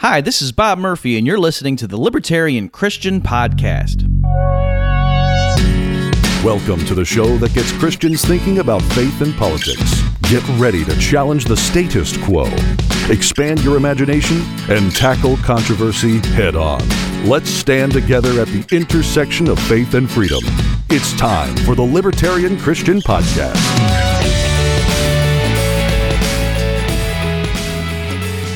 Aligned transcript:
Hi, 0.00 0.20
this 0.20 0.40
is 0.40 0.52
Bob 0.52 0.78
Murphy, 0.78 1.18
and 1.18 1.26
you're 1.26 1.40
listening 1.40 1.74
to 1.74 1.88
the 1.88 1.96
Libertarian 1.96 2.68
Christian 2.68 3.20
Podcast. 3.20 4.04
Welcome 6.44 6.86
to 6.86 6.94
the 6.94 7.04
show 7.04 7.36
that 7.38 7.52
gets 7.52 7.72
Christians 7.72 8.24
thinking 8.24 8.60
about 8.60 8.80
faith 8.80 9.20
and 9.22 9.34
politics. 9.34 10.00
Get 10.30 10.48
ready 10.50 10.84
to 10.84 10.96
challenge 11.00 11.46
the 11.46 11.56
status 11.56 12.16
quo, 12.18 12.46
expand 13.10 13.64
your 13.64 13.76
imagination, 13.76 14.40
and 14.68 14.94
tackle 14.94 15.36
controversy 15.38 16.18
head 16.28 16.54
on. 16.54 16.80
Let's 17.24 17.50
stand 17.50 17.90
together 17.90 18.40
at 18.40 18.46
the 18.46 18.64
intersection 18.70 19.48
of 19.48 19.58
faith 19.58 19.94
and 19.94 20.08
freedom. 20.08 20.44
It's 20.90 21.12
time 21.18 21.56
for 21.66 21.74
the 21.74 21.82
Libertarian 21.82 22.56
Christian 22.56 23.00
Podcast. 23.00 24.17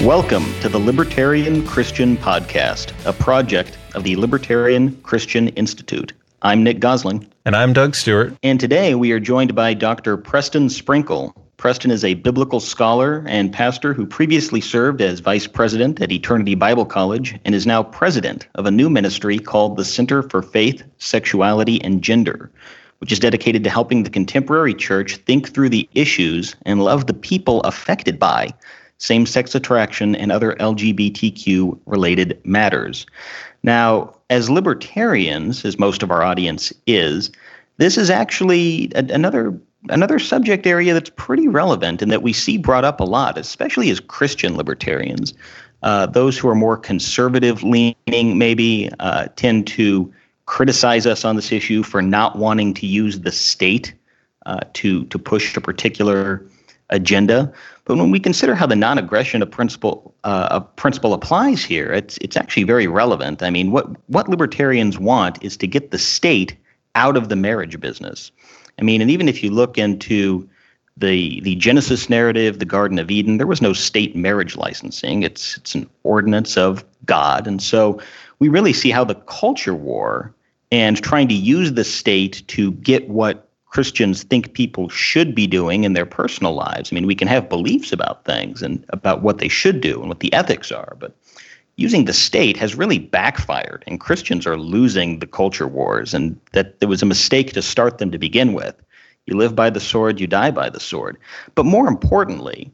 Welcome 0.03 0.53
to 0.62 0.69
the 0.69 0.80
Libertarian 0.80 1.64
Christian 1.64 2.16
Podcast, 2.16 2.92
a 3.06 3.12
project 3.12 3.79
of 3.95 4.02
the 4.02 4.16
Libertarian 4.16 5.01
Christian 5.02 5.47
Institute. 5.51 6.12
I'm 6.42 6.65
Nick 6.65 6.80
Gausling. 6.80 7.25
And 7.45 7.55
I'm 7.55 7.73
Doug 7.73 7.95
Stuart. 7.95 8.37
And 8.42 8.59
today 8.59 8.97
we 8.97 9.12
are 9.12 9.20
joined 9.20 9.55
by 9.55 9.75
Dr. 9.75 10.16
Preston 10.16 10.70
Sprinkle. 10.70 11.37
Preston 11.56 11.92
is 11.92 12.02
a 12.02 12.15
biblical 12.15 12.59
scholar 12.59 13.25
and 13.28 13.52
pastor 13.52 13.95
who 13.95 14.05
previously 14.05 14.61
served 14.61 15.01
as 15.01 15.20
vice 15.20 15.47
president 15.47 16.03
at 16.03 16.11
Eternity 16.11 16.56
Bible 16.56 16.84
College 16.84 17.39
and 17.45 17.55
is 17.55 17.64
now 17.64 17.84
president 17.84 18.48
of 18.56 18.66
a 18.66 18.73
new 18.73 18.91
ministry 18.91 19.39
called 19.39 19.77
the 19.77 19.84
Center 19.84 20.25
for 20.25 20.42
Faith, 20.42 20.83
Sexuality, 20.98 21.80
and 21.84 22.03
Gender, 22.03 22.50
which 22.98 23.12
is 23.12 23.20
dedicated 23.20 23.62
to 23.62 23.70
helping 23.70 24.03
the 24.03 24.11
contemporary 24.11 24.75
church 24.75 25.14
think 25.19 25.55
through 25.55 25.69
the 25.69 25.89
issues 25.95 26.56
and 26.62 26.83
love 26.83 27.06
the 27.06 27.14
people 27.14 27.61
affected 27.61 28.19
by 28.19 28.53
same 29.02 29.27
sex 29.27 29.52
attraction, 29.56 30.15
and 30.15 30.30
other 30.30 30.55
LGBTQ 30.61 31.77
related 31.87 32.41
matters. 32.45 33.05
Now, 33.65 34.15
as 34.30 34.48
libertarians, 34.48 35.64
as 35.64 35.77
most 35.77 36.05
of 36.05 36.12
our 36.12 36.22
audience 36.22 36.72
is, 36.86 37.33
this 37.78 37.98
is 37.98 38.11
actually 38.11 38.92
a, 38.95 39.05
another 39.12 39.58
another 39.91 40.20
subject 40.20 40.64
area 40.69 40.95
that's 40.95 41.11
pretty 41.17 41.48
relevant 41.48 42.00
and 42.00 42.12
that 42.12 42.23
we 42.23 42.33
see 42.33 42.56
brought 42.56 42.84
up 42.84 43.00
a 43.00 43.05
lot, 43.05 43.36
especially 43.36 43.91
as 43.91 43.98
Christian 43.98 44.56
libertarians. 44.56 45.34
Uh, 45.83 46.06
those 46.06 46.39
who 46.39 46.48
are 46.48 46.55
more 46.55 46.77
conservative 46.77 47.64
leaning 47.64 48.39
maybe 48.39 48.89
uh, 49.00 49.27
tend 49.34 49.67
to 49.67 50.12
criticize 50.47 51.08
us 51.08 51.25
on 51.25 51.34
this 51.34 51.50
issue 51.50 51.83
for 51.83 52.00
not 52.00 52.39
wanting 52.39 52.73
to 52.75 52.86
use 52.86 53.19
the 53.20 53.33
state 53.33 53.92
uh, 54.47 54.61
to 54.75 55.05
to 55.06 55.19
push 55.19 55.56
a 55.56 55.61
particular 55.61 56.47
agenda. 56.92 57.53
But 57.84 57.97
when 57.97 58.11
we 58.11 58.20
consider 58.20 58.55
how 58.55 58.66
the 58.66 58.77
non-aggression 58.77 59.42
of 59.42 59.50
principle 59.50 60.14
uh, 60.25 60.48
of 60.50 60.77
principle 60.77 61.14
applies 61.14 61.64
here, 61.64 61.92
it's 61.92 62.16
it's 62.19 62.36
actually 62.36 62.62
very 62.62 62.86
relevant. 62.86 63.42
I 63.42 63.50
mean, 63.50 63.72
what 63.72 63.86
what 64.08 64.28
libertarians 64.28 64.98
want 64.98 65.42
is 65.42 65.56
to 65.58 65.66
get 65.66 65.91
the 65.91 65.98
state 65.98 66.56
out 66.94 67.16
of 67.16 67.28
the 67.28 67.36
marriage 67.36 67.80
business. 67.80 68.30
I 68.78 68.83
mean, 68.83 69.00
and 69.00 69.11
even 69.11 69.28
if 69.28 69.42
you 69.42 69.50
look 69.50 69.78
into 69.78 70.48
the 70.97 71.41
the 71.41 71.56
Genesis 71.56 72.08
narrative, 72.08 72.58
the 72.58 72.64
Garden 72.64 72.98
of 72.98 73.11
Eden, 73.11 73.39
there 73.39 73.47
was 73.47 73.62
no 73.62 73.72
state 73.72 74.14
marriage 74.14 74.56
licensing. 74.56 75.24
It's 75.24 75.56
it's 75.56 75.74
an 75.74 75.89
ordinance 76.05 76.56
of 76.56 76.84
God, 77.05 77.46
and 77.46 77.61
so 77.61 78.00
we 78.39 78.48
really 78.48 78.72
see 78.72 78.91
how 78.91 79.05
the 79.05 79.14
culture 79.14 79.74
war 79.74 80.33
and 80.70 81.02
trying 81.02 81.28
to 81.28 81.34
use 81.34 81.72
the 81.72 81.84
state 81.84 82.42
to 82.48 82.72
get 82.72 83.08
what 83.08 83.48
Christians 83.73 84.23
think 84.23 84.53
people 84.53 84.91
should 84.91 85.34
be 85.34 85.47
doing 85.47 85.84
in 85.84 85.95
their 85.95 86.05
personal 86.05 86.53
lives. 86.53 86.92
I 86.92 86.95
mean, 86.95 87.06
we 87.06 87.15
can 87.15 87.27
have 87.27 87.48
beliefs 87.48 87.91
about 87.91 88.27
things 88.27 88.61
and 88.61 88.84
about 88.91 89.23
what 89.23 89.39
they 89.39 89.48
should 89.48 89.81
do 89.81 89.98
and 89.98 90.11
what 90.11 90.20
the 90.20 90.33
ethics 90.34 90.70
are, 90.70 90.95
but 91.01 91.17
using 91.77 92.05
the 92.05 92.12
state 92.12 92.59
has 92.59 92.75
really 92.75 92.98
backfired, 92.98 93.83
and 93.87 93.98
Christians 93.98 94.47
are 94.47 94.59
losing 94.59 95.20
the 95.20 95.27
culture 95.27 95.67
wars, 95.67 96.12
and 96.12 96.39
that 96.53 96.81
there 96.81 96.89
was 96.89 97.01
a 97.01 97.06
mistake 97.06 97.55
to 97.55 97.62
start 97.62 97.97
them 97.97 98.11
to 98.11 98.19
begin 98.19 98.52
with. 98.52 98.77
You 99.27 99.39
live 99.39 99.57
by 99.57 99.70
the 99.70 99.80
sword, 99.80 100.20
you 100.20 100.27
die 100.27 100.51
by 100.51 100.69
the 100.69 100.79
sword. 100.79 101.17
But 101.55 101.64
more 101.64 101.89
importantly, 101.89 102.70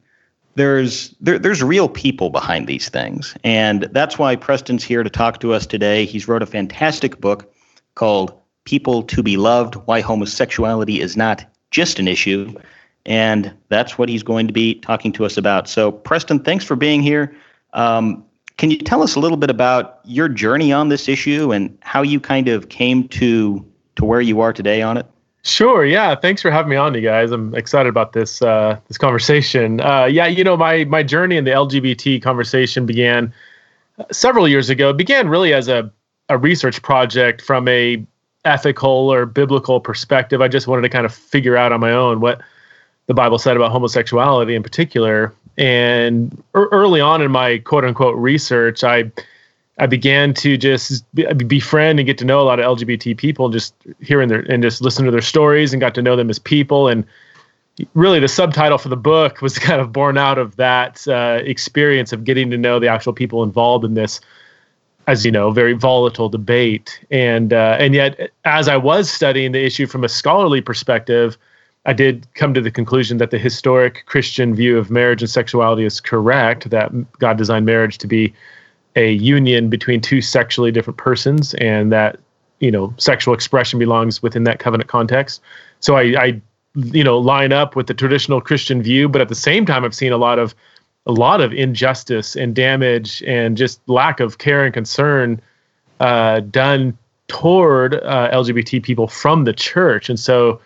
there's 0.57 1.15
there, 1.21 1.39
there's 1.39 1.63
real 1.63 1.89
people 1.89 2.31
behind 2.31 2.67
these 2.67 2.89
things, 2.89 3.37
and 3.45 3.85
that's 3.93 4.19
why 4.19 4.35
Preston's 4.35 4.83
here 4.83 5.05
to 5.05 5.11
talk 5.11 5.39
to 5.41 5.53
us 5.53 5.65
today. 5.65 6.07
He's 6.07 6.27
wrote 6.27 6.43
a 6.43 6.47
fantastic 6.47 7.21
book 7.21 7.55
called 7.95 8.38
people 8.69 9.03
to 9.03 9.23
be 9.23 9.39
loved, 9.39 9.77
why 9.87 10.03
homosexuality 10.03 11.01
is 11.01 11.17
not 11.17 11.43
just 11.71 11.99
an 11.99 12.07
issue. 12.07 12.53
And 13.07 13.51
that's 13.71 13.97
what 13.97 14.11
he's 14.11 14.23
going 14.23 14.47
to 14.47 14.53
be 14.53 14.75
talking 14.81 15.11
to 15.13 15.25
us 15.25 15.39
about. 15.39 15.69
So, 15.69 15.91
Preston, 15.91 16.41
thanks 16.41 16.67
for 16.67 16.77
being 16.77 17.03
here. 17.03 17.35
Um, 17.73 18.23
can 18.59 18.71
you 18.71 18.77
tell 18.77 19.03
us 19.03 19.15
a 19.15 19.21
little 19.21 19.39
bit 19.39 19.49
about 19.49 20.01
your 20.05 20.29
journey 20.29 20.71
on 20.71 20.91
this 20.91 21.09
issue 21.09 21.51
and 21.51 21.79
how 21.81 22.03
you 22.03 22.21
kind 22.21 22.49
of 22.49 22.69
came 22.69 23.09
to 23.09 23.65
to 23.97 24.05
where 24.05 24.21
you 24.21 24.41
are 24.41 24.53
today 24.53 24.83
on 24.83 24.99
it? 24.99 25.07
Sure. 25.45 25.87
Yeah. 25.87 26.15
Thanks 26.15 26.43
for 26.43 26.51
having 26.51 26.69
me 26.69 26.77
on, 26.77 26.93
you 26.95 27.01
guys. 27.01 27.31
I'm 27.31 27.55
excited 27.55 27.89
about 27.89 28.13
this 28.13 28.43
uh, 28.43 28.79
this 28.89 28.99
conversation. 28.99 29.81
Uh, 29.81 30.05
yeah. 30.05 30.27
You 30.27 30.45
know, 30.45 30.59
my 30.59 30.85
my 30.85 31.03
journey 31.03 31.39
in 31.39 31.45
the 31.45 31.53
LGBT 31.53 32.21
conversation 32.21 32.85
began 32.85 33.33
several 34.13 34.47
years 34.47 34.69
ago. 34.69 34.91
It 34.91 34.99
began 34.99 35.29
really 35.29 35.55
as 35.55 35.69
a 35.69 35.91
a 36.29 36.37
research 36.37 36.83
project 36.83 37.41
from 37.41 37.67
a 37.69 38.05
ethical 38.49 39.13
or 39.13 39.27
biblical 39.27 39.81
perspective. 39.81 40.41
I 40.41 40.49
just 40.49 40.67
wanted 40.67 40.83
to 40.83 40.89
kind 40.89 41.07
of 41.07 41.15
figure 41.15 41.57
out 41.57 41.71
on 41.71 41.81
my 41.81 41.93
own 41.93 42.21
what 42.21 42.41
the 43.07 43.15
Bible 43.15 43.39
said 43.39 43.57
about 43.57 43.71
homosexuality 43.71 44.55
in 44.55 44.63
particular. 44.63 45.33
And 45.57 46.43
early 46.55 47.01
on 47.01 47.21
in 47.21 47.31
my 47.31 47.59
quote 47.59 47.85
unquote 47.85 48.17
research, 48.17 48.85
I 48.85 49.11
I 49.81 49.87
began 49.87 50.35
to 50.35 50.57
just 50.57 51.05
befriend 51.47 52.01
and 52.01 52.07
get 52.07 52.19
to 52.19 52.25
know 52.25 52.41
a 52.41 52.43
lot 52.43 52.59
of 52.59 52.79
LGBT 52.79 53.17
people, 53.17 53.49
just 53.49 53.75
hearing 54.01 54.29
their 54.29 54.41
and 54.51 54.63
just 54.63 54.81
listen 54.81 55.05
to 55.05 55.11
their 55.11 55.21
stories 55.21 55.73
and 55.73 55.81
got 55.81 55.95
to 55.97 56.03
know 56.03 56.17
them 56.17 56.31
as 56.31 56.39
people. 56.39 56.89
And 56.89 57.05
really, 57.95 58.19
the 58.19 58.29
subtitle 58.29 58.79
for 58.79 58.89
the 58.89 58.97
book 58.97 59.41
was 59.41 59.59
kind 59.69 59.81
of 59.81 59.93
born 59.93 60.19
out 60.19 60.39
of 60.39 60.57
that 60.57 61.07
uh, 61.07 61.41
experience 61.45 62.13
of 62.13 62.25
getting 62.25 62.51
to 62.51 62.59
know 62.59 62.79
the 62.79 62.89
actual 62.89 63.13
people 63.13 63.43
involved 63.43 63.85
in 63.85 63.95
this 63.95 64.21
as 65.09 65.25
you 65.25 65.33
know, 65.33 65.51
very 65.51 65.73
volatile 65.73 66.29
debate. 66.29 67.01
And 67.11 67.53
uh, 67.53 67.77
and 67.81 67.95
yet, 67.95 68.31
as 68.45 68.69
I 68.69 68.77
was 68.77 69.11
studying 69.11 69.53
the 69.53 69.65
issue 69.65 69.87
from 69.87 70.05
a 70.05 70.09
scholarly 70.09 70.61
perspective, 70.61 71.39
I 71.87 71.95
did 71.95 72.27
come 72.35 72.53
to 72.53 72.61
the 72.61 72.71
conclusion 72.71 73.17
that 73.17 73.31
the 73.31 73.39
historic 73.39 74.05
Christian 74.05 74.55
view 74.55 74.77
of 74.77 74.91
marriage 74.91 75.23
and 75.23 75.31
sexuality 75.31 75.85
is 75.85 75.99
correct. 75.99 76.69
That 76.69 76.93
God 77.19 77.39
designed 77.39 77.65
marriage 77.65 77.97
to 77.99 78.07
be 78.07 78.35
a 78.97 79.13
union 79.13 79.71
between 79.71 80.03
two 80.03 80.21
sexually 80.21 80.71
different 80.71 80.99
persons, 80.99 81.55
and 81.55 81.91
that 81.91 82.19
you 82.61 82.71
know 82.71 82.93
sexual 82.99 83.33
expression 83.33 83.79
belongs 83.79 84.23
within 84.23 84.45
that 84.45 84.59
covenant 84.59 84.91
context. 84.91 85.41
So 85.81 85.97
I, 85.97 86.03
I 86.23 86.43
you 86.75 87.03
know 87.03 87.17
line 87.17 87.55
up 87.55 87.77
with 87.77 87.87
the 87.87 87.95
traditional 87.95 88.43
Christian 88.43 88.83
view, 88.83 89.09
but 89.09 89.23
at 89.23 89.31
the 89.31 89.35
same 89.35 89.65
time, 89.65 89.87
I've 89.87 89.95
seen 89.95 90.13
a 90.13 90.19
lot 90.19 90.39
of 90.39 90.55
a 91.09 91.13
lot 91.13 91.41
of 91.41 91.53
injustice 91.55 92.37
and 92.37 92.55
damage 92.55 93.23
and 93.27 93.57
just 93.57 93.81
lack 93.89 94.21
of 94.21 94.39
care 94.39 94.65
and 94.65 94.75
concern 94.75 95.41
uh, 96.01 96.41
done 96.41 96.97
toward 97.29 97.95
uh, 97.95 98.31
LGBT 98.33 98.83
people 98.83 99.09
from 99.09 99.45
the 99.45 99.55
church. 99.55 100.09
And 100.09 100.21
so, 100.21 100.61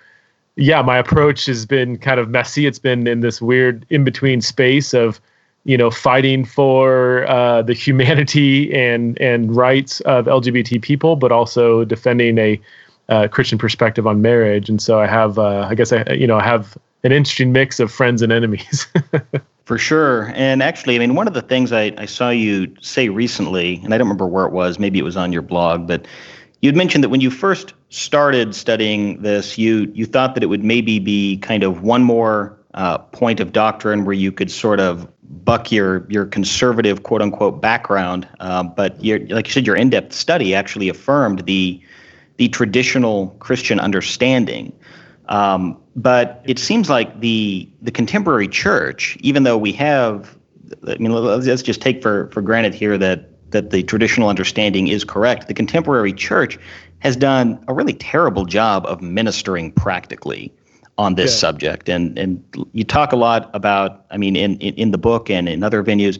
yeah, 0.56 0.82
my 0.82 0.98
approach 0.98 1.46
has 1.46 1.64
been 1.64 1.96
kind 1.96 2.18
of 2.18 2.28
messy. 2.28 2.66
It's 2.66 2.78
been 2.78 3.06
in 3.06 3.20
this 3.20 3.40
weird 3.40 3.86
in 3.88 4.04
between 4.04 4.40
space 4.40 4.92
of, 4.92 5.20
you 5.64 5.76
know, 5.76 5.90
fighting 5.90 6.44
for 6.44 7.24
uh, 7.28 7.62
the 7.62 7.72
humanity 7.72 8.74
and 8.74 9.18
and 9.20 9.54
rights 9.54 10.00
of 10.00 10.26
LGBT 10.26 10.82
people, 10.82 11.14
but 11.14 11.30
also 11.30 11.84
defending 11.84 12.38
a 12.38 12.60
uh, 13.08 13.28
Christian 13.28 13.58
perspective 13.58 14.06
on 14.06 14.22
marriage. 14.22 14.68
And 14.68 14.82
so 14.82 14.98
I 14.98 15.06
have, 15.06 15.38
uh, 15.38 15.66
I 15.70 15.74
guess, 15.74 15.92
I 15.92 16.04
you 16.12 16.26
know, 16.26 16.36
I 16.36 16.44
have 16.44 16.76
an 17.04 17.12
interesting 17.12 17.52
mix 17.52 17.78
of 17.80 17.92
friends 17.92 18.22
and 18.22 18.32
enemies. 18.32 18.86
For 19.64 19.78
sure. 19.78 20.32
And 20.34 20.62
actually, 20.62 20.96
I 20.96 20.98
mean, 20.98 21.14
one 21.14 21.28
of 21.28 21.34
the 21.34 21.42
things 21.42 21.72
I, 21.72 21.92
I 21.96 22.06
saw 22.06 22.30
you 22.30 22.74
say 22.80 23.08
recently, 23.08 23.80
and 23.84 23.94
I 23.94 23.98
don't 23.98 24.06
remember 24.06 24.26
where 24.26 24.44
it 24.44 24.52
was, 24.52 24.78
maybe 24.78 24.98
it 24.98 25.04
was 25.04 25.16
on 25.16 25.32
your 25.32 25.42
blog, 25.42 25.86
but 25.86 26.06
you'd 26.62 26.76
mentioned 26.76 27.04
that 27.04 27.10
when 27.10 27.20
you 27.20 27.30
first 27.30 27.74
started 27.90 28.54
studying 28.54 29.22
this, 29.22 29.58
you 29.58 29.90
you 29.94 30.06
thought 30.06 30.34
that 30.34 30.42
it 30.42 30.46
would 30.46 30.64
maybe 30.64 30.98
be 30.98 31.36
kind 31.38 31.62
of 31.62 31.82
one 31.82 32.02
more 32.02 32.58
uh, 32.74 32.98
point 32.98 33.38
of 33.38 33.52
doctrine 33.52 34.04
where 34.04 34.14
you 34.14 34.32
could 34.32 34.50
sort 34.50 34.80
of 34.80 35.06
buck 35.44 35.70
your 35.70 36.06
your 36.08 36.24
conservative 36.26 37.02
quote 37.02 37.22
unquote 37.22 37.60
background, 37.60 38.26
uh, 38.40 38.62
but 38.62 38.96
like 38.98 39.46
you 39.46 39.52
said, 39.52 39.66
your 39.66 39.76
in 39.76 39.90
depth 39.90 40.12
study 40.12 40.54
actually 40.54 40.88
affirmed 40.88 41.40
the 41.46 41.80
the 42.38 42.48
traditional 42.48 43.28
Christian 43.38 43.78
understanding. 43.78 44.72
Um, 45.28 45.76
but 45.94 46.42
it 46.44 46.58
seems 46.58 46.90
like 46.90 47.20
the 47.20 47.68
the 47.80 47.90
contemporary 47.90 48.48
church, 48.48 49.16
even 49.20 49.44
though 49.44 49.58
we 49.58 49.72
have, 49.72 50.36
I 50.86 50.96
mean, 50.96 51.12
let's 51.12 51.62
just 51.62 51.80
take 51.80 52.02
for 52.02 52.28
for 52.32 52.42
granted 52.42 52.74
here 52.74 52.98
that 52.98 53.28
that 53.50 53.70
the 53.70 53.82
traditional 53.82 54.28
understanding 54.28 54.88
is 54.88 55.04
correct. 55.04 55.48
The 55.48 55.54
contemporary 55.54 56.12
church 56.12 56.58
has 57.00 57.16
done 57.16 57.62
a 57.68 57.74
really 57.74 57.92
terrible 57.94 58.44
job 58.44 58.86
of 58.86 59.02
ministering 59.02 59.72
practically 59.72 60.52
on 60.98 61.14
this 61.14 61.32
yeah. 61.32 61.38
subject, 61.38 61.88
and 61.88 62.18
and 62.18 62.42
you 62.72 62.84
talk 62.84 63.12
a 63.12 63.16
lot 63.16 63.50
about, 63.54 64.04
I 64.10 64.16
mean, 64.16 64.36
in 64.36 64.56
in, 64.58 64.74
in 64.74 64.90
the 64.90 64.98
book 64.98 65.30
and 65.30 65.48
in 65.48 65.62
other 65.62 65.82
venues. 65.84 66.18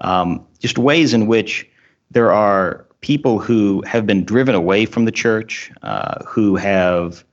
um, 0.00 0.46
just 0.58 0.78
ways 0.78 1.14
in 1.14 1.26
which 1.26 1.68
there 2.10 2.32
are 2.32 2.86
people 3.00 3.38
who 3.38 3.82
have 3.86 4.06
been 4.06 4.24
driven 4.24 4.54
away 4.54 4.84
from 4.84 5.04
the 5.04 5.12
church, 5.12 5.70
uh, 5.82 6.22
who 6.24 6.56
have 6.56 7.24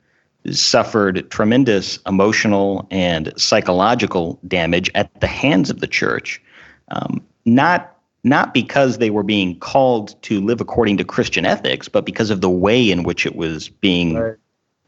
suffered 0.52 1.30
tremendous 1.30 2.00
emotional 2.08 2.88
and 2.92 3.34
psychological 3.38 4.40
damage 4.48 4.90
at 4.96 5.20
the 5.20 5.28
hands 5.28 5.70
of 5.70 5.80
the 5.80 5.88
church, 5.88 6.42
um, 6.90 7.22
not 7.46 7.94
not 8.24 8.54
because 8.54 8.98
they 8.98 9.10
were 9.10 9.24
being 9.24 9.58
called 9.60 10.22
to 10.22 10.42
live 10.42 10.60
according 10.60 10.98
to 10.98 11.04
Christian 11.04 11.46
ethics, 11.46 11.88
but 11.88 12.06
because 12.06 12.30
of 12.30 12.42
the 12.42 12.50
way 12.50 12.92
in 12.92 13.04
which 13.04 13.26
it 13.26 13.36
was 13.36 13.70
being 13.70 14.16
right. 14.16 14.36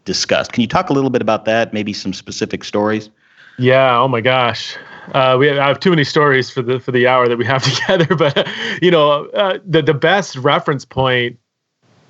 discussed. 0.03 0.51
Can 0.51 0.61
you 0.61 0.67
talk 0.67 0.89
a 0.89 0.93
little 0.93 1.09
bit 1.09 1.21
about 1.21 1.45
that? 1.45 1.71
Maybe 1.71 1.93
some 1.93 2.11
specific 2.11 2.63
stories. 2.63 3.09
Yeah. 3.57 3.97
Oh 3.97 4.07
my 4.07 4.21
gosh. 4.21 4.75
Uh, 5.13 5.37
we 5.39 5.47
have, 5.47 5.57
I 5.57 5.67
have 5.67 5.79
too 5.79 5.89
many 5.89 6.03
stories 6.03 6.49
for 6.49 6.61
the 6.61 6.79
for 6.79 6.91
the 6.91 7.07
hour 7.07 7.27
that 7.27 7.37
we 7.37 7.45
have 7.45 7.63
together, 7.75 8.15
but 8.15 8.47
you 8.81 8.91
know, 8.91 9.25
uh, 9.27 9.59
the 9.65 9.81
the 9.81 9.93
best 9.93 10.35
reference 10.37 10.85
point 10.85 11.37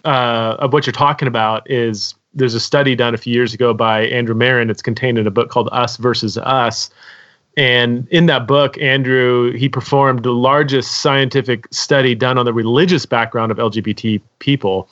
uh, 0.05 0.55
of 0.59 0.73
what 0.73 0.85
you're 0.85 0.93
talking 0.93 1.27
about 1.27 1.69
is 1.69 2.15
there's 2.33 2.53
a 2.53 2.59
study 2.59 2.95
done 2.95 3.13
a 3.13 3.17
few 3.17 3.33
years 3.33 3.53
ago 3.53 3.73
by 3.73 4.01
Andrew 4.07 4.35
Marin. 4.35 4.69
It's 4.69 4.81
contained 4.81 5.17
in 5.17 5.27
a 5.27 5.31
book 5.31 5.49
called 5.49 5.69
Us 5.71 5.97
versus 5.97 6.37
Us. 6.37 6.89
And 7.57 8.07
in 8.09 8.27
that 8.27 8.47
book, 8.47 8.77
Andrew 8.77 9.51
he 9.51 9.67
performed 9.67 10.23
the 10.23 10.31
largest 10.31 11.01
scientific 11.01 11.67
study 11.71 12.15
done 12.15 12.37
on 12.37 12.45
the 12.45 12.53
religious 12.53 13.05
background 13.05 13.51
of 13.51 13.57
LGBT 13.57 14.21
people. 14.37 14.87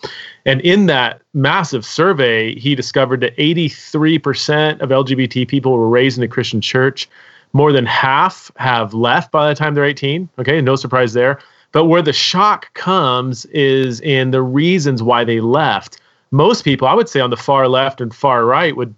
And 0.45 0.60
in 0.62 0.88
that 0.88 1.22
massive 1.34 1.86
survey, 1.86 2.56
he 2.56 2.75
discovered 2.75 3.22
that 3.22 3.38
83% 3.38 4.81
of 4.81 4.90
LGBT 4.90 5.48
people 5.48 5.74
were 5.74 5.88
raised 5.88 6.18
in 6.18 6.24
a 6.24 6.28
Christian 6.28 6.60
church. 6.60 7.07
More 7.54 7.72
than 7.72 7.86
half 7.86 8.51
have 8.57 8.94
left 8.94 9.31
by 9.31 9.48
the 9.48 9.56
time 9.56 9.74
they're 9.74 9.86
18. 9.86 10.28
Okay, 10.40 10.60
no 10.60 10.75
surprise 10.75 11.13
there. 11.13 11.40
But 11.72 11.86
where 11.86 12.01
the 12.01 12.13
shock 12.13 12.74
comes 12.74 13.45
is 13.48 14.01
in 14.01 14.31
the 14.31 14.42
reasons 14.42 15.01
why 15.04 15.24
they 15.24 15.40
left 15.40 16.01
most 16.32 16.64
people, 16.64 16.88
I 16.88 16.94
would 16.94 17.10
say 17.10 17.20
on 17.20 17.30
the 17.30 17.38
far 17.38 17.68
left 17.68 18.02
and 18.02 18.14
far 18.14 18.46
right, 18.46 18.76
would 18.76 18.94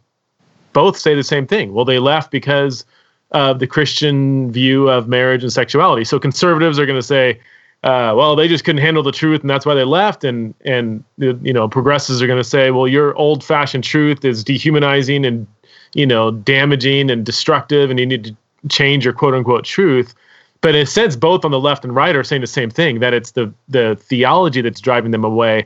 both 0.74 0.98
say 0.98 1.16
the 1.16 1.24
same 1.24 1.48
thing. 1.48 1.74
Well, 1.74 1.86
they 1.86 2.00
left 2.00 2.32
because 2.32 2.86
of 3.32 3.60
the 3.60 3.68
Christian 3.68 4.52
view 4.52 4.90
of 4.90 5.08
marriage 5.08 5.44
and 5.44 5.54
sexuality. 5.54 6.04
So 6.04 6.20
conservatives 6.20 6.80
are 6.80 6.86
going 6.86 7.00
to 7.00 7.06
say, 7.06 7.40
uh, 7.84 8.14
well, 8.16 8.36
they 8.36 8.48
just 8.48 8.66
couldn't 8.66 8.82
handle 8.82 9.04
the 9.04 9.12
truth, 9.12 9.42
and 9.42 9.50
that's 9.50 9.66
why 9.66 9.74
they 9.74 9.86
left. 9.86 10.24
And 10.24 10.54
and 10.66 11.04
you 11.18 11.54
know, 11.54 11.70
progressives 11.70 12.22
are 12.22 12.28
going 12.28 12.40
to 12.40 12.50
say, 12.50 12.72
well, 12.72 12.88
your 12.88 13.16
old-fashioned 13.16 13.84
truth 13.84 14.26
is 14.26 14.44
dehumanizing 14.44 15.26
and 15.26 15.48
you 15.94 16.06
know, 16.06 16.32
damaging 16.32 17.10
and 17.10 17.26
destructive, 17.26 17.90
and 17.90 18.00
you 18.00 18.06
need 18.06 18.24
to 18.24 18.36
change 18.68 19.06
your 19.06 19.14
quote-unquote 19.14 19.64
truth. 19.64 20.14
But 20.62 20.76
in 20.76 20.82
a 20.82 20.86
sense, 20.86 21.16
both 21.16 21.46
on 21.46 21.52
the 21.52 21.60
left 21.60 21.84
and 21.86 21.96
right 21.96 22.16
are 22.16 22.24
saying 22.24 22.42
the 22.42 22.48
same 22.48 22.70
thing: 22.70 23.00
that 23.00 23.14
it's 23.14 23.32
the 23.32 23.52
the 23.70 23.98
theology 24.02 24.62
that's 24.62 24.82
driving 24.82 25.12
them 25.12 25.24
away 25.24 25.66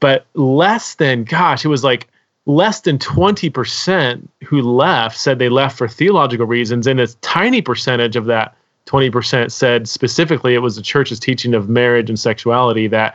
but 0.00 0.26
less 0.34 0.94
than 0.96 1.24
gosh 1.24 1.64
it 1.64 1.68
was 1.68 1.84
like 1.84 2.08
less 2.46 2.80
than 2.80 2.98
20% 2.98 4.26
who 4.44 4.62
left 4.62 5.16
said 5.16 5.38
they 5.38 5.48
left 5.48 5.76
for 5.78 5.86
theological 5.86 6.46
reasons 6.46 6.86
and 6.86 6.98
a 6.98 7.06
tiny 7.20 7.62
percentage 7.62 8.16
of 8.16 8.24
that 8.24 8.56
20% 8.86 9.52
said 9.52 9.88
specifically 9.88 10.54
it 10.54 10.58
was 10.58 10.76
the 10.76 10.82
church's 10.82 11.20
teaching 11.20 11.54
of 11.54 11.68
marriage 11.68 12.08
and 12.08 12.18
sexuality 12.18 12.88
that 12.88 13.14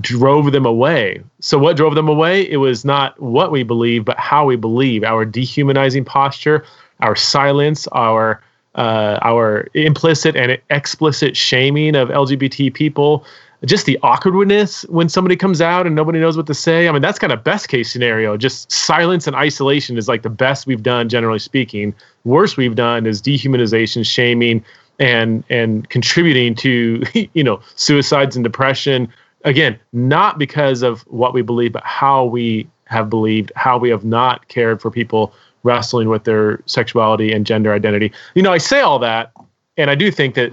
drove 0.00 0.52
them 0.52 0.66
away. 0.66 1.22
So 1.40 1.58
what 1.58 1.76
drove 1.76 1.94
them 1.94 2.08
away? 2.08 2.48
It 2.50 2.58
was 2.58 2.84
not 2.84 3.18
what 3.20 3.50
we 3.50 3.62
believe 3.62 4.04
but 4.04 4.18
how 4.18 4.44
we 4.44 4.56
believe. 4.56 5.02
Our 5.02 5.24
dehumanizing 5.24 6.04
posture 6.04 6.64
our 7.00 7.16
silence 7.16 7.86
our 7.88 8.42
uh, 8.74 9.18
our 9.22 9.68
implicit 9.74 10.36
and 10.36 10.58
explicit 10.68 11.34
shaming 11.36 11.96
of 11.96 12.08
lgbt 12.08 12.74
people 12.74 13.24
just 13.64 13.86
the 13.86 13.98
awkwardness 14.02 14.82
when 14.84 15.08
somebody 15.08 15.36
comes 15.36 15.60
out 15.60 15.86
and 15.86 15.96
nobody 15.96 16.20
knows 16.20 16.36
what 16.36 16.46
to 16.46 16.54
say. 16.54 16.88
I 16.88 16.92
mean, 16.92 17.02
that's 17.02 17.18
kind 17.18 17.32
of 17.32 17.42
best 17.42 17.68
case 17.68 17.90
scenario. 17.90 18.36
Just 18.36 18.70
silence 18.70 19.26
and 19.26 19.34
isolation 19.34 19.96
is 19.96 20.08
like 20.08 20.22
the 20.22 20.30
best 20.30 20.66
we've 20.66 20.82
done, 20.82 21.08
generally 21.08 21.38
speaking. 21.38 21.94
Worst 22.24 22.56
we've 22.56 22.74
done 22.74 23.06
is 23.06 23.22
dehumanization, 23.22 24.04
shaming, 24.06 24.64
and 24.98 25.44
and 25.50 25.88
contributing 25.88 26.54
to 26.56 27.02
you 27.32 27.44
know 27.44 27.60
suicides 27.76 28.36
and 28.36 28.44
depression. 28.44 29.08
Again, 29.44 29.78
not 29.92 30.38
because 30.38 30.82
of 30.82 31.02
what 31.02 31.32
we 31.32 31.42
believe, 31.42 31.72
but 31.72 31.84
how 31.84 32.24
we 32.24 32.68
have 32.86 33.08
believed, 33.08 33.52
how 33.56 33.78
we 33.78 33.90
have 33.90 34.04
not 34.04 34.48
cared 34.48 34.80
for 34.80 34.90
people 34.90 35.32
wrestling 35.62 36.08
with 36.08 36.24
their 36.24 36.60
sexuality 36.66 37.32
and 37.32 37.44
gender 37.44 37.72
identity. 37.72 38.12
You 38.34 38.42
know, 38.42 38.52
I 38.52 38.58
say 38.58 38.80
all 38.80 38.98
that, 39.00 39.32
and 39.76 39.90
I 39.90 39.94
do 39.94 40.10
think 40.10 40.34
that, 40.36 40.52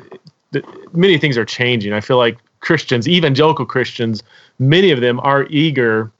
that 0.52 0.66
many 0.96 1.18
things 1.18 1.38
are 1.38 1.46
changing. 1.46 1.94
I 1.94 2.02
feel 2.02 2.18
like 2.18 2.38
Christians, 2.64 3.10
evangelical 3.10 3.66
Christians, 3.66 4.24
many 4.58 4.92
of 4.92 5.02
them 5.02 5.20
are 5.20 5.46
eager 5.50 6.12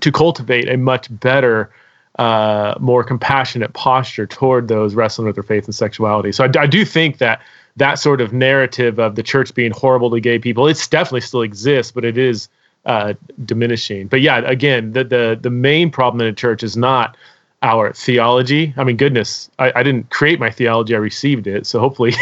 to 0.00 0.12
cultivate 0.12 0.68
a 0.68 0.76
much 0.76 1.08
better, 1.18 1.70
uh, 2.18 2.74
more 2.78 3.02
compassionate 3.02 3.72
posture 3.72 4.26
toward 4.26 4.68
those 4.68 4.94
wrestling 4.94 5.26
with 5.26 5.34
their 5.34 5.42
faith 5.42 5.64
and 5.64 5.74
sexuality. 5.74 6.30
So 6.30 6.44
I, 6.44 6.50
I 6.60 6.66
do 6.66 6.84
think 6.84 7.18
that 7.18 7.40
that 7.76 7.98
sort 7.98 8.20
of 8.20 8.34
narrative 8.34 8.98
of 8.98 9.14
the 9.14 9.22
church 9.22 9.54
being 9.54 9.72
horrible 9.72 10.10
to 10.10 10.20
gay 10.20 10.38
people, 10.38 10.68
it's 10.68 10.86
definitely 10.86 11.22
still 11.22 11.42
exists, 11.42 11.90
but 11.90 12.04
it 12.04 12.18
is 12.18 12.50
uh, 12.84 13.14
diminishing. 13.46 14.08
But 14.08 14.20
yeah, 14.20 14.38
again, 14.40 14.92
the 14.92 15.04
the 15.04 15.38
the 15.40 15.50
main 15.50 15.90
problem 15.90 16.20
in 16.20 16.26
the 16.26 16.36
church 16.36 16.62
is 16.62 16.76
not 16.76 17.16
our 17.62 17.92
theology. 17.92 18.72
I 18.76 18.84
mean, 18.84 18.96
goodness, 18.96 19.50
I, 19.58 19.72
I 19.74 19.82
didn't 19.82 20.10
create 20.10 20.38
my 20.38 20.50
theology; 20.50 20.94
I 20.94 20.98
received 20.98 21.46
it. 21.46 21.66
So 21.66 21.80
hopefully, 21.80 22.14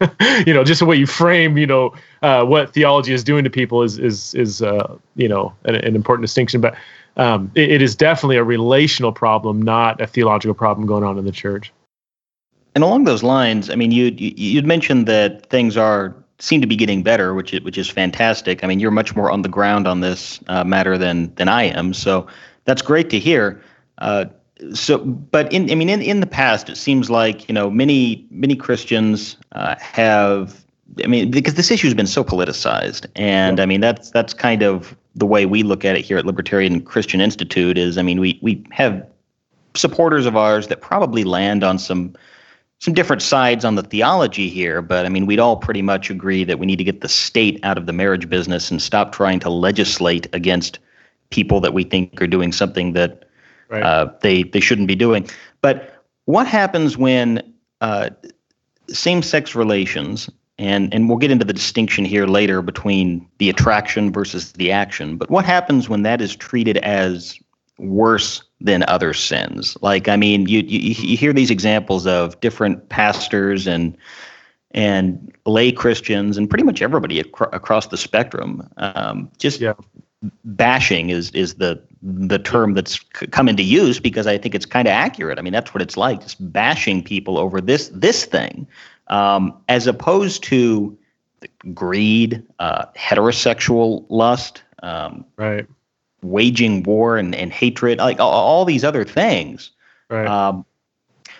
you 0.46 0.52
know, 0.52 0.64
just 0.64 0.80
the 0.80 0.86
way 0.86 0.96
you 0.96 1.06
frame, 1.06 1.56
you 1.56 1.66
know, 1.66 1.94
uh, 2.22 2.44
what 2.44 2.72
theology 2.74 3.12
is 3.12 3.24
doing 3.24 3.44
to 3.44 3.50
people 3.50 3.82
is 3.82 3.98
is 3.98 4.34
is 4.34 4.62
uh, 4.62 4.96
you 5.16 5.28
know 5.28 5.54
an, 5.64 5.76
an, 5.76 5.94
important 5.94 6.24
distinction. 6.24 6.60
But 6.60 6.76
um, 7.16 7.50
it, 7.54 7.72
it 7.72 7.82
is 7.82 7.94
definitely 7.94 8.36
a 8.36 8.44
relational 8.44 9.12
problem, 9.12 9.62
not 9.62 10.00
a 10.00 10.06
theological 10.06 10.54
problem 10.54 10.86
going 10.86 11.04
on 11.04 11.16
in 11.18 11.24
the 11.24 11.32
church. 11.32 11.72
And 12.74 12.82
along 12.82 13.04
those 13.04 13.22
lines, 13.22 13.70
I 13.70 13.76
mean, 13.76 13.90
you 13.90 14.06
you'd 14.16 14.66
mentioned 14.66 15.06
that 15.06 15.46
things 15.48 15.76
are 15.76 16.14
seem 16.40 16.60
to 16.60 16.66
be 16.66 16.76
getting 16.76 17.02
better, 17.02 17.32
which 17.32 17.54
is, 17.54 17.62
which 17.62 17.78
is 17.78 17.88
fantastic. 17.88 18.64
I 18.64 18.66
mean, 18.66 18.80
you're 18.80 18.90
much 18.90 19.14
more 19.16 19.30
on 19.30 19.42
the 19.42 19.48
ground 19.48 19.86
on 19.86 20.00
this 20.00 20.40
uh, 20.48 20.64
matter 20.64 20.98
than 20.98 21.34
than 21.36 21.48
I 21.48 21.64
am, 21.64 21.94
so 21.94 22.26
that's 22.64 22.82
great 22.82 23.08
to 23.10 23.18
hear. 23.18 23.62
So 24.72 24.98
but 24.98 25.52
in 25.52 25.70
i 25.70 25.74
mean 25.74 25.88
in, 25.88 26.00
in 26.00 26.20
the 26.20 26.26
past 26.26 26.68
it 26.68 26.76
seems 26.76 27.10
like 27.10 27.48
you 27.48 27.54
know 27.54 27.70
many 27.70 28.26
many 28.30 28.56
christians 28.56 29.36
uh, 29.52 29.74
have 29.78 30.64
i 31.02 31.06
mean 31.06 31.30
because 31.30 31.54
this 31.54 31.70
issue 31.70 31.86
has 31.86 31.94
been 31.94 32.06
so 32.06 32.24
politicized. 32.24 33.06
And 33.16 33.60
i 33.60 33.66
mean 33.66 33.80
that's 33.80 34.10
that's 34.10 34.32
kind 34.32 34.62
of 34.62 34.96
the 35.14 35.26
way 35.26 35.46
we 35.46 35.62
look 35.62 35.84
at 35.84 35.96
it 35.96 36.04
here 36.04 36.18
at 36.18 36.26
libertarian 36.26 36.80
christian 36.80 37.20
institute 37.20 37.78
is 37.78 37.98
i 37.98 38.02
mean 38.02 38.20
we 38.20 38.38
we 38.42 38.64
have 38.70 39.06
supporters 39.74 40.24
of 40.24 40.36
ours 40.36 40.68
that 40.68 40.80
probably 40.80 41.24
land 41.24 41.64
on 41.64 41.78
some 41.78 42.14
some 42.80 42.92
different 42.92 43.22
sides 43.22 43.64
on 43.64 43.76
the 43.76 43.82
theology 43.82 44.48
here. 44.48 44.82
But 44.82 45.04
i 45.04 45.08
mean 45.08 45.26
we'd 45.26 45.40
all 45.40 45.56
pretty 45.56 45.82
much 45.82 46.10
agree 46.10 46.44
that 46.44 46.58
we 46.58 46.66
need 46.66 46.76
to 46.76 46.84
get 46.84 47.00
the 47.00 47.08
state 47.08 47.60
out 47.64 47.76
of 47.76 47.86
the 47.86 47.92
marriage 47.92 48.28
business 48.28 48.70
and 48.70 48.80
stop 48.80 49.12
trying 49.12 49.40
to 49.40 49.50
legislate 49.50 50.26
against 50.32 50.78
people 51.30 51.60
that 51.60 51.74
we 51.74 51.84
think 51.84 52.20
are 52.22 52.26
doing 52.26 52.52
something 52.52 52.92
that 52.92 53.23
right. 53.74 53.82
uh, 53.82 54.12
they 54.20 54.42
they 54.42 54.60
shouldn't 54.60 54.88
be 54.88 54.94
doing. 54.94 55.28
But 55.60 56.02
what 56.24 56.46
happens 56.46 56.96
when 56.96 57.54
uh, 57.80 58.10
same-sex 58.88 59.54
relations 59.54 60.30
and 60.58 60.92
and 60.94 61.08
we'll 61.08 61.18
get 61.18 61.30
into 61.30 61.44
the 61.44 61.52
distinction 61.52 62.04
here 62.04 62.26
later 62.26 62.62
between 62.62 63.26
the 63.38 63.50
attraction 63.50 64.12
versus 64.12 64.52
the 64.52 64.70
action. 64.70 65.16
But 65.16 65.30
what 65.30 65.44
happens 65.44 65.88
when 65.88 66.02
that 66.02 66.20
is 66.20 66.36
treated 66.36 66.76
as 66.78 67.38
worse 67.78 68.42
than 68.60 68.84
other 68.86 69.12
sins? 69.14 69.76
Like, 69.80 70.08
I 70.08 70.16
mean, 70.16 70.46
you 70.48 70.60
you, 70.60 70.94
you 70.94 71.16
hear 71.16 71.32
these 71.32 71.50
examples 71.50 72.06
of 72.06 72.38
different 72.40 72.88
pastors 72.88 73.66
and 73.66 73.96
and 74.70 75.32
lay 75.46 75.72
Christians 75.72 76.36
and 76.36 76.48
pretty 76.48 76.64
much 76.64 76.82
everybody 76.82 77.20
ac- 77.20 77.30
across 77.52 77.88
the 77.88 77.96
spectrum 77.96 78.68
um, 78.76 79.30
just 79.38 79.60
yeah 79.60 79.74
bashing 80.44 81.10
is 81.10 81.30
is 81.30 81.54
the 81.54 81.80
the 82.04 82.38
term 82.38 82.74
that's 82.74 82.98
come 83.30 83.48
into 83.48 83.62
use 83.62 83.98
because 83.98 84.26
I 84.26 84.36
think 84.36 84.54
it's 84.54 84.66
kind 84.66 84.86
of 84.86 84.92
accurate. 84.92 85.38
I 85.38 85.42
mean, 85.42 85.54
that's 85.54 85.72
what 85.72 85.80
it's 85.80 85.96
like, 85.96 86.20
just 86.20 86.52
bashing 86.52 87.02
people 87.02 87.38
over 87.38 87.62
this 87.62 87.88
this 87.88 88.26
thing, 88.26 88.66
um, 89.08 89.56
as 89.68 89.86
opposed 89.86 90.42
to 90.44 90.96
greed, 91.72 92.42
uh, 92.58 92.86
heterosexual 92.96 94.04
lust, 94.10 94.62
um, 94.82 95.24
right, 95.36 95.66
waging 96.22 96.82
war 96.82 97.16
and, 97.16 97.34
and 97.34 97.52
hatred, 97.52 97.98
like 97.98 98.20
all, 98.20 98.30
all 98.32 98.64
these 98.66 98.84
other 98.84 99.04
things. 99.04 99.70
Right. 100.10 100.26
Um, 100.26 100.66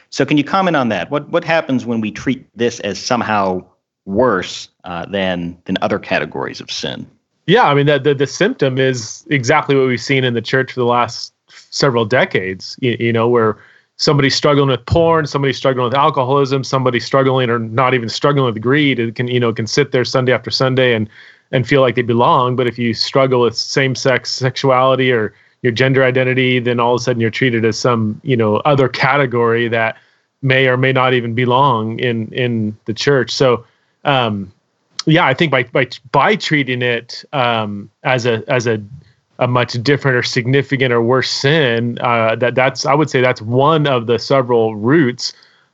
so, 0.09 0.25
can 0.25 0.39
you 0.39 0.45
comment 0.45 0.77
on 0.77 0.89
that? 0.89 1.11
What 1.11 1.29
what 1.29 1.45
happens 1.45 1.85
when 1.85 2.01
we 2.01 2.11
treat 2.11 2.47
this 2.57 2.81
as 2.81 2.99
somehow 2.99 3.67
worse 4.07 4.71
uh, 4.85 5.05
than 5.07 5.59
than 5.67 5.77
other 5.83 5.99
categories 5.99 6.63
of 6.63 6.71
sin? 6.71 7.07
Yeah, 7.47 7.65
I 7.65 7.75
mean 7.75 7.87
the, 7.87 7.99
the 7.99 8.15
the 8.15 8.27
symptom 8.27 8.79
is 8.79 9.25
exactly 9.29 9.77
what 9.77 9.87
we've 9.87 10.01
seen 10.01 10.25
in 10.25 10.35
the 10.35 10.43
church 10.43 10.73
for 10.73 10.81
the 10.81 10.87
last 10.87 11.33
several 11.49 12.05
decades. 12.05 12.77
You, 12.81 12.97
you 12.99 13.13
know, 13.13 13.29
where 13.29 13.59
somebody 13.97 14.31
struggling 14.31 14.69
with 14.69 14.85
porn, 14.87 15.27
somebody 15.27 15.53
struggling 15.53 15.85
with 15.85 15.95
alcoholism, 15.95 16.65
somebody 16.65 16.99
struggling 17.01 17.51
or 17.51 17.59
not 17.59 17.95
even 17.95 18.09
struggling 18.09 18.47
with 18.47 18.63
greed. 18.63 18.99
It 18.99 19.15
can 19.15 19.29
you 19.29 19.39
know 19.39 19.53
can 19.53 19.67
sit 19.67 19.93
there 19.93 20.05
Sunday 20.05 20.33
after 20.33 20.51
Sunday 20.51 20.95
and 20.95 21.09
and 21.53 21.67
feel 21.69 21.83
like 21.83 21.97
they 21.97 22.03
belong. 22.03 22.57
But 22.57 22.67
if 22.67 22.79
you 22.79 22.95
struggle 22.95 23.43
with 23.43 23.57
same 23.57 23.95
sex 23.95 24.31
sexuality 24.31 25.13
or 25.13 25.35
your 25.63 25.73
gender 25.73 26.03
identity, 26.03 26.61
then 26.61 26.81
all 26.81 26.95
of 26.95 27.01
a 27.01 27.05
sudden 27.05 27.21
you're 27.21 27.31
treated 27.31 27.65
as 27.65 27.79
some 27.79 28.21
you 28.25 28.37
know 28.37 28.57
other 28.65 28.89
category 28.89 29.69
that 29.69 29.99
may 30.41 30.67
or 30.67 30.79
may 30.79 30.93
not 30.93 31.13
even 31.13 31.35
belong 31.35 31.99
in 31.99 32.33
in 32.33 32.77
the 32.87 32.95
church. 32.95 33.31
So. 33.31 33.67
Um, 34.07 34.53
yeah, 35.07 35.27
I 35.27 35.35
think 35.35 35.51
by 35.51 35.65
by 35.65 35.89
by 36.13 36.37
treating 36.37 36.83
it 36.83 37.25
um, 37.33 37.91
as 38.03 38.27
a 38.27 38.43
as 38.49 38.67
a 38.67 38.83
a 39.39 39.49
much 39.49 39.73
different 39.83 40.17
or 40.17 40.23
significant 40.23 40.93
or 40.93 41.03
worse 41.03 41.31
sin, 41.31 41.99
uh, 42.01 42.37
that 42.37 42.55
that's 42.55 42.87
I 42.87 42.95
would 42.95 43.11
say 43.11 43.21
that's 43.21 43.43
one 43.43 43.87
of 43.87 44.07
the 44.07 44.19
several 44.19 44.77
roots 44.77 45.33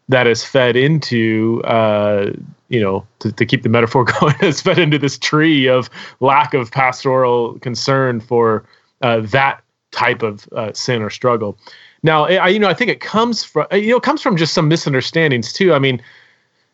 that 0.09 0.27
is 0.27 0.45
fed 0.45 0.77
into 0.77 1.63
uh, 1.65 2.31
you 2.69 2.81
know 2.81 3.07
to, 3.21 3.33
to 3.33 3.47
keep 3.47 3.63
the 3.63 3.69
metaphor 3.69 4.05
going 4.21 4.35
is 4.41 4.61
fed 4.61 4.79
into 4.79 4.99
this 4.99 5.19
tree 5.19 5.69
of 5.69 5.91
lack 6.21 6.55
of 6.55 6.71
pastoral 6.71 7.59
concern 7.61 8.21
for 8.21 8.65
uh, 9.03 9.21
that 9.21 9.63
type 9.93 10.23
of 10.23 10.49
uh, 10.53 10.73
sin 10.73 11.03
or 11.03 11.11
struggle. 11.11 11.59
Now, 12.03 12.25
I 12.25 12.49
you 12.49 12.59
know 12.59 12.69
I 12.69 12.75
think 12.75 12.91
it 12.91 13.01
comes 13.01 13.45
from 13.45 13.67
you 13.73 13.91
know 13.91 14.01
comes 14.01 14.23
from 14.23 14.37
just 14.37 14.55
some 14.55 14.69
misunderstandings 14.69 15.53
too. 15.53 15.75
I 15.75 15.79
mean 15.79 16.03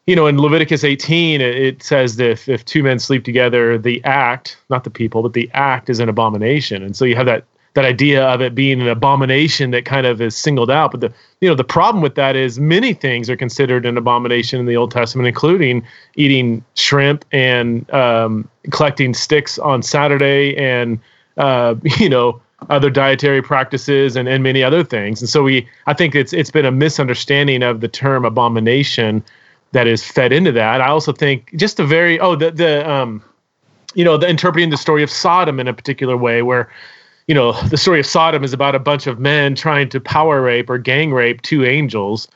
you 0.07 0.15
know, 0.15 0.27
in 0.27 0.41
Leviticus 0.41 0.85
18, 0.85 1.41
it, 1.41 1.83
says 1.83 2.17
that 2.17 2.31
if, 2.31 2.49
if 2.49 2.65
two 2.65 2.83
men 2.83 2.99
sleep 2.99 3.25
together, 3.25 3.77
the 3.77 4.03
act, 4.05 4.57
not 4.71 4.85
the 4.85 4.91
people, 4.91 5.23
but 5.23 5.33
the 5.33 5.51
act 5.53 5.91
is 5.91 5.99
an 5.99 6.09
abomination. 6.09 6.83
And 6.83 6.97
so 6.97 7.05
you 7.05 7.17
have 7.17 7.27
that 7.27 7.45
that 7.75 7.85
idea 7.85 8.27
of 8.27 8.41
it 8.41 8.55
being 8.55 8.81
an 8.81 8.89
abomination 8.89 9.71
that 9.71 9.85
kind 9.85 10.07
of 10.07 10.19
is 10.23 10.35
singled 10.35 10.71
out. 10.71 10.93
But 10.93 11.01
the 11.01 11.13
you 11.43 11.49
know 11.49 11.55
the 11.55 11.65
problem 11.65 12.03
with 12.03 12.15
that 12.15 12.35
is 12.35 12.59
many 12.59 12.95
things 12.95 13.29
are 13.29 13.37
considered 13.37 13.85
an 13.85 13.99
abomination 13.99 14.59
in 14.59 14.65
the 14.65 14.77
Old 14.77 14.93
Testament, 14.93 15.29
including 15.29 15.85
eating 16.15 16.65
shrimp 16.75 17.25
and 17.33 17.89
um, 17.93 18.49
collecting 18.71 19.13
sticks 19.13 19.59
on 19.59 19.83
Saturday, 19.83 20.57
and 20.57 20.99
uh, 21.37 21.75
you 21.99 22.09
know 22.09 22.41
other 22.71 22.89
dietary 22.89 23.43
practices 23.43 24.17
and, 24.17 24.27
and 24.27 24.43
many 24.43 24.63
other 24.63 24.83
things. 24.83 25.21
And 25.21 25.29
so 25.29 25.43
we 25.43 25.69
I 25.87 25.93
think 25.93 26.15
it's 26.15 26.33
it's 26.33 26.51
been 26.51 26.65
a 26.65 26.73
misunderstanding 26.73 27.63
of 27.63 27.83
the 27.83 27.89
term 27.89 28.25
abomination 28.25 29.23
that 29.77 29.87
is 29.87 30.03
fed 30.03 30.33
into 30.33 30.51
that. 30.53 30.81
I 30.81 30.89
also 30.89 31.13
think 31.13 31.55
just 31.55 31.79
a 31.79 31.85
very 31.85 32.19
oh 32.19 32.35
the 32.35 32.51
the 32.51 32.91
um 32.91 33.23
you 33.95 34.07
know 34.07 34.17
the 34.17 34.27
interpreting 34.27 34.71
the 34.71 34.79
story 34.79 35.03
of 35.03 35.11
Sodom 35.11 35.61
in 35.61 35.69
a 35.69 35.75
particular 35.75 36.17
way 36.17 36.41
where 36.41 36.73
you 37.27 37.35
know 37.35 37.53
the 37.65 37.77
story 37.77 38.01
of 38.01 38.07
Sodom 38.07 38.43
is 38.43 38.55
about 38.55 38.75
a 38.75 38.79
bunch 38.79 39.07
of 39.07 39.19
men 39.19 39.55
trying 39.55 39.91
to 39.91 40.01
power 40.01 40.41
rape 40.41 40.71
or 40.71 40.79
gang 40.79 41.13
rape 41.13 41.43
two 41.43 41.63
angels. 41.67 42.27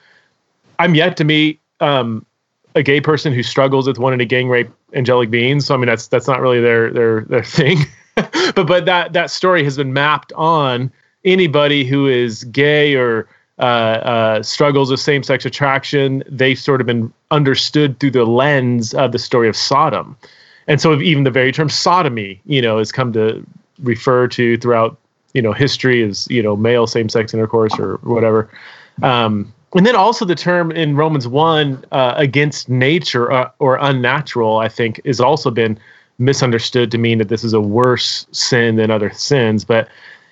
I'm 0.79 0.95
yet 0.95 1.17
to 1.17 1.25
meet 1.25 1.59
um, 1.81 2.27
a 2.75 2.83
gay 2.83 3.01
person 3.01 3.33
who 3.33 3.43
struggles 3.43 3.87
with 3.87 3.97
wanting 3.97 4.19
to 4.19 4.27
gang 4.27 4.51
rape 4.51 4.69
angelic 4.93 5.31
beings. 5.31 5.65
So 5.65 5.75
I 5.75 5.79
mean 5.79 5.87
that's 5.87 6.09
that's 6.09 6.29
not 6.29 6.43
really 6.43 6.61
their 6.61 6.93
their 6.93 7.23
their 7.23 7.43
thing. 7.43 7.79
but 8.17 8.67
but 8.67 8.85
that 8.85 9.15
that 9.15 9.31
story 9.31 9.65
has 9.65 9.79
been 9.79 9.95
mapped 9.95 10.31
on 10.35 10.93
anybody 11.25 11.87
who 11.87 12.07
is 12.07 12.45
gay 12.45 12.97
or 12.97 13.27
uh, 13.61 13.63
uh, 13.63 14.43
struggles 14.43 14.91
of 14.91 14.99
same-sex 14.99 15.45
attraction, 15.45 16.23
they've 16.29 16.59
sort 16.59 16.81
of 16.81 16.87
been 16.87 17.13
understood 17.31 17.99
through 18.01 18.11
the 18.11 18.25
lens 18.25 18.95
of 18.95 19.13
the 19.13 19.19
story 19.19 19.49
of 19.49 19.57
Sodom, 19.57 20.17
and 20.67 20.81
so 20.81 20.99
even 21.01 21.25
the 21.25 21.31
very 21.31 21.53
term 21.53 21.69
sodomy, 21.69 22.41
you 22.47 22.63
know, 22.63 22.79
has 22.79 22.91
come 22.91 23.13
to 23.13 23.45
refer 23.83 24.29
to 24.29 24.57
throughout 24.59 24.97
you 25.35 25.43
know 25.43 25.53
history 25.53 26.03
as 26.03 26.27
you 26.31 26.43
know 26.43 26.57
male 26.57 26.87
same-sex 26.87 27.33
intercourse 27.35 27.79
or 27.79 27.97
whatever. 28.03 28.51
Um, 29.03 29.53
and 29.75 29.87
then 29.87 29.95
also 29.95 30.25
the 30.25 30.35
term 30.35 30.73
in 30.73 30.97
Romans 30.97 31.29
one 31.29 31.85
uh, 31.93 32.15
against 32.17 32.69
nature 32.69 33.27
or, 33.27 33.33
uh, 33.33 33.51
or 33.61 33.79
unnatural, 33.81 34.59
I 34.59 34.69
think, 34.69 35.01
has 35.07 35.21
also 35.21 35.51
been 35.51 35.79
misunderstood 36.19 36.91
to 36.91 36.99
mean 36.99 37.19
that 37.19 37.29
this 37.29 37.45
is 37.45 37.53
a 37.53 37.61
worse 37.61 38.27
sin 38.33 38.77
than 38.77 38.91
other 38.91 39.11
sins, 39.11 39.65
but 39.65 39.89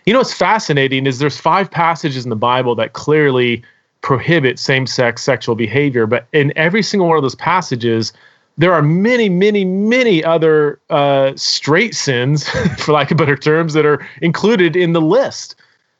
you 0.08 0.14
know 0.14 0.20
what's 0.20 0.32
fascinating 0.32 1.06
is 1.06 1.18
there's 1.18 1.36
five 1.36 1.70
passages 1.70 2.24
in 2.24 2.30
the 2.30 2.36
Bible 2.36 2.74
that 2.74 2.94
clearly 2.94 3.62
prohibit 4.00 4.58
same-sex 4.58 5.22
sexual 5.22 5.54
behavior, 5.54 6.06
but 6.06 6.26
in 6.32 6.50
every 6.56 6.82
single 6.82 7.08
one 7.08 7.18
of 7.18 7.22
those 7.22 7.34
passages, 7.34 8.14
there 8.56 8.72
are 8.72 8.80
many, 8.80 9.28
many, 9.28 9.66
many 9.66 10.24
other 10.24 10.80
uh, 10.88 11.32
straight 11.36 11.94
sins, 11.94 12.48
for 12.78 12.92
lack 12.92 13.10
of 13.10 13.18
better 13.18 13.36
terms, 13.36 13.74
that 13.74 13.84
are 13.84 14.08
included 14.22 14.76
in 14.76 14.94
the 14.94 15.00
list. 15.02 15.56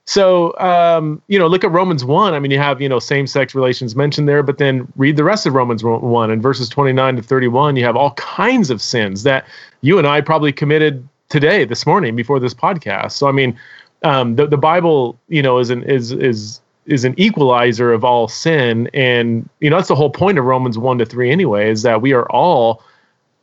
So, 0.07 0.59
um, 0.59 1.21
you 1.29 1.39
know, 1.39 1.47
look 1.47 1.63
at 1.63 1.71
Romans 1.71 2.03
1. 2.03 2.33
I 2.33 2.39
mean, 2.39 2.51
you 2.51 2.59
have, 2.59 2.81
you 2.81 2.89
know, 2.89 3.01
same 3.01 3.27
sex 3.27 3.55
relations 3.55 3.95
mentioned 3.95 4.27
there, 4.27 4.43
but 4.43 4.57
then 4.57 4.91
read 4.97 5.19
the 5.19 5.25
rest 5.25 5.45
of 5.45 5.53
Romans 5.53 5.85
1 5.85 6.31
and 6.31 6.43
verses 6.43 6.71
29 6.71 7.17
to 7.17 7.23
31. 7.23 7.77
You 7.77 7.85
have 7.85 7.95
all 7.95 8.13
kinds 8.13 8.71
of 8.71 8.81
sins 8.81 9.25
that 9.25 9.47
you 9.83 9.99
and 9.99 10.07
I 10.07 10.23
probably 10.23 10.51
committed 10.51 11.07
today, 11.29 11.67
this 11.67 11.85
morning, 11.85 12.17
before 12.17 12.41
this 12.41 12.55
podcast. 12.55 13.13
So, 13.13 13.29
I 13.29 13.33
mean, 13.33 13.55
um, 14.03 14.37
the 14.37 14.47
the 14.47 14.57
Bible, 14.57 15.19
you 15.29 15.43
know, 15.43 15.59
is 15.59 15.71
an 15.71 15.83
is 15.85 16.13
is 16.13 16.61
is 16.87 17.05
an 17.05 17.15
equalizer 17.19 17.93
of 17.93 18.05
all 18.05 18.29
sin, 18.29 18.89
and 18.95 19.49
you 19.61 19.71
know 19.71 19.77
that's 19.77 19.89
the 19.89 19.95
whole 19.95 20.11
point 20.11 20.39
of 20.39 20.45
Romans 20.45 20.79
one 20.79 20.99
to 20.99 21.07
three 21.07 21.31
anyway, 21.31 21.71
is 21.71 21.83
that 21.83 22.01
we 22.01 22.13
are 22.13 22.31
all 22.31 22.83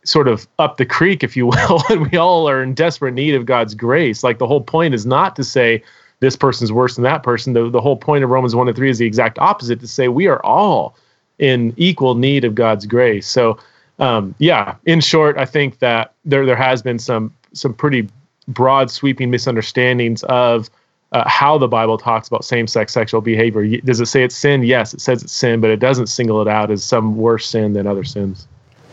sort 0.04 0.28
of 0.28 0.48
up 0.60 0.78
the 0.78 0.86
creek, 0.86 1.24
if 1.24 1.36
you 1.36 1.48
will, 1.48 1.84
and 1.90 2.10
we 2.12 2.18
all 2.18 2.50
are 2.50 2.64
in 2.64 2.74
desperate 2.74 3.14
need 3.14 3.36
of 3.36 3.46
God's 3.46 3.76
grace. 3.76 4.24
Like 4.24 4.38
the 4.38 4.48
whole 4.48 4.62
point 4.62 4.94
is 4.94 5.06
not 5.06 5.36
to 5.36 5.44
say 5.44 5.84
this 6.20 6.36
person's 6.36 6.72
worse 6.72 6.96
than 6.96 7.04
that 7.04 7.24
person. 7.24 7.54
The 7.54 7.70
the 7.70 7.82
whole 7.82 7.98
point 7.98 8.24
of 8.24 8.30
Romans 8.30 8.56
one 8.56 8.68
to 8.68 8.74
three 8.74 8.90
is 8.90 8.98
the 8.98 9.06
exact 9.06 9.38
opposite 9.40 9.80
to 9.82 9.88
say 9.88 10.08
we 10.08 10.28
are 10.28 10.44
all 10.46 10.96
in 11.38 11.74
equal 11.76 12.16
need 12.16 12.46
of 12.46 12.56
God's 12.56 12.86
grace. 12.86 13.28
So 13.28 13.60
um, 14.00 14.36
yeah, 14.40 14.76
in 14.86 15.02
short, 15.02 15.38
I 15.38 15.46
think 15.46 15.80
that 15.80 16.14
there 16.24 16.46
there 16.46 16.56
has 16.56 16.82
been 16.82 17.00
some 17.00 17.34
some 17.54 17.74
pretty 17.74 18.08
broad 18.48 18.92
sweeping 18.92 19.30
misunderstandings 19.30 20.24
of 20.24 20.70
uh, 21.12 21.28
how 21.28 21.58
the 21.58 21.68
Bible 21.68 21.98
talks 21.98 22.28
about 22.28 22.44
same-sex 22.44 22.92
sexual 22.94 23.22
behavior. 23.22 23.80
Does 23.82 24.00
it 24.00 24.08
say 24.08 24.24
it's 24.24 24.36
sin? 24.36 24.64
Yes, 24.64 24.94
it 24.94 25.02
says 25.02 25.24
it's 25.24 25.34
sin, 25.34 25.62
but 25.62 25.70
it 25.70 25.78
doesn't 25.78 26.08
single 26.08 26.42
it 26.42 26.48
out 26.48 26.72
as 26.72 26.84
some 26.84 27.16
worse 27.16 27.48
sin 27.48 27.74
than 27.74 27.88
other 27.88 28.04
sins. 28.04 28.48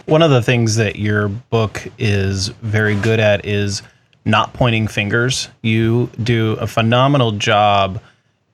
One 0.07 0.23
of 0.23 0.31
the 0.31 0.43
things 0.43 0.77
that 0.77 0.97
your 0.97 1.29
book 1.29 1.87
is 1.99 2.49
very 2.49 2.95
good 2.97 3.21
at 3.21 3.45
is 3.47 3.83
not 4.25 4.53
pointing 4.53 4.89
fingers. 4.89 5.49
You 5.63 6.11
do 6.23 6.53
a 6.61 6.67
phenomenal 6.67 7.33
job 7.33 8.01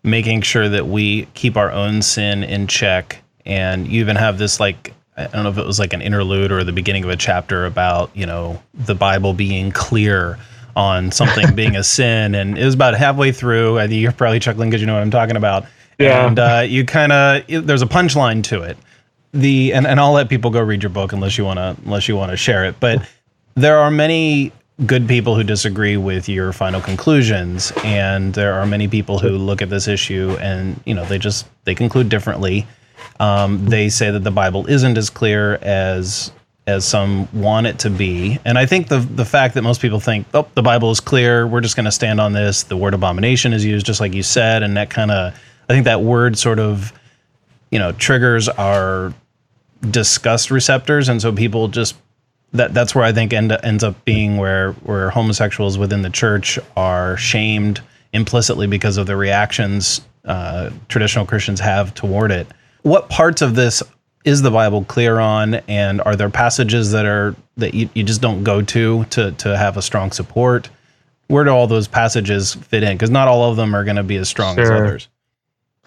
making 0.03 0.43
sure 0.43 0.69
that 0.69 0.87
we 0.87 1.27
keep 1.35 1.57
our 1.57 1.71
own 1.71 2.03
sin 2.03 2.45
in 2.45 2.67
check. 2.67 3.23
And 3.45 3.87
you 3.87 4.01
even 4.01 4.17
have 4.17 4.39
this 4.39 4.61
like 4.61 4.95
I 5.17 5.27
don't 5.27 5.43
know 5.43 5.51
if 5.51 5.59
it 5.59 5.67
was 5.67 5.81
like 5.81 5.93
an 5.93 6.01
interlude 6.01 6.53
or 6.53 6.63
the 6.63 6.73
beginning 6.73 7.03
of 7.03 7.11
a 7.11 7.17
chapter 7.17 7.67
about, 7.67 8.11
you 8.15 8.25
know, 8.25 8.63
the 8.73 8.95
Bible 8.95 9.33
being 9.33 9.73
clear 9.73 10.39
on 10.79 11.11
something 11.11 11.55
being 11.55 11.77
a 11.77 11.83
sin, 11.99 12.35
and 12.35 12.57
it 12.57 12.65
was 12.65 12.75
about 12.75 12.95
halfway 12.95 13.33
through. 13.33 13.79
I 13.79 13.89
think 13.89 14.01
you're 14.01 14.13
probably 14.13 14.39
chuckling 14.39 14.71
because 14.71 14.81
you 14.81 14.87
know 14.87 14.95
what 14.95 15.03
I'm 15.03 15.11
talking 15.11 15.37
about. 15.37 15.67
Yeah. 15.99 16.27
And 16.27 16.39
uh, 16.39 16.65
you 16.67 16.85
kind 16.87 17.13
of 17.13 17.43
there's 17.49 17.83
a 17.83 17.87
punchline 17.87 18.45
to 18.45 18.63
it. 18.63 18.79
The 19.33 19.75
and, 19.75 19.87
and 19.87 20.01
I'll 20.01 20.13
let 20.13 20.31
people 20.31 20.51
go 20.51 20.63
read 20.63 20.83
your 20.83 20.91
book 20.91 21.13
unless 21.13 21.37
you 21.37 21.45
want 21.45 21.59
to 21.59 21.77
unless 21.85 22.09
you 22.09 22.17
want 22.17 22.31
to 22.31 22.37
share 22.37 22.65
it. 22.65 22.77
But 22.81 23.07
there 23.57 23.79
are 23.79 23.91
many 23.91 24.53
good 24.87 25.09
people 25.09 25.35
who 25.35 25.43
disagree 25.43 25.97
with 25.97 26.29
your 26.29 26.53
final 26.53 26.81
conclusions, 26.81 27.73
and 27.83 28.33
there 28.35 28.55
are 28.55 28.65
many 28.65 28.87
people 28.87 29.19
who 29.19 29.31
look 29.31 29.61
at 29.61 29.69
this 29.69 29.89
issue 29.89 30.37
and 30.41 30.81
you 30.87 30.95
know 30.95 31.05
they 31.05 31.19
just 31.19 31.47
they 31.65 31.75
conclude 31.75 32.09
differently. 32.09 32.67
Um, 33.21 33.65
they 33.65 33.89
say 33.89 34.13
that 34.13 34.23
the 34.23 34.31
Bible 34.31 34.67
isn't 34.67 34.97
as 34.97 35.11
clear 35.11 35.57
as 35.57 36.31
as 36.69 36.85
some 36.85 37.29
want 37.33 37.67
it 37.67 37.79
to 37.81 37.91
be. 37.91 38.39
And 38.45 38.59
I 38.59 38.67
think 38.67 38.89
the 38.89 38.99
the 38.99 39.25
fact 39.25 39.55
that 39.55 39.63
most 39.63 39.81
people 39.81 39.99
think, 39.99 40.27
oh, 40.35 40.47
the 40.55 40.63
Bible 40.63 40.91
is 40.91 41.01
clear, 41.01 41.47
we're 41.47 41.63
just 41.63 41.77
going 41.77 41.87
to 41.87 41.93
stand 41.93 42.21
on 42.21 42.35
this. 42.35 42.63
The 42.65 42.77
word 42.77 42.95
abomination 42.95 43.53
is 43.55 43.65
used, 43.65 43.87
just 43.87 44.01
like 44.01 44.13
you 44.13 44.23
said, 44.23 44.63
and 44.63 44.77
that 44.77 44.91
kind 44.91 45.11
of, 45.11 45.35
I 45.69 45.73
think 45.73 45.87
that 45.87 46.03
word 46.03 46.37
sort 46.39 46.59
of, 46.59 46.93
you 47.71 47.79
know, 47.79 47.93
triggers 47.93 48.49
our 48.49 49.15
disgust 49.91 50.51
receptors, 50.51 51.09
and 51.09 51.23
so 51.23 51.33
people 51.33 51.69
just 51.69 51.97
that 52.53 52.75
that's 52.75 52.95
where 52.95 53.05
I 53.05 53.13
think 53.13 53.33
end, 53.33 53.51
ends 53.63 53.83
up 53.83 54.05
being 54.05 54.37
where 54.37 54.73
where 54.85 55.11
homosexuals 55.11 55.79
within 55.79 56.03
the 56.03 56.11
church 56.11 56.59
are 56.77 57.17
shamed 57.17 57.81
implicitly 58.13 58.67
because 58.67 58.99
of 58.99 59.07
the 59.07 59.17
reactions 59.17 60.03
uh, 60.27 60.71
traditional 60.89 61.25
Christians 61.25 61.61
have 61.61 61.95
toward 61.95 62.31
it. 62.31 62.47
What 62.83 63.09
parts 63.09 63.41
of 63.43 63.55
this 63.55 63.83
is 64.25 64.43
the 64.43 64.51
Bible 64.51 64.85
clear 64.85 65.21
on, 65.21 65.55
and 65.69 66.01
are 66.03 66.17
there 66.17 66.31
passages 66.31 66.93
that 66.93 67.07
are 67.07 67.35
that 67.57 67.75
you, 67.75 67.89
you 67.95 68.05
just 68.05 68.21
don't 68.21 68.45
go 68.45 68.63
to 68.63 69.05
to 69.05 69.33
to 69.33 69.57
have 69.57 69.77
a 69.77 69.83
strong 69.83 70.13
support? 70.13 70.69
Where 71.29 71.45
do 71.45 71.51
all 71.51 71.67
those 71.67 71.89
passages 71.89 72.55
fit 72.55 72.83
in? 72.83 72.97
Because 72.97 73.11
not 73.11 73.29
all 73.29 73.51
of 73.51 73.57
them 73.57 73.75
are 73.75 73.85
going 73.85 73.97
to 73.97 74.03
be 74.03 74.17
as 74.17 74.29
strong 74.29 74.57
sure. 74.57 74.65
as 74.65 74.71
others. 74.71 75.09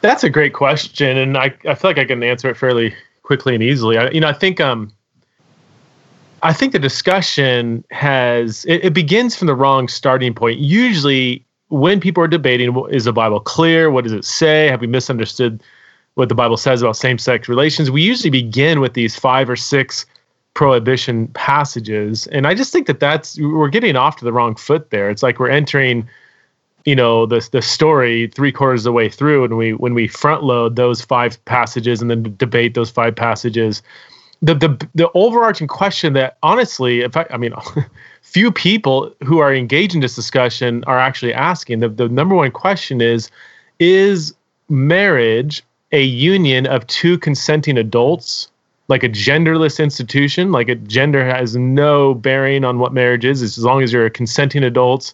That's 0.01 0.23
a 0.23 0.29
great 0.29 0.53
question, 0.53 1.17
and 1.17 1.37
I, 1.37 1.53
I 1.67 1.75
feel 1.75 1.89
like 1.89 1.99
I 1.99 2.05
can 2.05 2.23
answer 2.23 2.49
it 2.49 2.57
fairly 2.57 2.93
quickly 3.23 3.53
and 3.53 3.63
easily. 3.63 3.97
I, 3.97 4.09
you 4.09 4.19
know, 4.19 4.27
I 4.27 4.33
think 4.33 4.59
um, 4.59 4.91
I 6.43 6.53
think 6.53 6.71
the 6.71 6.79
discussion 6.79 7.83
has 7.91 8.65
it, 8.65 8.85
it 8.85 8.93
begins 8.93 9.35
from 9.35 9.47
the 9.47 9.55
wrong 9.55 9.87
starting 9.87 10.33
point. 10.33 10.59
Usually, 10.59 11.45
when 11.69 11.99
people 11.99 12.23
are 12.23 12.27
debating, 12.27 12.75
is 12.89 13.05
the 13.05 13.13
Bible 13.13 13.39
clear? 13.39 13.91
What 13.91 14.03
does 14.03 14.13
it 14.13 14.25
say? 14.25 14.67
Have 14.67 14.81
we 14.81 14.87
misunderstood 14.87 15.61
what 16.15 16.29
the 16.29 16.35
Bible 16.35 16.57
says 16.57 16.81
about 16.81 16.97
same-sex 16.97 17.47
relations, 17.47 17.89
we 17.89 18.01
usually 18.01 18.29
begin 18.29 18.79
with 18.79 18.93
these 18.93 19.15
five 19.15 19.49
or 19.49 19.55
six 19.55 20.05
prohibition 20.53 21.27
passages, 21.29 22.27
and 22.27 22.45
I 22.45 22.53
just 22.53 22.73
think 22.73 22.87
that 22.87 22.99
that's 22.99 23.39
we're 23.39 23.69
getting 23.69 23.95
off 23.95 24.17
to 24.17 24.25
the 24.25 24.33
wrong 24.33 24.55
foot 24.55 24.89
there. 24.89 25.09
It's 25.09 25.23
like 25.23 25.39
we're 25.39 25.49
entering, 25.49 26.07
you 26.85 26.95
know, 26.95 27.25
the 27.25 27.47
the 27.51 27.61
story 27.61 28.27
three 28.27 28.51
quarters 28.51 28.81
of 28.81 28.85
the 28.85 28.91
way 28.91 29.09
through, 29.09 29.45
and 29.45 29.57
we 29.57 29.73
when 29.73 29.93
we 29.93 30.07
front 30.07 30.43
load 30.43 30.75
those 30.75 31.01
five 31.01 31.43
passages 31.45 32.01
and 32.01 32.11
then 32.11 32.35
debate 32.37 32.73
those 32.73 32.91
five 32.91 33.15
passages. 33.15 33.81
The, 34.41 34.55
the 34.55 34.87
the 34.95 35.09
overarching 35.13 35.67
question 35.67 36.13
that 36.13 36.37
honestly, 36.43 37.01
if 37.01 37.15
I, 37.15 37.25
I 37.29 37.37
mean, 37.37 37.53
few 38.21 38.51
people 38.51 39.13
who 39.23 39.39
are 39.39 39.53
engaged 39.53 39.93
in 39.93 40.01
this 40.01 40.15
discussion 40.15 40.83
are 40.85 40.99
actually 40.99 41.33
asking. 41.33 41.79
The, 41.79 41.89
the 41.89 42.09
number 42.09 42.35
one 42.35 42.51
question 42.51 43.01
is 43.01 43.29
Is 43.79 44.33
marriage 44.67 45.63
a 45.91 46.03
union 46.03 46.65
of 46.67 46.85
two 46.87 47.17
consenting 47.17 47.77
adults, 47.77 48.49
like 48.87 49.03
a 49.03 49.09
genderless 49.09 49.81
institution? 49.81 50.51
Like 50.51 50.69
a 50.69 50.75
gender 50.75 51.25
has 51.25 51.55
no 51.55 52.13
bearing 52.13 52.63
on 52.63 52.79
what 52.79 52.93
marriage 52.93 53.25
is, 53.25 53.41
as 53.41 53.59
long 53.59 53.81
as 53.81 53.93
you're 53.93 54.05
a 54.05 54.11
consenting 54.11 54.63
adults. 54.63 55.13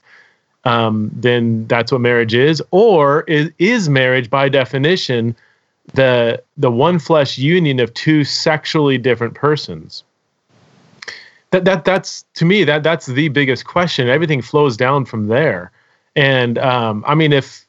Um, 0.63 1.11
then 1.13 1.65
that's 1.67 1.91
what 1.91 2.01
marriage 2.01 2.33
is, 2.33 2.61
or 2.71 3.21
is, 3.21 3.51
is 3.57 3.87
marriage 3.87 4.29
by 4.29 4.49
definition 4.49 5.35
the 5.93 6.43
the 6.57 6.69
one 6.69 6.99
flesh 6.99 7.37
union 7.37 7.79
of 7.79 7.93
two 7.93 8.25
sexually 8.25 8.97
different 8.97 9.33
persons? 9.33 10.03
that 11.51 11.65
that 11.65 11.85
that's 11.85 12.25
to 12.33 12.45
me 12.45 12.63
that 12.63 12.83
that's 12.83 13.05
the 13.05 13.29
biggest 13.29 13.65
question. 13.65 14.09
Everything 14.09 14.41
flows 14.41 14.75
down 14.75 15.05
from 15.05 15.27
there, 15.27 15.71
and 16.15 16.57
um, 16.57 17.03
I 17.07 17.15
mean, 17.15 17.33
if 17.33 17.65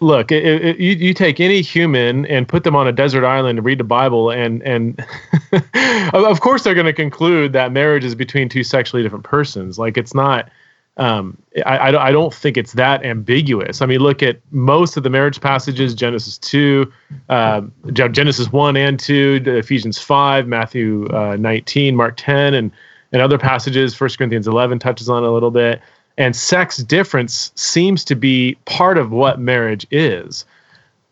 look, 0.00 0.32
it, 0.32 0.44
it, 0.44 0.78
you 0.78 0.92
you 0.92 1.14
take 1.14 1.40
any 1.40 1.60
human 1.60 2.26
and 2.26 2.46
put 2.48 2.64
them 2.64 2.76
on 2.76 2.86
a 2.86 2.92
desert 2.92 3.24
island 3.24 3.56
to 3.56 3.62
read 3.62 3.78
the 3.78 3.84
Bible, 3.84 4.30
and 4.30 4.62
and 4.62 5.04
of 6.14 6.40
course 6.40 6.64
they're 6.64 6.74
going 6.74 6.86
to 6.86 6.92
conclude 6.92 7.52
that 7.52 7.72
marriage 7.72 8.04
is 8.04 8.14
between 8.14 8.48
two 8.48 8.62
sexually 8.62 9.02
different 9.02 9.24
persons. 9.24 9.78
Like 9.78 9.96
it's 9.96 10.14
not. 10.14 10.50
Um, 10.96 11.38
I, 11.64 11.76
I, 11.78 12.08
I 12.08 12.10
don't 12.10 12.34
think 12.34 12.56
it's 12.56 12.72
that 12.72 13.04
ambiguous. 13.04 13.82
I 13.82 13.86
mean, 13.86 14.00
look 14.00 14.20
at 14.20 14.40
most 14.50 14.96
of 14.96 15.04
the 15.04 15.10
marriage 15.10 15.40
passages: 15.40 15.94
Genesis 15.94 16.38
two, 16.38 16.92
uh, 17.28 17.62
Genesis 17.92 18.50
one 18.50 18.76
and 18.76 18.98
two, 18.98 19.40
Ephesians 19.46 19.98
five, 19.98 20.48
Matthew 20.48 21.08
uh, 21.10 21.36
nineteen, 21.36 21.94
Mark 21.94 22.16
ten, 22.16 22.54
and 22.54 22.72
and 23.12 23.22
other 23.22 23.38
passages. 23.38 23.94
First 23.94 24.18
Corinthians 24.18 24.48
eleven 24.48 24.78
touches 24.78 25.08
on 25.08 25.22
it 25.22 25.28
a 25.28 25.30
little 25.30 25.52
bit. 25.52 25.80
And 26.18 26.36
sex 26.36 26.78
difference 26.78 27.52
seems 27.54 28.04
to 28.04 28.14
be 28.14 28.56
part 28.66 28.98
of 28.98 29.12
what 29.12 29.38
marriage 29.38 29.86
is. 29.90 30.44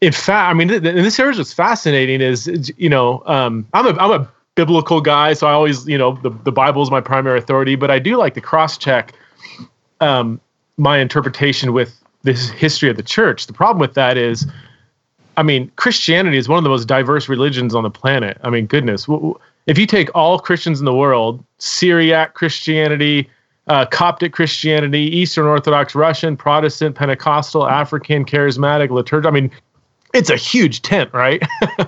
In 0.01 0.13
fact, 0.13 0.51
I 0.51 0.53
mean, 0.53 0.69
th- 0.69 0.85
and 0.85 0.99
this 0.99 1.19
area 1.19 1.39
is 1.39 1.55
fascinating 1.55 2.21
is, 2.21 2.73
you 2.77 2.91
know, 2.91 3.23
um, 3.27 3.67
I'm 3.73 3.87
a 3.87 3.99
I'm 3.99 4.11
a 4.11 4.29
biblical 4.57 5.01
guy, 5.01 5.33
so 5.33 5.47
I 5.47 5.53
always, 5.53 5.87
you 5.89 5.97
know, 5.97 6.19
the 6.23 6.31
the 6.45 6.53
Bible 6.53 6.83
is 6.83 6.91
my 6.91 7.01
primary 7.01 7.39
authority, 7.39 7.77
but 7.77 7.91
I 7.91 7.99
do 7.99 8.17
like 8.17 8.35
to 8.35 8.41
cross 8.41 8.77
check 8.77 9.15
um, 10.01 10.41
my 10.77 10.99
interpretation 10.99 11.73
with 11.73 11.99
this 12.25 12.51
history 12.51 12.91
of 12.91 12.97
the 12.97 13.03
church. 13.03 13.47
The 13.47 13.53
problem 13.53 13.81
with 13.81 13.95
that 13.95 14.19
is, 14.19 14.47
I 15.37 15.43
mean, 15.43 15.71
Christianity 15.77 16.37
is 16.37 16.49
one 16.49 16.59
of 16.59 16.65
the 16.65 16.71
most 16.71 16.87
diverse 16.87 17.29
religions 17.29 17.75
on 17.75 17.85
the 17.85 17.91
planet. 17.91 18.39
I 18.43 18.51
mean, 18.51 18.67
goodness, 18.67 19.07
if 19.67 19.79
you 19.79 19.87
take 19.87 20.11
all 20.15 20.39
Christians 20.39 20.81
in 20.81 20.85
the 20.85 20.95
world, 20.95 21.43
Syriac 21.59 22.35
Christianity, 22.35 23.31
uh, 23.69 23.87
Coptic 23.87 24.33
Christianity, 24.33 25.03
Eastern 25.17 25.47
Orthodox, 25.47 25.95
Russian, 25.95 26.37
Protestant, 26.37 26.95
Pentecostal, 26.95 27.67
African, 27.69 28.25
Charismatic, 28.25 28.91
liturgical. 28.91 29.37
I 29.37 29.41
mean, 29.41 29.51
it's 30.15 30.31
a 30.31 30.37
huge 30.37 30.83
tent, 30.83 31.13
right? 31.13 31.43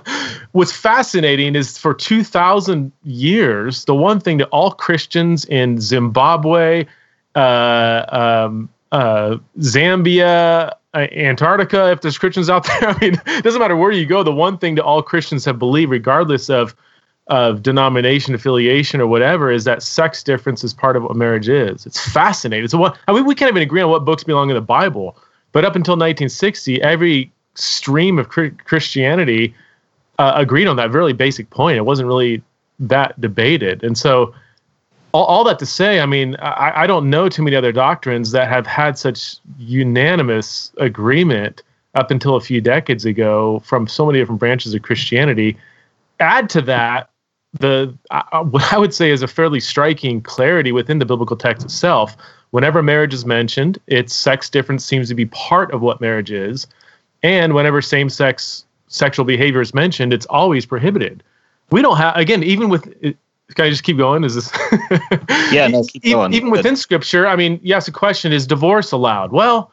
What's 0.52 0.72
fascinating 0.72 1.54
is 1.54 1.78
for 1.78 1.94
2,000 1.94 2.92
years, 3.04 3.84
the 3.84 3.94
one 3.94 4.20
thing 4.20 4.38
that 4.38 4.48
all 4.48 4.72
Christians 4.72 5.44
in 5.46 5.80
Zimbabwe, 5.80 6.84
uh, 7.34 8.04
um, 8.08 8.68
uh, 8.92 9.36
Zambia, 9.60 10.72
uh, 10.94 10.98
Antarctica, 11.12 11.92
if 11.92 12.00
there's 12.00 12.18
Christians 12.18 12.50
out 12.50 12.66
there, 12.80 12.90
I 12.90 12.98
mean, 12.98 13.20
it 13.26 13.44
doesn't 13.44 13.60
matter 13.60 13.76
where 13.76 13.92
you 13.92 14.04
go. 14.04 14.22
The 14.22 14.32
one 14.32 14.58
thing 14.58 14.74
that 14.74 14.84
all 14.84 15.02
Christians 15.02 15.44
have 15.44 15.58
believed, 15.58 15.90
regardless 15.90 16.50
of 16.50 16.74
of 17.28 17.62
denomination 17.62 18.34
affiliation 18.34 19.00
or 19.00 19.06
whatever, 19.06 19.50
is 19.50 19.64
that 19.64 19.82
sex 19.82 20.22
difference 20.22 20.64
is 20.64 20.72
part 20.72 20.96
of 20.96 21.02
what 21.02 21.14
marriage 21.14 21.48
is. 21.48 21.84
It's 21.86 22.00
fascinating. 22.10 22.68
So 22.68 22.78
what 22.78 22.96
I 23.06 23.12
mean, 23.12 23.26
we 23.26 23.34
can't 23.34 23.50
even 23.50 23.62
agree 23.62 23.82
on 23.82 23.90
what 23.90 24.04
books 24.04 24.24
belong 24.24 24.50
in 24.50 24.54
the 24.54 24.60
Bible, 24.62 25.16
but 25.52 25.64
up 25.64 25.76
until 25.76 25.92
1960, 25.92 26.80
every 26.82 27.30
stream 27.54 28.18
of 28.18 28.28
Christianity 28.28 29.54
uh, 30.18 30.32
agreed 30.36 30.66
on 30.66 30.76
that 30.76 30.90
really 30.92 31.12
basic 31.12 31.50
point. 31.50 31.76
It 31.76 31.84
wasn't 31.84 32.08
really 32.08 32.42
that 32.78 33.20
debated, 33.20 33.82
and 33.82 33.98
so 33.98 34.34
all, 35.12 35.24
all 35.24 35.44
that 35.44 35.58
to 35.58 35.66
say, 35.66 36.00
I 36.00 36.06
mean, 36.06 36.36
I, 36.36 36.82
I 36.82 36.86
don't 36.86 37.10
know 37.10 37.28
too 37.28 37.42
many 37.42 37.56
other 37.56 37.72
doctrines 37.72 38.30
that 38.32 38.48
have 38.48 38.66
had 38.66 38.98
such 38.98 39.36
unanimous 39.58 40.72
agreement 40.78 41.62
up 41.94 42.10
until 42.10 42.36
a 42.36 42.40
few 42.40 42.60
decades 42.60 43.04
ago 43.04 43.60
from 43.64 43.88
so 43.88 44.06
many 44.06 44.18
different 44.18 44.38
branches 44.38 44.74
of 44.74 44.82
Christianity. 44.82 45.56
Add 46.20 46.50
to 46.50 46.62
that 46.62 47.10
the 47.54 47.94
uh, 48.10 48.44
what 48.44 48.72
I 48.72 48.78
would 48.78 48.94
say 48.94 49.10
is 49.10 49.22
a 49.22 49.28
fairly 49.28 49.60
striking 49.60 50.20
clarity 50.20 50.72
within 50.72 50.98
the 50.98 51.06
biblical 51.06 51.36
text 51.36 51.64
itself. 51.64 52.16
Whenever 52.50 52.82
marriage 52.82 53.12
is 53.12 53.26
mentioned, 53.26 53.78
its 53.86 54.14
sex 54.14 54.48
difference 54.48 54.84
seems 54.84 55.08
to 55.08 55.14
be 55.14 55.26
part 55.26 55.70
of 55.72 55.80
what 55.82 56.00
marriage 56.00 56.30
is, 56.30 56.66
and 57.22 57.54
whenever 57.54 57.82
same-sex 57.82 58.64
sexual 58.88 59.24
behavior 59.24 59.60
is 59.60 59.74
mentioned, 59.74 60.12
it's 60.12 60.26
always 60.26 60.64
prohibited. 60.64 61.22
We 61.70 61.82
don't 61.82 61.96
have 61.96 62.16
again, 62.16 62.42
even 62.42 62.68
with 62.68 62.84
can 63.54 63.64
I 63.64 63.70
just 63.70 63.82
keep 63.82 63.96
going? 63.96 64.24
Is 64.24 64.34
this? 64.34 64.50
yeah, 65.52 65.68
no, 65.68 65.82
keep 65.84 66.02
going. 66.02 66.34
Even, 66.34 66.50
within 66.50 66.76
Scripture, 66.76 67.26
I 67.26 67.36
mean, 67.36 67.58
yes, 67.62 67.86
the 67.86 67.92
question 67.92 68.32
is 68.32 68.46
divorce 68.46 68.92
allowed? 68.92 69.32
Well, 69.32 69.72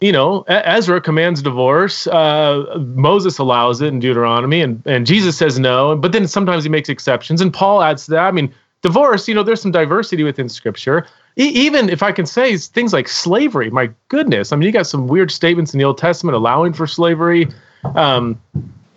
you 0.00 0.12
know, 0.12 0.42
Ezra 0.48 1.00
commands 1.00 1.42
divorce. 1.42 2.06
Uh, 2.06 2.78
Moses 2.94 3.38
allows 3.38 3.80
it 3.80 3.88
in 3.88 3.98
Deuteronomy, 3.98 4.60
and 4.60 4.82
and 4.86 5.06
Jesus 5.06 5.36
says 5.36 5.58
no. 5.58 5.96
But 5.96 6.12
then 6.12 6.28
sometimes 6.28 6.64
he 6.64 6.70
makes 6.70 6.88
exceptions, 6.88 7.40
and 7.40 7.52
Paul 7.52 7.82
adds 7.82 8.04
to 8.06 8.12
that. 8.12 8.26
I 8.26 8.30
mean, 8.30 8.52
divorce. 8.82 9.26
You 9.28 9.34
know, 9.34 9.42
there's 9.42 9.60
some 9.60 9.72
diversity 9.72 10.22
within 10.22 10.48
Scripture. 10.48 11.06
E- 11.38 11.48
even 11.48 11.88
if 11.88 12.02
I 12.02 12.12
can 12.12 12.26
say 12.26 12.56
things 12.56 12.92
like 12.92 13.08
slavery. 13.08 13.70
My 13.70 13.90
goodness, 14.08 14.52
I 14.52 14.56
mean, 14.56 14.66
you 14.66 14.72
got 14.72 14.86
some 14.86 15.06
weird 15.06 15.30
statements 15.30 15.72
in 15.72 15.78
the 15.78 15.84
Old 15.84 15.98
Testament 15.98 16.36
allowing 16.36 16.72
for 16.72 16.86
slavery. 16.86 17.48
Um, 17.94 18.40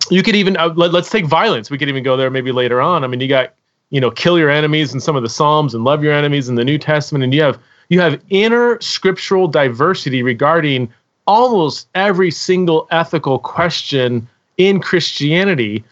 you 0.10 0.24
could 0.24 0.36
even 0.36 0.58
uh, 0.58 0.74
let, 0.76 0.94
us 0.96 1.10
take 1.10 1.26
violence. 1.26 1.70
We 1.70 1.78
could 1.78 1.90
even 1.90 2.04
go 2.04 2.18
there 2.18 2.30
maybe 2.30 2.52
later 2.52 2.82
on. 2.82 3.04
I 3.04 3.08
mean, 3.08 3.20
you 3.20 3.28
got 3.28 3.54
you 3.90 4.00
know, 4.00 4.12
kill 4.12 4.38
your 4.38 4.50
enemies 4.50 4.94
in 4.94 5.00
some 5.00 5.16
of 5.16 5.24
the 5.24 5.30
Psalms 5.30 5.74
and 5.74 5.84
love 5.84 6.04
your 6.04 6.14
enemies 6.14 6.48
in 6.48 6.56
the 6.56 6.64
New 6.64 6.78
Testament. 6.78 7.24
And 7.24 7.34
you 7.34 7.42
have 7.42 7.60
you 7.90 8.00
have 8.00 8.22
inner 8.30 8.80
scriptural 8.82 9.48
diversity 9.48 10.24
regarding 10.24 10.92
almost 11.26 11.88
every 11.96 12.32
single 12.32 12.88
ethical 12.92 13.40
question 13.40 14.28
in 14.58 14.80
Christianity. 14.80 15.84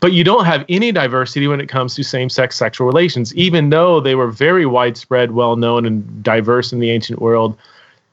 But 0.00 0.12
you 0.12 0.24
don't 0.24 0.44
have 0.46 0.64
any 0.68 0.92
diversity 0.92 1.46
when 1.46 1.60
it 1.60 1.68
comes 1.68 1.94
to 1.94 2.02
same 2.02 2.28
sex 2.28 2.56
sexual 2.56 2.86
relations, 2.86 3.34
even 3.34 3.70
though 3.70 4.00
they 4.00 4.14
were 4.14 4.30
very 4.30 4.66
widespread, 4.66 5.32
well 5.32 5.56
known, 5.56 5.84
and 5.84 6.22
diverse 6.22 6.72
in 6.72 6.78
the 6.78 6.90
ancient 6.90 7.20
world. 7.20 7.56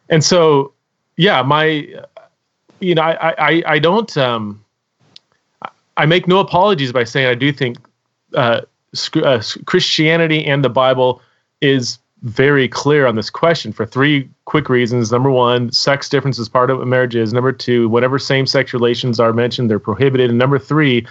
And 0.09 0.23
so, 0.23 0.73
yeah, 1.15 1.41
my, 1.43 1.87
you 2.79 2.93
know, 2.93 3.01
I, 3.01 3.35
I, 3.37 3.63
I 3.65 3.79
don't, 3.79 4.15
um, 4.17 4.63
I 5.95 6.05
make 6.05 6.27
no 6.27 6.39
apologies 6.39 6.91
by 6.91 7.05
saying 7.05 7.27
I 7.27 7.35
do 7.35 7.51
think 7.51 7.77
uh, 8.35 8.61
uh, 9.15 9.41
Christianity 9.65 10.45
and 10.45 10.63
the 10.63 10.69
Bible 10.69 11.21
is 11.61 11.99
very 12.23 12.67
clear 12.67 13.05
on 13.05 13.15
this 13.15 13.29
question 13.29 13.71
for 13.71 13.85
three 13.85 14.29
quick 14.45 14.69
reasons. 14.69 15.11
Number 15.11 15.29
one, 15.29 15.71
sex 15.71 16.09
difference 16.09 16.39
is 16.39 16.49
part 16.49 16.69
of 16.69 16.79
what 16.79 16.87
marriage 16.87 17.15
is. 17.15 17.31
Number 17.31 17.51
two, 17.51 17.89
whatever 17.89 18.17
same 18.17 18.47
sex 18.47 18.73
relations 18.73 19.19
are 19.19 19.33
mentioned, 19.33 19.69
they're 19.69 19.79
prohibited. 19.79 20.29
And 20.29 20.39
number 20.39 20.57
three, 20.57 21.05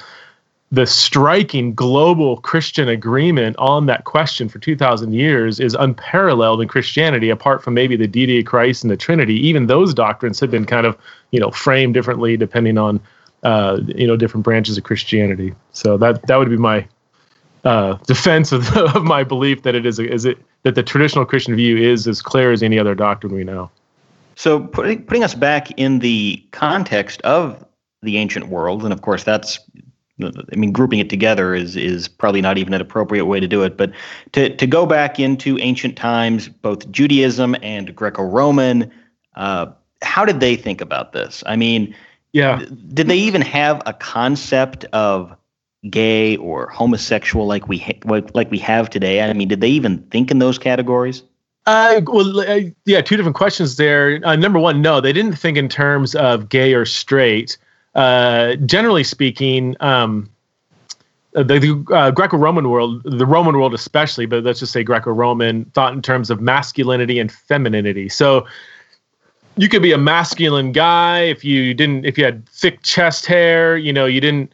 the 0.72 0.86
striking 0.86 1.74
global 1.74 2.38
Christian 2.38 2.88
agreement 2.88 3.56
on 3.58 3.86
that 3.86 4.02
question 4.02 4.48
for 4.48 4.58
2,000 4.58 5.12
years 5.12 5.60
is 5.60 5.74
unparalleled 5.74 6.60
in 6.60 6.66
Christianity, 6.66 7.30
apart 7.30 7.62
from 7.62 7.74
maybe 7.74 7.94
the 7.94 8.08
deity 8.08 8.40
of 8.40 8.46
Christ 8.46 8.82
and 8.82 8.90
the 8.90 8.96
Trinity. 8.96 9.34
Even 9.46 9.68
those 9.68 9.94
doctrines 9.94 10.40
have 10.40 10.50
been 10.50 10.64
kind 10.64 10.84
of, 10.84 10.98
you 11.30 11.38
know, 11.38 11.52
framed 11.52 11.94
differently 11.94 12.36
depending 12.36 12.78
on, 12.78 13.00
uh, 13.44 13.78
you 13.86 14.08
know, 14.08 14.16
different 14.16 14.42
branches 14.42 14.76
of 14.76 14.82
Christianity. 14.82 15.54
So 15.70 15.96
that 15.98 16.26
that 16.26 16.36
would 16.36 16.50
be 16.50 16.56
my 16.56 16.88
uh, 17.62 17.94
defense 18.06 18.50
of, 18.50 18.76
of 18.96 19.04
my 19.04 19.22
belief 19.22 19.62
that 19.62 19.76
it 19.76 19.86
is 19.86 20.00
a, 20.00 20.12
is 20.12 20.24
it 20.24 20.38
that 20.66 20.74
the 20.74 20.82
traditional 20.82 21.24
Christian 21.24 21.54
view 21.54 21.76
is 21.76 22.08
as 22.08 22.20
clear 22.20 22.50
as 22.50 22.60
any 22.60 22.76
other 22.76 22.96
doctrine 22.96 23.32
we 23.32 23.44
know. 23.44 23.70
So 24.34 24.58
putting 24.58 25.04
putting 25.04 25.22
us 25.22 25.32
back 25.32 25.70
in 25.78 26.00
the 26.00 26.44
context 26.50 27.22
of 27.22 27.64
the 28.02 28.16
ancient 28.16 28.48
world, 28.48 28.82
and 28.82 28.92
of 28.92 29.00
course 29.00 29.22
that's 29.22 29.60
I 30.20 30.56
mean, 30.56 30.72
grouping 30.72 30.98
it 30.98 31.08
together 31.08 31.54
is 31.54 31.76
is 31.76 32.08
probably 32.08 32.40
not 32.40 32.58
even 32.58 32.74
an 32.74 32.80
appropriate 32.80 33.26
way 33.26 33.38
to 33.38 33.46
do 33.46 33.62
it. 33.62 33.76
But 33.76 33.92
to 34.32 34.56
to 34.56 34.66
go 34.66 34.86
back 34.86 35.20
into 35.20 35.56
ancient 35.60 35.96
times, 35.96 36.48
both 36.48 36.90
Judaism 36.90 37.54
and 37.62 37.94
Greco-Roman, 37.94 38.90
uh, 39.36 39.66
how 40.02 40.24
did 40.24 40.40
they 40.40 40.56
think 40.56 40.80
about 40.80 41.12
this? 41.12 41.44
I 41.46 41.54
mean, 41.54 41.94
Yeah. 42.32 42.64
Did 42.92 43.06
they 43.06 43.18
even 43.18 43.40
have 43.42 43.80
a 43.86 43.92
concept 43.92 44.84
of 44.86 45.32
gay 45.90 46.36
or 46.36 46.68
homosexual 46.68 47.46
like 47.46 47.68
we 47.68 47.78
ha- 47.78 48.00
like 48.34 48.50
we 48.50 48.58
have 48.58 48.90
today? 48.90 49.22
I 49.22 49.32
mean, 49.32 49.48
did 49.48 49.60
they 49.60 49.68
even 49.70 49.98
think 50.10 50.30
in 50.30 50.38
those 50.38 50.58
categories? 50.58 51.22
Uh, 51.66 52.00
well, 52.06 52.40
uh, 52.40 52.60
yeah, 52.84 53.00
two 53.00 53.16
different 53.16 53.36
questions 53.36 53.76
there. 53.76 54.20
Uh, 54.24 54.36
number 54.36 54.58
one, 54.58 54.80
no, 54.80 55.00
they 55.00 55.12
didn't 55.12 55.34
think 55.34 55.58
in 55.58 55.68
terms 55.68 56.14
of 56.14 56.48
gay 56.48 56.74
or 56.74 56.84
straight. 56.84 57.58
Uh, 57.96 58.54
generally 58.56 59.02
speaking, 59.02 59.74
um, 59.80 60.30
the, 61.32 61.58
the 61.58 61.94
uh, 61.94 62.10
Greco-Roman 62.12 62.70
world, 62.70 63.02
the 63.04 63.26
Roman 63.26 63.56
world 63.56 63.74
especially, 63.74 64.26
but 64.26 64.44
let's 64.44 64.60
just 64.60 64.72
say 64.72 64.84
Greco-Roman, 64.84 65.64
thought 65.66 65.92
in 65.92 66.02
terms 66.02 66.30
of 66.30 66.40
masculinity 66.40 67.18
and 67.18 67.32
femininity. 67.32 68.08
So 68.08 68.46
you 69.56 69.68
could 69.68 69.82
be 69.82 69.92
a 69.92 69.98
masculine 69.98 70.70
guy 70.70 71.22
if 71.22 71.44
you 71.44 71.74
didn't, 71.74 72.04
if 72.04 72.16
you 72.16 72.24
had 72.24 72.48
thick 72.48 72.82
chest 72.82 73.26
hair, 73.26 73.76
you 73.76 73.92
know, 73.92 74.06
you 74.06 74.20
didn't, 74.20 74.52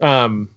um, 0.00 0.53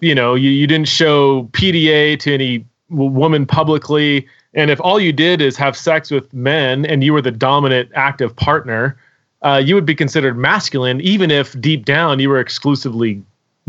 you 0.00 0.14
know, 0.14 0.34
you, 0.34 0.50
you 0.50 0.66
didn't 0.66 0.88
show 0.88 1.44
PDA 1.52 2.18
to 2.20 2.34
any 2.34 2.64
woman 2.88 3.46
publicly, 3.46 4.26
and 4.54 4.70
if 4.70 4.80
all 4.80 4.98
you 5.00 5.12
did 5.12 5.40
is 5.40 5.56
have 5.56 5.76
sex 5.76 6.10
with 6.10 6.32
men 6.32 6.86
and 6.86 7.04
you 7.04 7.12
were 7.12 7.22
the 7.22 7.30
dominant 7.30 7.90
active 7.94 8.34
partner, 8.36 8.96
uh, 9.42 9.62
you 9.62 9.74
would 9.74 9.86
be 9.86 9.94
considered 9.94 10.36
masculine, 10.36 11.00
even 11.00 11.30
if 11.30 11.58
deep 11.60 11.84
down 11.84 12.18
you 12.18 12.28
were 12.28 12.40
exclusively 12.40 13.22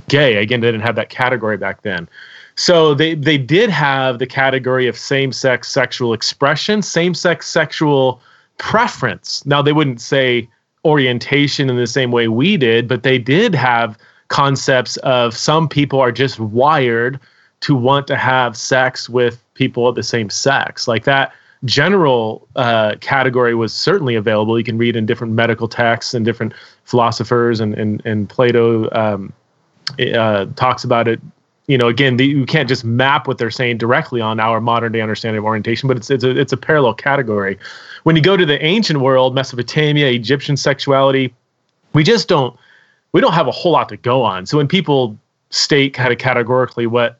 gay. 0.07 0.37
Again, 0.37 0.61
they 0.61 0.67
didn't 0.67 0.81
have 0.81 0.95
that 0.95 1.09
category 1.09 1.57
back 1.57 1.81
then. 1.81 2.07
So 2.55 2.93
they 2.93 3.13
they 3.13 3.37
did 3.37 3.69
have 3.69 4.19
the 4.19 4.25
category 4.25 4.87
of 4.87 4.97
same-sex 4.97 5.67
sexual 5.67 6.13
expression, 6.13 6.81
same-sex 6.81 7.47
sexual 7.47 8.21
preference. 8.57 9.45
Now 9.45 9.61
they 9.61 9.73
wouldn't 9.73 10.01
say 10.01 10.49
orientation 10.83 11.69
in 11.69 11.75
the 11.75 11.85
same 11.85 12.11
way 12.11 12.27
we 12.27 12.57
did, 12.57 12.87
but 12.87 13.03
they 13.03 13.19
did 13.19 13.53
have 13.53 13.97
concepts 14.27 14.97
of 14.97 15.35
some 15.35 15.67
people 15.67 15.99
are 15.99 16.11
just 16.11 16.39
wired 16.39 17.19
to 17.61 17.75
want 17.75 18.07
to 18.07 18.15
have 18.15 18.55
sex 18.55 19.09
with 19.09 19.43
people 19.53 19.87
of 19.87 19.95
the 19.95 20.03
same 20.03 20.29
sex. 20.29 20.87
Like 20.87 21.05
that 21.05 21.33
general 21.65 22.47
uh, 22.55 22.95
category 23.01 23.55
was 23.55 23.73
certainly 23.73 24.15
available. 24.15 24.57
You 24.57 24.63
can 24.63 24.77
read 24.77 24.95
in 24.95 25.05
different 25.05 25.33
medical 25.33 25.67
texts 25.67 26.13
and 26.13 26.23
different 26.23 26.53
philosophers, 26.83 27.59
and 27.59 27.73
and, 27.73 28.01
and 28.05 28.29
Plato 28.29 28.89
um, 28.91 29.33
uh, 29.99 30.45
talks 30.55 30.83
about 30.83 31.07
it. 31.07 31.19
You 31.67 31.77
know, 31.77 31.89
again, 31.89 32.15
the, 32.15 32.25
you 32.25 32.45
can't 32.45 32.69
just 32.69 32.85
map 32.85 33.27
what 33.27 33.37
they're 33.37 33.51
saying 33.51 33.77
directly 33.77 34.21
on 34.21 34.39
our 34.39 34.61
modern 34.61 34.93
day 34.93 35.01
understanding 35.01 35.39
of 35.39 35.45
orientation, 35.45 35.87
but 35.87 35.97
it's 35.97 36.09
it's 36.09 36.23
a 36.23 36.29
it's 36.37 36.53
a 36.53 36.57
parallel 36.57 36.93
category. 36.93 37.57
When 38.03 38.15
you 38.15 38.21
go 38.21 38.37
to 38.37 38.45
the 38.45 38.63
ancient 38.63 39.01
world, 39.01 39.35
Mesopotamia, 39.35 40.07
Egyptian 40.07 40.55
sexuality, 40.55 41.33
we 41.93 42.03
just 42.03 42.27
don't 42.27 42.57
we 43.17 43.21
don't 43.21 43.33
have 43.33 43.47
a 43.47 43.51
whole 43.51 43.71
lot 43.71 43.89
to 43.89 43.97
go 43.97 44.21
on. 44.21 44.45
So 44.45 44.57
when 44.57 44.67
people 44.67 45.17
state 45.49 45.91
kind 45.95 46.13
of 46.13 46.19
categorically 46.19 46.85
what 46.85 47.17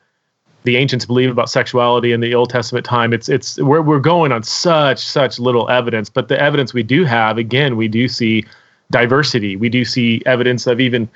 the 0.62 0.76
ancients 0.76 1.04
believe 1.04 1.28
about 1.28 1.50
sexuality 1.50 2.12
in 2.12 2.20
the 2.20 2.36
Old 2.36 2.50
Testament 2.50 2.86
time. 2.86 3.12
It's 3.12 3.28
it's 3.28 3.58
we're 3.58 3.82
we're 3.82 3.98
going 3.98 4.30
on 4.30 4.44
such 4.44 5.04
such 5.04 5.40
little 5.40 5.68
evidence, 5.68 6.08
but 6.08 6.28
the 6.28 6.40
evidence 6.40 6.72
we 6.72 6.84
do 6.84 7.04
have, 7.04 7.36
again, 7.36 7.76
we 7.76 7.88
do 7.88 8.06
see 8.06 8.44
diversity. 8.92 9.56
We 9.56 9.68
do 9.68 9.84
see 9.84 10.22
evidence 10.24 10.68
of 10.68 10.78
even 10.78 11.08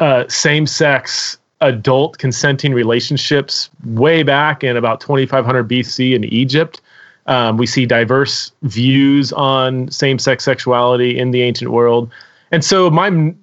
uh, 0.00 0.24
same-sex 0.26 1.38
adult 1.60 2.18
consenting 2.18 2.74
relationships 2.74 3.70
way 3.84 4.24
back 4.24 4.64
in 4.64 4.76
about 4.76 5.00
2500 5.00 5.68
BC 5.68 6.12
in 6.12 6.24
Egypt. 6.24 6.80
Um, 7.26 7.56
we 7.56 7.66
see 7.66 7.86
diverse 7.86 8.50
views 8.62 9.32
on 9.34 9.88
same-sex 9.92 10.42
sexuality 10.42 11.16
in 11.16 11.30
the 11.30 11.42
ancient 11.42 11.70
world, 11.70 12.10
and 12.50 12.64
so 12.64 12.90
my 12.90 13.34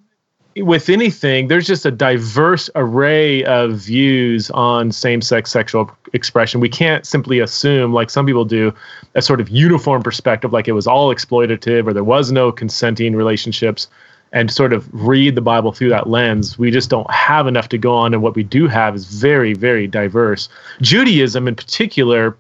with 0.58 0.90
anything, 0.90 1.48
there's 1.48 1.68
just 1.68 1.86
a 1.86 1.92
diverse 1.92 2.70
array 2.76 3.44
of 3.46 3.74
views 3.74 4.52
on 4.52 4.92
same 4.92 5.22
sex 5.22 5.52
sexual 5.52 5.92
expression. 6.14 6.60
We 6.60 6.70
can't 6.70 7.06
simply 7.06 7.40
assume, 7.40 7.94
like 7.94 8.10
some 8.10 8.26
people 8.26 8.46
do, 8.46 8.74
a 9.16 9.22
sort 9.22 9.40
of 9.40 9.50
uniform 9.50 10.04
perspective, 10.04 10.52
like 10.52 10.68
it 10.68 10.74
was 10.74 10.88
all 10.88 11.14
exploitative 11.14 11.88
or 11.88 11.94
there 11.94 12.04
was 12.04 12.32
no 12.32 12.52
consenting 12.52 13.16
relationships, 13.16 13.88
and 14.34 14.50
sort 14.50 14.72
of 14.72 14.88
read 14.94 15.36
the 15.36 15.42
Bible 15.42 15.74
through 15.74 15.90
that 15.90 16.08
lens. 16.08 16.58
We 16.58 16.72
just 16.72 16.90
don't 16.90 17.10
have 17.12 17.48
enough 17.48 17.68
to 17.70 17.78
go 17.78 17.94
on. 17.94 18.14
And 18.14 18.24
what 18.24 18.36
we 18.36 18.44
do 18.44 18.68
have 18.68 18.96
is 18.96 19.06
very, 19.06 19.54
very 19.54 19.88
diverse. 19.88 20.48
Judaism, 20.82 21.48
in 21.48 21.56
particular, 21.56 22.38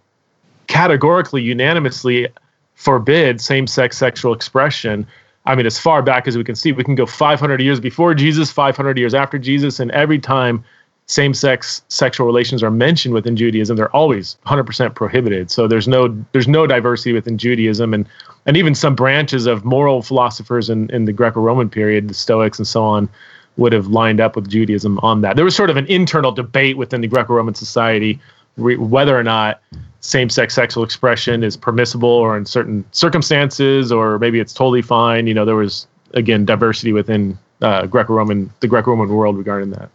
categorically, 0.67 1.41
unanimously 1.41 2.29
forbids 2.75 3.43
same 3.43 3.67
sex 3.67 3.97
sexual 3.97 4.33
expression 4.33 5.05
I 5.45 5.55
mean, 5.55 5.65
as 5.65 5.79
far 5.79 6.01
back 6.01 6.27
as 6.27 6.37
we 6.37 6.43
can 6.43 6.55
see, 6.55 6.71
we 6.71 6.83
can 6.83 6.95
go 6.95 7.05
500 7.05 7.61
years 7.61 7.79
before 7.79 8.13
Jesus, 8.13 8.51
500 8.51 8.97
years 8.97 9.13
after 9.13 9.39
Jesus, 9.39 9.79
and 9.79 9.89
every 9.91 10.19
time 10.19 10.63
same-sex 11.07 11.81
sexual 11.89 12.25
relations 12.25 12.63
are 12.63 12.71
mentioned 12.71 13.13
within 13.13 13.35
Judaism, 13.35 13.75
they're 13.75 13.93
always 13.93 14.37
100% 14.45 14.95
prohibited. 14.95 15.51
So 15.51 15.67
there's 15.67 15.87
no 15.87 16.15
there's 16.31 16.47
no 16.47 16.67
diversity 16.67 17.11
within 17.11 17.37
Judaism, 17.37 17.93
and 17.93 18.07
and 18.45 18.55
even 18.55 18.75
some 18.75 18.95
branches 18.95 19.45
of 19.45 19.65
moral 19.65 20.01
philosophers 20.01 20.69
in, 20.69 20.89
in 20.91 21.05
the 21.05 21.13
Greco-Roman 21.13 21.69
period, 21.69 22.07
the 22.07 22.13
Stoics 22.13 22.57
and 22.57 22.67
so 22.67 22.83
on, 22.83 23.09
would 23.57 23.73
have 23.73 23.87
lined 23.87 24.19
up 24.19 24.35
with 24.35 24.49
Judaism 24.49 24.99
on 24.99 25.21
that. 25.21 25.35
There 25.35 25.45
was 25.45 25.55
sort 25.55 25.69
of 25.69 25.77
an 25.77 25.85
internal 25.87 26.31
debate 26.31 26.77
within 26.77 27.01
the 27.01 27.07
Greco-Roman 27.07 27.55
society 27.55 28.19
re- 28.57 28.77
whether 28.77 29.17
or 29.17 29.23
not 29.23 29.61
same-sex 30.01 30.53
sexual 30.55 30.83
expression 30.83 31.43
is 31.43 31.55
permissible 31.55 32.09
or 32.09 32.35
in 32.35 32.45
certain 32.45 32.83
circumstances 32.91 33.91
or 33.91 34.17
maybe 34.19 34.39
it's 34.39 34.53
totally 34.53 34.81
fine. 34.81 35.27
You 35.27 35.33
know 35.33 35.45
there 35.45 35.55
was 35.55 35.87
again 36.13 36.45
diversity 36.45 36.91
within 36.91 37.37
uh, 37.61 37.85
greco-roman 37.85 38.51
the 38.59 38.67
greco-roman 38.67 39.09
world 39.09 39.37
regarding 39.37 39.69
that. 39.71 39.89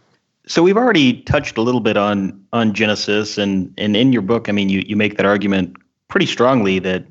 So 0.47 0.63
we've 0.63 0.77
already 0.77 1.21
touched 1.23 1.57
a 1.57 1.61
little 1.61 1.81
bit 1.81 1.97
on 1.97 2.41
on 2.53 2.73
genesis 2.73 3.37
and 3.37 3.73
and 3.77 3.97
in 3.97 4.13
your 4.13 4.21
book 4.21 4.47
i 4.47 4.51
mean 4.53 4.69
you 4.69 4.81
you 4.87 4.95
make 4.95 5.17
that 5.17 5.25
argument 5.25 5.75
pretty 6.07 6.25
strongly 6.25 6.79
that 6.79 7.03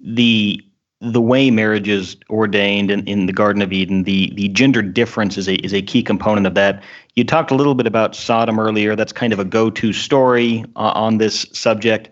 the 0.00 0.60
the 1.02 1.20
way 1.20 1.50
marriage 1.50 1.88
is 1.88 2.16
ordained 2.30 2.90
in, 2.90 3.04
in 3.08 3.26
the 3.26 3.32
Garden 3.32 3.60
of 3.60 3.72
Eden, 3.72 4.04
the 4.04 4.32
the 4.34 4.48
gender 4.48 4.82
difference 4.82 5.36
is 5.36 5.48
a 5.48 5.56
is 5.56 5.74
a 5.74 5.82
key 5.82 6.02
component 6.02 6.46
of 6.46 6.54
that. 6.54 6.82
You 7.16 7.24
talked 7.24 7.50
a 7.50 7.56
little 7.56 7.74
bit 7.74 7.88
about 7.88 8.14
Sodom 8.14 8.60
earlier. 8.60 8.94
That's 8.94 9.12
kind 9.12 9.32
of 9.32 9.40
a 9.40 9.44
go-to 9.44 9.92
story 9.92 10.64
uh, 10.76 10.92
on 10.94 11.18
this 11.18 11.44
subject. 11.52 12.08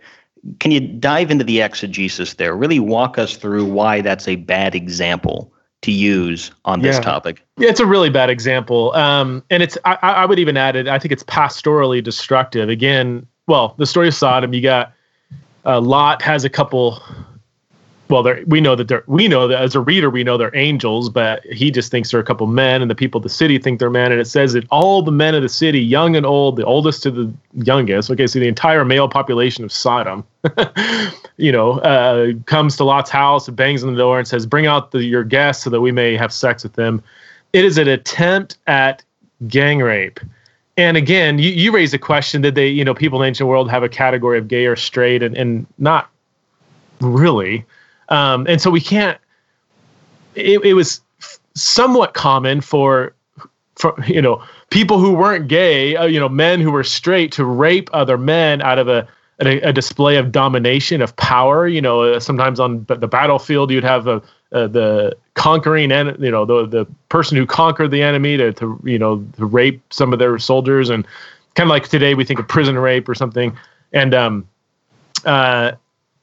Can 0.58 0.72
you 0.72 0.80
dive 0.80 1.30
into 1.30 1.44
the 1.44 1.60
exegesis 1.60 2.34
there? 2.34 2.56
Really 2.56 2.80
walk 2.80 3.16
us 3.16 3.36
through 3.36 3.66
why 3.66 4.00
that's 4.00 4.26
a 4.26 4.36
bad 4.36 4.74
example 4.74 5.52
to 5.82 5.92
use 5.92 6.50
on 6.64 6.82
this 6.82 6.96
yeah. 6.96 7.02
topic. 7.02 7.46
Yeah, 7.58 7.68
it's 7.68 7.80
a 7.80 7.86
really 7.86 8.10
bad 8.10 8.28
example. 8.28 8.92
Um, 8.94 9.44
and 9.50 9.62
it's 9.62 9.78
I, 9.84 9.94
I 10.02 10.26
would 10.26 10.40
even 10.40 10.56
add 10.56 10.74
it. 10.74 10.88
I 10.88 10.98
think 10.98 11.12
it's 11.12 11.22
pastorally 11.22 12.02
destructive. 12.02 12.68
Again, 12.68 13.24
well, 13.46 13.76
the 13.78 13.86
story 13.86 14.08
of 14.08 14.14
Sodom. 14.14 14.52
You 14.52 14.62
got 14.62 14.92
uh, 15.64 15.80
Lot 15.80 16.22
has 16.22 16.44
a 16.44 16.50
couple 16.50 17.00
well, 18.10 18.24
we 18.46 18.60
know 18.60 18.74
that 18.74 18.88
they're 18.88 19.04
we 19.06 19.28
know 19.28 19.46
that 19.46 19.62
as 19.62 19.74
a 19.74 19.80
reader 19.80 20.10
we 20.10 20.24
know 20.24 20.36
they're 20.36 20.54
angels, 20.56 21.08
but 21.08 21.44
he 21.44 21.70
just 21.70 21.90
thinks 21.90 22.10
they're 22.10 22.20
a 22.20 22.24
couple 22.24 22.46
men, 22.48 22.82
and 22.82 22.90
the 22.90 22.94
people 22.94 23.18
of 23.18 23.22
the 23.22 23.28
city 23.28 23.56
think 23.58 23.78
they're 23.78 23.88
men. 23.88 24.10
And 24.10 24.20
it 24.20 24.26
says 24.26 24.52
that 24.54 24.66
all 24.70 25.02
the 25.02 25.12
men 25.12 25.34
of 25.34 25.42
the 25.42 25.48
city, 25.48 25.80
young 25.80 26.16
and 26.16 26.26
old, 26.26 26.56
the 26.56 26.64
oldest 26.64 27.02
to 27.04 27.10
the 27.10 27.32
youngest, 27.54 28.10
okay, 28.10 28.26
so 28.26 28.40
the 28.40 28.48
entire 28.48 28.84
male 28.84 29.08
population 29.08 29.64
of 29.64 29.70
Sodom, 29.70 30.24
you 31.36 31.52
know, 31.52 31.78
uh, 31.80 32.32
comes 32.46 32.76
to 32.78 32.84
Lot's 32.84 33.10
house 33.10 33.46
and 33.46 33.56
bangs 33.56 33.84
on 33.84 33.92
the 33.92 33.98
door 33.98 34.18
and 34.18 34.26
says, 34.26 34.44
"Bring 34.44 34.66
out 34.66 34.90
the, 34.90 35.04
your 35.04 35.24
guests 35.24 35.62
so 35.64 35.70
that 35.70 35.80
we 35.80 35.92
may 35.92 36.16
have 36.16 36.32
sex 36.32 36.64
with 36.64 36.74
them." 36.74 37.02
It 37.52 37.64
is 37.64 37.78
an 37.78 37.88
attempt 37.88 38.58
at 38.66 39.02
gang 39.46 39.78
rape. 39.78 40.20
And 40.76 40.96
again, 40.96 41.38
you, 41.38 41.50
you 41.50 41.72
raise 41.72 41.92
a 41.92 41.98
question 41.98 42.42
that 42.42 42.54
they, 42.54 42.68
you 42.68 42.84
know, 42.84 42.94
people 42.94 43.20
in 43.20 43.26
the 43.26 43.28
ancient 43.28 43.48
world 43.48 43.70
have 43.70 43.82
a 43.82 43.88
category 43.88 44.38
of 44.38 44.48
gay 44.48 44.66
or 44.66 44.76
straight, 44.76 45.22
and, 45.22 45.36
and 45.36 45.66
not 45.78 46.10
really. 47.00 47.64
Um, 48.10 48.46
and 48.48 48.60
so 48.60 48.70
we 48.70 48.80
can't. 48.80 49.18
It, 50.34 50.64
it 50.64 50.74
was 50.74 51.00
somewhat 51.54 52.14
common 52.14 52.60
for, 52.60 53.12
for 53.76 53.94
you 54.06 54.22
know 54.22 54.42
people 54.70 54.98
who 54.98 55.12
weren't 55.12 55.48
gay, 55.48 55.96
uh, 55.96 56.06
you 56.06 56.20
know, 56.20 56.28
men 56.28 56.60
who 56.60 56.70
were 56.70 56.84
straight 56.84 57.32
to 57.32 57.44
rape 57.44 57.90
other 57.92 58.18
men 58.18 58.62
out 58.62 58.78
of 58.78 58.88
a 58.88 59.06
a, 59.40 59.60
a 59.60 59.72
display 59.72 60.16
of 60.16 60.32
domination 60.32 61.00
of 61.02 61.14
power. 61.16 61.66
You 61.66 61.80
know, 61.80 62.02
uh, 62.02 62.20
sometimes 62.20 62.60
on 62.60 62.84
the 62.88 63.08
battlefield 63.08 63.70
you'd 63.70 63.84
have 63.84 64.06
a, 64.06 64.22
the 64.50 65.16
conquering 65.34 65.92
and 65.92 66.16
you 66.22 66.30
know 66.30 66.44
the 66.44 66.66
the 66.66 66.86
person 67.08 67.36
who 67.36 67.46
conquered 67.46 67.90
the 67.90 68.02
enemy 68.02 68.36
to 68.36 68.52
to 68.52 68.78
you 68.84 68.98
know 68.98 69.24
to 69.36 69.46
rape 69.46 69.80
some 69.90 70.12
of 70.12 70.18
their 70.18 70.38
soldiers 70.38 70.90
and 70.90 71.06
kind 71.54 71.66
of 71.66 71.70
like 71.70 71.88
today 71.88 72.14
we 72.14 72.24
think 72.24 72.38
of 72.38 72.46
prison 72.48 72.78
rape 72.78 73.08
or 73.08 73.14
something 73.14 73.56
and 73.92 74.14
um 74.14 74.46
uh 75.24 75.72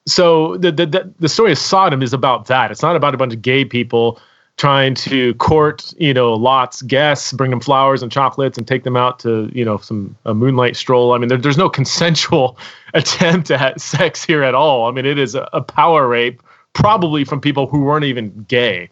so 0.08 0.58
the, 0.58 0.72
the 0.72 1.14
the 1.20 1.30
story 1.30 1.52
of 1.52 1.58
Sodom 1.58 2.02
is 2.02 2.14
about 2.14 2.48
that. 2.48 2.72
It's 2.72 2.82
not 2.82 2.96
about 2.96 3.14
a 3.14 3.18
bunch 3.18 3.34
of 3.34 3.42
gay 3.42 3.66
people 3.66 4.20
trying 4.58 4.96
to 4.96 5.36
court, 5.36 5.94
you 6.00 6.14
know, 6.14 6.34
Lot's 6.34 6.82
guests, 6.82 7.32
bring 7.32 7.52
them 7.52 7.60
flowers 7.60 8.02
and 8.02 8.12
chocolates, 8.12 8.58
and 8.58 8.68
take 8.68 8.84
them 8.84 8.98
out 8.98 9.20
to, 9.20 9.52
you 9.54 9.64
know, 9.64 9.78
some 9.78 10.16
a 10.26 10.34
moonlight 10.34 10.76
stroll. 10.76 11.14
I 11.14 11.20
mean, 11.20 11.30
there, 11.30 11.38
there's 11.38 11.58
no 11.60 11.70
consensual 11.70 12.58
attempt 12.96 13.52
at 13.52 13.80
sex 13.80 14.24
here 14.24 14.42
at 14.44 14.56
all. 14.56 14.88
I 14.88 14.92
mean, 14.92 15.06
it 15.06 15.20
is 15.20 15.36
a, 15.36 15.48
a 15.54 15.62
power 15.62 16.08
rape, 16.08 16.42
probably 16.74 17.24
from 17.24 17.40
people 17.40 17.68
who 17.68 17.82
weren't 17.82 18.06
even 18.06 18.46
gay. 18.48 18.90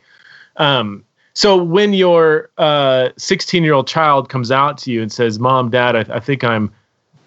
Um, 0.57 1.03
So 1.33 1.61
when 1.61 1.93
your 1.93 2.49
16 3.17 3.63
uh, 3.63 3.65
year 3.65 3.73
old 3.73 3.87
child 3.87 4.29
comes 4.29 4.51
out 4.51 4.77
to 4.79 4.91
you 4.91 5.01
and 5.01 5.11
says, 5.11 5.39
"Mom, 5.39 5.69
Dad, 5.69 5.95
I, 5.95 6.15
I 6.15 6.19
think 6.19 6.43
I'm." 6.43 6.71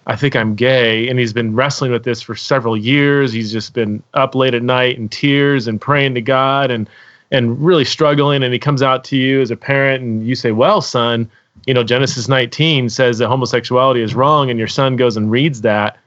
I 0.08 0.16
think 0.16 0.34
I'm 0.34 0.54
gay. 0.54 1.08
And 1.08 1.18
he's 1.18 1.34
been 1.34 1.54
wrestling 1.54 1.92
with 1.92 2.04
this 2.04 2.22
for 2.22 2.34
several 2.34 2.76
years. 2.76 3.32
He's 3.32 3.52
just 3.52 3.74
been 3.74 4.02
up 4.14 4.34
late 4.34 4.54
at 4.54 4.62
night 4.62 4.96
in 4.96 5.08
tears 5.08 5.68
and 5.68 5.80
praying 5.80 6.14
to 6.14 6.22
God 6.22 6.70
and 6.70 6.88
and 7.30 7.62
really 7.62 7.84
struggling. 7.84 8.42
And 8.42 8.52
he 8.52 8.58
comes 8.58 8.82
out 8.82 9.04
to 9.04 9.16
you 9.16 9.42
as 9.42 9.50
a 9.50 9.56
parent 9.56 10.02
and 10.02 10.26
you 10.26 10.34
say, 10.34 10.52
Well, 10.52 10.80
son, 10.80 11.30
you 11.66 11.74
know, 11.74 11.84
Genesis 11.84 12.26
19 12.26 12.88
says 12.88 13.18
that 13.18 13.28
homosexuality 13.28 14.00
is 14.00 14.14
wrong, 14.14 14.48
and 14.48 14.58
your 14.58 14.68
son 14.68 14.96
goes 14.96 15.16
and 15.16 15.30
reads 15.30 15.60
that. 15.60 15.98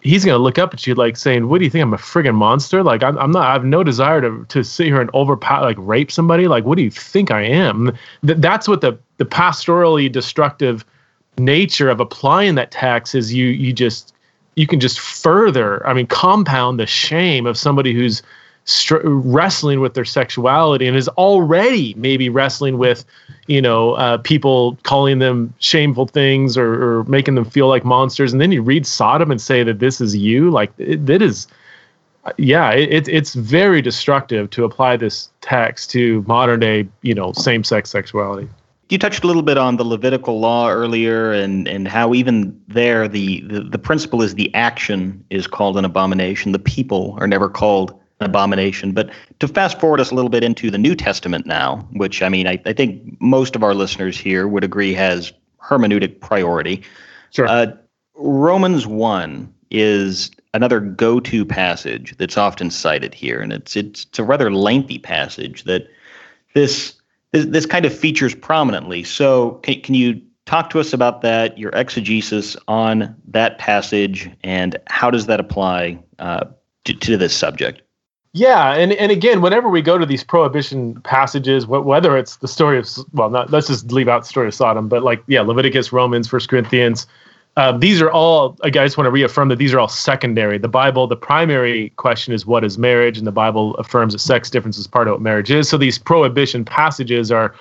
He's 0.00 0.24
going 0.24 0.34
to 0.34 0.42
look 0.42 0.58
up 0.58 0.74
at 0.74 0.84
you 0.84 0.96
like 0.96 1.16
saying, 1.16 1.48
What 1.48 1.58
do 1.58 1.64
you 1.64 1.70
think? 1.70 1.84
I'm 1.84 1.94
a 1.94 1.98
friggin' 1.98 2.34
monster? 2.34 2.82
Like, 2.82 3.04
I'm, 3.04 3.16
I'm 3.18 3.30
not, 3.30 3.46
I 3.46 3.52
have 3.52 3.64
no 3.64 3.84
desire 3.84 4.20
to, 4.20 4.44
to 4.48 4.64
sit 4.64 4.88
here 4.88 5.00
and 5.00 5.10
overpower, 5.14 5.62
like, 5.62 5.76
rape 5.78 6.10
somebody. 6.10 6.48
Like, 6.48 6.64
what 6.64 6.76
do 6.76 6.82
you 6.82 6.90
think 6.90 7.30
I 7.30 7.42
am? 7.42 7.96
Th- 8.26 8.38
that's 8.38 8.66
what 8.66 8.80
the, 8.80 8.98
the 9.18 9.24
pastorally 9.24 10.10
destructive 10.10 10.84
nature 11.38 11.88
of 11.88 12.00
applying 12.00 12.54
that 12.56 12.70
tax 12.70 13.14
is 13.14 13.32
you 13.32 13.46
you 13.46 13.72
just 13.72 14.14
you 14.54 14.66
can 14.66 14.80
just 14.80 15.00
further 15.00 15.86
i 15.86 15.94
mean 15.94 16.06
compound 16.06 16.78
the 16.78 16.86
shame 16.86 17.46
of 17.46 17.56
somebody 17.56 17.94
who's 17.94 18.22
str- 18.64 19.00
wrestling 19.04 19.80
with 19.80 19.94
their 19.94 20.04
sexuality 20.04 20.86
and 20.86 20.96
is 20.96 21.08
already 21.10 21.94
maybe 21.94 22.28
wrestling 22.28 22.78
with 22.78 23.04
you 23.46 23.60
know 23.60 23.92
uh, 23.92 24.18
people 24.18 24.78
calling 24.82 25.18
them 25.18 25.52
shameful 25.58 26.06
things 26.06 26.56
or, 26.56 27.00
or, 27.00 27.04
making 27.04 27.34
them 27.34 27.44
feel 27.44 27.68
like 27.68 27.84
monsters. 27.84 28.32
And 28.32 28.40
then 28.40 28.52
you 28.52 28.62
read 28.62 28.86
sodom 28.86 29.30
and 29.30 29.40
say 29.40 29.62
that 29.64 29.78
this 29.78 30.00
is 30.00 30.16
you 30.16 30.50
like 30.50 30.72
it, 30.78 31.06
that 31.06 31.22
is 31.22 31.46
yeah 32.36 32.70
it, 32.70 33.08
it's 33.08 33.34
very 33.34 33.82
destructive 33.82 34.48
to 34.50 34.64
apply 34.64 34.96
this 34.96 35.28
text 35.40 35.90
to 35.90 36.22
modern 36.28 36.60
day 36.60 36.86
you 37.02 37.14
know 37.14 37.32
same-sex 37.32 37.90
sexuality 37.90 38.48
you 38.92 38.98
touched 38.98 39.24
a 39.24 39.26
little 39.26 39.42
bit 39.42 39.56
on 39.56 39.76
the 39.76 39.84
Levitical 39.84 40.38
law 40.38 40.68
earlier 40.68 41.32
and, 41.32 41.66
and 41.66 41.88
how 41.88 42.12
even 42.12 42.60
there 42.68 43.08
the, 43.08 43.40
the, 43.40 43.60
the 43.60 43.78
principle 43.78 44.20
is 44.20 44.34
the 44.34 44.54
action 44.54 45.24
is 45.30 45.46
called 45.46 45.78
an 45.78 45.84
abomination. 45.86 46.52
The 46.52 46.58
people 46.58 47.16
are 47.18 47.26
never 47.26 47.48
called 47.48 47.98
an 48.20 48.26
abomination. 48.26 48.92
But 48.92 49.10
to 49.38 49.48
fast 49.48 49.80
forward 49.80 49.98
us 49.98 50.10
a 50.10 50.14
little 50.14 50.28
bit 50.28 50.44
into 50.44 50.70
the 50.70 50.76
New 50.76 50.94
Testament 50.94 51.46
now, 51.46 51.88
which 51.92 52.20
I 52.22 52.28
mean, 52.28 52.46
I, 52.46 52.60
I 52.66 52.74
think 52.74 53.18
most 53.18 53.56
of 53.56 53.62
our 53.62 53.74
listeners 53.74 54.18
here 54.18 54.46
would 54.46 54.62
agree 54.62 54.92
has 54.92 55.32
hermeneutic 55.62 56.20
priority. 56.20 56.82
Sure. 57.30 57.48
Uh, 57.48 57.68
Romans 58.16 58.86
1 58.86 59.54
is 59.70 60.30
another 60.52 60.80
go-to 60.80 61.46
passage 61.46 62.14
that's 62.18 62.36
often 62.36 62.70
cited 62.70 63.14
here, 63.14 63.40
and 63.40 63.54
it's 63.54 63.74
it's, 63.74 64.04
it's 64.04 64.18
a 64.18 64.24
rather 64.24 64.52
lengthy 64.52 64.98
passage 64.98 65.64
that 65.64 65.88
this 66.52 66.94
this, 67.32 67.46
this 67.46 67.66
kind 67.66 67.84
of 67.84 67.96
features 67.96 68.34
prominently. 68.34 69.04
So, 69.04 69.52
can, 69.62 69.80
can 69.80 69.94
you 69.94 70.20
talk 70.46 70.70
to 70.70 70.80
us 70.80 70.92
about 70.92 71.22
that, 71.22 71.58
your 71.58 71.70
exegesis 71.70 72.56
on 72.68 73.14
that 73.28 73.58
passage, 73.58 74.30
and 74.42 74.76
how 74.88 75.10
does 75.10 75.26
that 75.26 75.40
apply 75.40 75.98
uh, 76.18 76.44
to, 76.84 76.94
to 76.94 77.16
this 77.16 77.36
subject? 77.36 77.82
Yeah, 78.34 78.72
and, 78.74 78.92
and 78.94 79.12
again, 79.12 79.42
whenever 79.42 79.68
we 79.68 79.82
go 79.82 79.98
to 79.98 80.06
these 80.06 80.24
prohibition 80.24 81.00
passages, 81.02 81.66
whether 81.66 82.16
it's 82.16 82.36
the 82.36 82.48
story 82.48 82.78
of 82.78 82.88
well, 83.12 83.28
not 83.28 83.50
let's 83.50 83.66
just 83.66 83.92
leave 83.92 84.08
out 84.08 84.22
the 84.22 84.28
story 84.28 84.48
of 84.48 84.54
Sodom, 84.54 84.88
but 84.88 85.02
like 85.02 85.22
yeah, 85.26 85.42
Leviticus, 85.42 85.92
Romans, 85.92 86.28
First 86.28 86.48
Corinthians, 86.48 87.06
uh, 87.56 87.76
these 87.76 88.00
are 88.00 88.10
all, 88.10 88.56
I 88.62 88.70
just 88.70 88.96
want 88.96 89.06
to 89.06 89.10
reaffirm 89.10 89.48
that 89.48 89.56
these 89.56 89.74
are 89.74 89.80
all 89.80 89.88
secondary. 89.88 90.56
The 90.56 90.68
Bible, 90.68 91.06
the 91.06 91.16
primary 91.16 91.90
question 91.96 92.32
is 92.32 92.46
what 92.46 92.64
is 92.64 92.78
marriage, 92.78 93.18
and 93.18 93.26
the 93.26 93.32
Bible 93.32 93.74
affirms 93.76 94.14
that 94.14 94.20
sex 94.20 94.48
difference 94.48 94.78
is 94.78 94.86
part 94.86 95.06
of 95.06 95.12
what 95.12 95.20
marriage 95.20 95.50
is. 95.50 95.68
So 95.68 95.76
these 95.76 95.98
prohibition 95.98 96.64
passages 96.64 97.30
are 97.30 97.54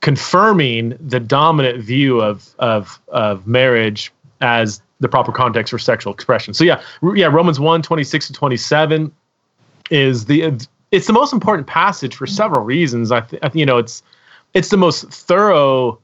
confirming 0.00 0.96
the 1.00 1.20
dominant 1.20 1.82
view 1.82 2.20
of 2.20 2.54
of 2.58 3.00
of 3.08 3.46
marriage 3.46 4.12
as 4.40 4.82
the 5.00 5.08
proper 5.08 5.32
context 5.32 5.70
for 5.70 5.78
sexual 5.78 6.12
expression. 6.12 6.52
So 6.52 6.64
yeah, 6.64 6.82
yeah, 7.14 7.26
Romans 7.26 7.58
1, 7.58 7.82
26 7.82 8.26
to 8.26 8.32
27 8.32 9.10
is 9.90 10.26
the 10.26 10.52
it's 10.90 11.06
the 11.06 11.12
most 11.12 11.32
important 11.32 11.66
passage 11.66 12.14
for 12.14 12.26
several 12.26 12.64
reasons. 12.64 13.10
I, 13.10 13.20
th- 13.20 13.42
you 13.54 13.64
know, 13.64 13.78
it's 13.78 14.02
it's 14.52 14.68
the 14.68 14.76
most 14.76 15.04
thorough 15.06 15.98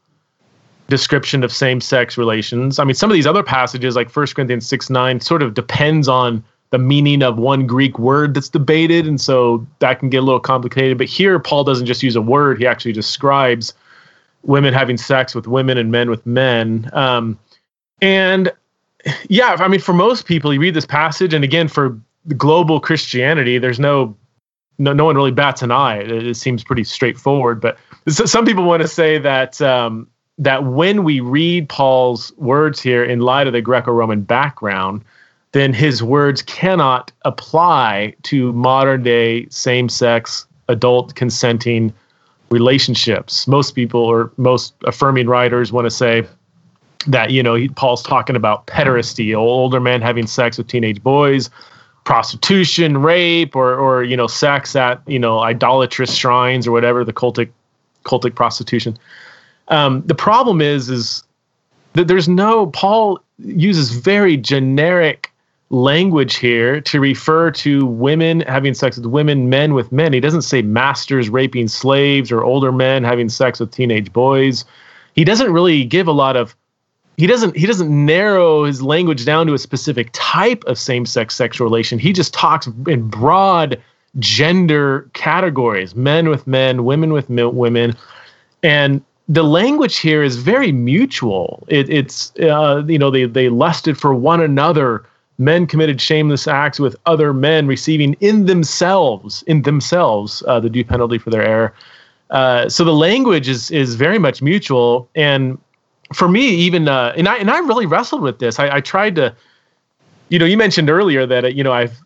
description 0.89 1.43
of 1.43 1.53
same-sex 1.53 2.17
relations. 2.17 2.79
I 2.79 2.85
mean, 2.85 2.95
some 2.95 3.11
of 3.11 3.15
these 3.15 3.27
other 3.27 3.43
passages, 3.43 3.97
like 3.97 4.15
1 4.15 4.27
Corinthians 4.35 4.67
6 4.69 4.91
9, 4.91 5.21
sort 5.21 5.43
of 5.43 5.55
depends 5.55 6.09
on 6.09 6.45
the 6.71 6.79
meaning 6.79 7.23
of 7.23 7.39
one 7.39 7.67
Greek 7.67 7.99
word 7.99 8.35
that's 8.35 8.49
debated, 8.49 9.07
and 9.07 9.21
so 9.21 9.67
that 9.79 10.01
can 10.01 10.11
get 10.11 10.19
a 10.19 10.23
little 10.23 10.41
complicated. 10.41 10.99
But 10.99 11.07
here, 11.07 11.39
Paul 11.39 11.65
doesn't 11.65 11.87
just 11.87 12.03
use 12.03 12.17
a 12.17 12.23
word; 12.23 12.59
he 12.59 12.67
actually 12.67 12.93
describes 12.93 13.73
women 14.43 14.75
having 14.75 14.97
sex 14.97 15.35
with 15.35 15.47
women 15.47 15.79
and 15.79 15.91
men 15.91 16.11
with 16.11 16.25
men. 16.27 16.91
Um, 16.93 17.39
and 18.01 18.53
yeah, 19.29 19.57
I 19.59 19.69
mean, 19.69 19.81
for 19.81 19.93
most 19.93 20.27
people, 20.27 20.53
you 20.53 20.61
read 20.61 20.75
this 20.75 20.87
passage, 20.87 21.33
and 21.33 21.45
again, 21.45 21.69
for 21.69 21.99
global 22.37 22.81
Christianity, 22.81 23.59
there's 23.59 23.79
no 23.79 24.17
no, 24.79 24.93
no 24.93 25.05
one 25.07 25.17
really 25.17 25.31
bats 25.31 25.63
an 25.63 25.71
eye. 25.71 25.99
It, 25.99 26.11
it 26.11 26.37
seems 26.37 26.63
pretty 26.63 26.85
straightforward. 26.85 27.61
But 27.61 27.79
some 28.09 28.45
people 28.45 28.65
want 28.65 28.83
to 28.83 28.89
say 28.89 29.19
that 29.19 29.61
um, 29.63 30.07
that 30.39 30.65
when 30.65 31.05
we 31.05 31.21
read 31.21 31.69
Paul's 31.69 32.33
words 32.37 32.81
here 32.81 33.05
in 33.05 33.21
light 33.21 33.47
of 33.47 33.53
the 33.53 33.63
Greco 33.63 33.93
Roman 33.93 34.23
background, 34.23 35.03
then 35.53 35.73
his 35.73 36.03
words 36.03 36.43
cannot 36.43 37.11
apply 37.25 38.15
to 38.25 38.53
modern 38.53 39.03
day 39.03 39.49
same 39.49 39.89
sex 39.89 40.47
adult 40.69 41.15
consenting 41.15 41.93
relationships. 42.51 43.47
Most 43.47 43.73
people 43.73 44.01
or 44.01 44.31
most 44.37 44.75
affirming 44.85 45.29
writers 45.29 45.73
want 45.73 45.87
to 45.87 45.91
say 45.91 46.27
that, 47.07 47.31
you 47.31 47.43
know, 47.43 47.55
he, 47.55 47.69
Paul's 47.69 48.03
talking 48.03 48.37
about 48.37 48.67
pederasty, 48.67 49.35
older 49.35 49.81
men 49.81 50.03
having 50.03 50.27
sex 50.27 50.59
with 50.59 50.69
teenage 50.69 51.03
boys, 51.03 51.49
prostitution, 52.05 52.99
rape, 52.99 53.57
or, 53.57 53.75
or 53.75 54.05
you 54.05 54.17
know, 54.17 54.27
sex 54.27 54.77
at, 54.77 55.01
you 55.07 55.19
know, 55.19 55.41
idolatrous 55.41 56.15
shrines 56.15 56.67
or 56.67 56.73
whatever, 56.73 57.05
the 57.05 57.13
cultic, 57.13 57.49
cultic 58.05 58.35
prostitution. 58.35 58.97
Um, 59.69 60.03
the 60.07 60.15
problem 60.15 60.61
is, 60.61 60.89
is 60.89 61.23
that 61.95 62.09
there's 62.09 62.29
no 62.29 62.67
Paul 62.69 63.21
uses 63.39 63.91
very 63.91 64.37
generic 64.37 65.31
language 65.71 66.37
here 66.37 66.81
to 66.81 67.01
refer 67.01 67.51
to 67.51 67.85
women 67.87 68.41
having 68.43 68.73
sex 68.73 68.97
with 68.97 69.07
women, 69.07 69.49
men 69.49 69.75
with 69.75 69.91
men. 69.91 70.13
He 70.13 70.21
doesn't 70.21 70.43
say 70.43 70.63
masters 70.63 71.29
raping 71.29 71.69
slaves 71.69 72.31
or 72.31 72.45
older 72.45 72.71
men 72.71 73.03
having 73.03 73.29
sex 73.29 73.59
with 73.59 73.73
teenage 73.73 74.13
boys. 74.13 74.65
He 75.15 75.25
doesn't 75.25 75.53
really 75.53 75.85
give 75.85 76.07
a 76.07 76.13
lot 76.13 76.37
of 76.37 76.55
he 77.17 77.27
doesn't 77.27 77.57
he 77.57 77.67
doesn't 77.67 77.91
narrow 77.91 78.65
his 78.65 78.83
language 78.83 79.25
down 79.25 79.47
to 79.47 79.55
a 79.55 79.59
specific 79.59 80.11
type 80.13 80.63
of 80.65 80.79
same-sex 80.79 81.35
sexual 81.35 81.67
relation. 81.67 81.99
He 81.99 82.13
just 82.13 82.35
talks 82.35 82.69
in 82.87 83.09
broad 83.09 83.81
gender 84.19 85.09
categories, 85.15 85.95
men 85.97 86.29
with 86.29 86.47
men, 86.47 86.85
women 86.85 87.13
with 87.13 87.29
women. 87.29 87.97
And 88.63 89.03
the 89.29 89.43
language 89.43 89.99
here 89.99 90.23
is 90.23 90.37
very 90.37 90.73
mutual. 90.73 91.65
It, 91.69 91.91
it's 91.91 92.33
uh, 92.37 92.85
you 92.87 92.99
know 92.99 93.11
they 93.11 93.25
they 93.25 93.49
lusted 93.49 93.99
for 93.99 94.15
one 94.15 94.41
another. 94.41 95.05
Men 95.39 95.67
committed 95.67 96.01
shameless 96.01 96.49
acts 96.49 96.81
with 96.81 96.97
other 97.05 97.35
men, 97.35 97.67
receiving 97.67 98.15
in 98.21 98.47
themselves 98.47 99.43
in 99.47 99.63
themselves 99.63 100.43
uh, 100.47 100.61
the 100.61 100.71
due 100.71 100.85
penalty 100.85 101.19
for 101.19 101.29
their 101.29 101.43
error. 101.43 101.75
Uh, 102.31 102.69
so 102.69 102.85
the 102.85 102.95
language 102.95 103.49
is 103.49 103.71
is 103.71 103.97
very 103.97 104.19
much 104.19 104.41
mutual. 104.41 105.09
And 105.15 105.59
for 106.15 106.29
me, 106.29 106.49
even 106.49 106.89
uh, 106.89 107.13
and 107.17 107.29
I 107.29 107.37
and 107.37 107.51
I 107.51 107.59
really 107.59 107.87
wrestled 107.87 108.23
with 108.23 108.39
this. 108.39 108.59
I, 108.59 108.77
I 108.77 108.81
tried 108.81 109.17
to, 109.17 109.35
you 110.31 110.39
know, 110.39 110.47
you 110.47 110.57
mentioned 110.57 110.89
earlier 110.89 111.27
that 111.27 111.55
you 111.55 111.63
know 111.63 111.73
I've 111.73 111.99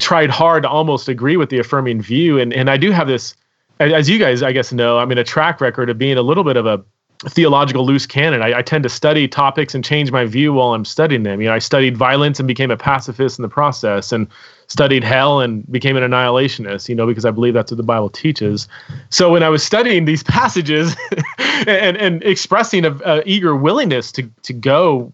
tried 0.00 0.30
hard 0.30 0.64
to 0.64 0.68
almost 0.68 1.08
agree 1.08 1.36
with 1.36 1.50
the 1.50 1.58
affirming 1.58 2.02
view, 2.02 2.38
and 2.38 2.52
and 2.52 2.68
I 2.68 2.76
do 2.76 2.90
have 2.90 3.06
this 3.06 3.36
as 3.80 4.08
you 4.08 4.18
guys, 4.18 4.42
I 4.42 4.52
guess, 4.52 4.72
know, 4.72 4.98
I'm 4.98 5.10
in 5.12 5.18
a 5.18 5.24
track 5.24 5.60
record 5.60 5.90
of 5.90 5.98
being 5.98 6.16
a 6.16 6.22
little 6.22 6.44
bit 6.44 6.56
of 6.56 6.66
a 6.66 6.84
theological 7.24 7.84
loose 7.84 8.06
cannon. 8.06 8.42
I, 8.42 8.58
I, 8.58 8.62
tend 8.62 8.82
to 8.82 8.90
study 8.90 9.26
topics 9.26 9.74
and 9.74 9.82
change 9.82 10.12
my 10.12 10.26
view 10.26 10.52
while 10.52 10.74
I'm 10.74 10.84
studying 10.84 11.22
them. 11.22 11.40
You 11.40 11.48
know, 11.48 11.54
I 11.54 11.58
studied 11.58 11.96
violence 11.96 12.38
and 12.38 12.46
became 12.46 12.70
a 12.70 12.76
pacifist 12.76 13.38
in 13.38 13.42
the 13.42 13.48
process, 13.48 14.12
and 14.12 14.28
studied 14.66 15.02
hell 15.02 15.40
and 15.40 15.70
became 15.70 15.96
an 15.96 16.02
annihilationist. 16.02 16.88
You 16.88 16.94
know, 16.94 17.06
because 17.06 17.24
I 17.24 17.30
believe 17.30 17.54
that's 17.54 17.72
what 17.72 17.78
the 17.78 17.82
Bible 17.82 18.10
teaches. 18.10 18.68
So 19.10 19.32
when 19.32 19.42
I 19.42 19.48
was 19.48 19.64
studying 19.64 20.04
these 20.04 20.22
passages 20.38 20.94
and 21.66 21.96
and 21.96 22.22
expressing 22.22 22.84
a, 22.84 22.94
a 23.04 23.22
eager 23.24 23.56
willingness 23.56 24.12
to 24.12 24.30
to 24.42 24.52
go 24.52 25.12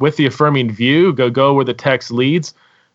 with 0.00 0.16
the 0.16 0.26
affirming 0.26 0.70
view, 0.72 1.12
go 1.12 1.30
go 1.30 1.54
where 1.54 1.64
the 1.64 1.74
text 1.74 2.10
leads 2.10 2.52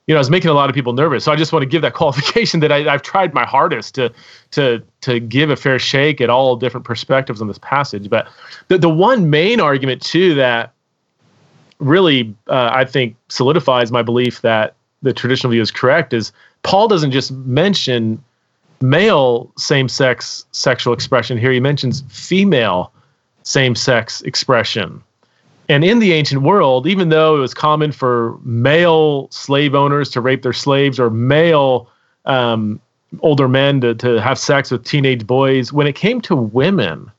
you 0.08 0.14
know, 0.14 0.18
I 0.18 0.22
was 0.22 0.30
making 0.30 0.50
a 0.50 0.54
lot 0.54 0.70
of 0.70 0.76
people 0.76 0.94
nervous. 0.94 1.24
So 1.24 1.32
I 1.32 1.36
just 1.36 1.54
want 1.54 1.64
to 1.64 1.68
give 1.68 1.82
that 1.82 1.94
qualification 2.02 2.60
that 2.60 2.72
I, 2.72 2.82
have 2.84 3.02
tried 3.02 3.34
my 3.34 3.46
hardest 3.46 3.96
to 3.96 4.12
to 4.52 4.84
to 5.02 5.20
give 5.20 5.50
a 5.50 5.56
fair 5.56 5.80
shake 5.80 6.22
at 6.22 6.30
all 6.30 6.56
different 6.56 6.86
perspectives 6.86 7.42
on 7.42 7.48
this 7.48 7.60
passage. 7.60 8.10
But 8.10 8.28
the 8.68 8.78
the 8.78 8.90
one 8.90 9.30
main 9.30 9.60
argument 9.60 10.02
too 10.02 10.34
that 10.36 10.74
really 11.80 12.34
uh, 12.48 12.70
I 12.74 12.86
think 12.86 13.16
solidifies 13.30 13.92
my 13.92 14.02
belief 14.02 14.42
that 14.42 14.76
the 15.02 15.14
traditional 15.14 15.52
view 15.52 15.62
is 15.62 15.72
correct 15.72 16.14
is 16.14 16.32
Paul 16.64 16.88
doesn't 16.88 17.12
just 17.12 17.32
mention 17.32 18.24
male 18.82 19.52
same-sex 19.58 20.46
sexual 20.52 20.94
expression 20.94 21.38
here. 21.38 21.52
He 21.52 21.60
mentions 21.60 22.04
female 22.10 22.92
same-sex 23.44 24.22
expression. 24.22 25.02
And 25.70 25.84
in 25.84 26.00
the 26.00 26.14
ancient 26.14 26.42
world, 26.42 26.88
even 26.88 27.10
though 27.10 27.38
it 27.38 27.40
was 27.40 27.54
common 27.54 27.92
for 27.92 28.38
male 28.44 29.28
slave 29.32 29.76
owners 29.76 30.10
to 30.10 30.22
rape 30.22 30.42
their 30.42 30.54
slaves 30.54 31.00
or 31.00 31.10
male 31.10 31.90
um, 32.26 32.82
older 33.22 33.48
men 33.48 33.82
to, 33.82 33.96
to 33.96 34.22
have 34.22 34.38
sex 34.38 34.72
with 34.72 34.84
teenage 34.84 35.26
boys, 35.26 35.72
when 35.72 35.88
it 35.88 35.96
came 35.96 36.20
to 36.22 36.36
women, 36.36 37.10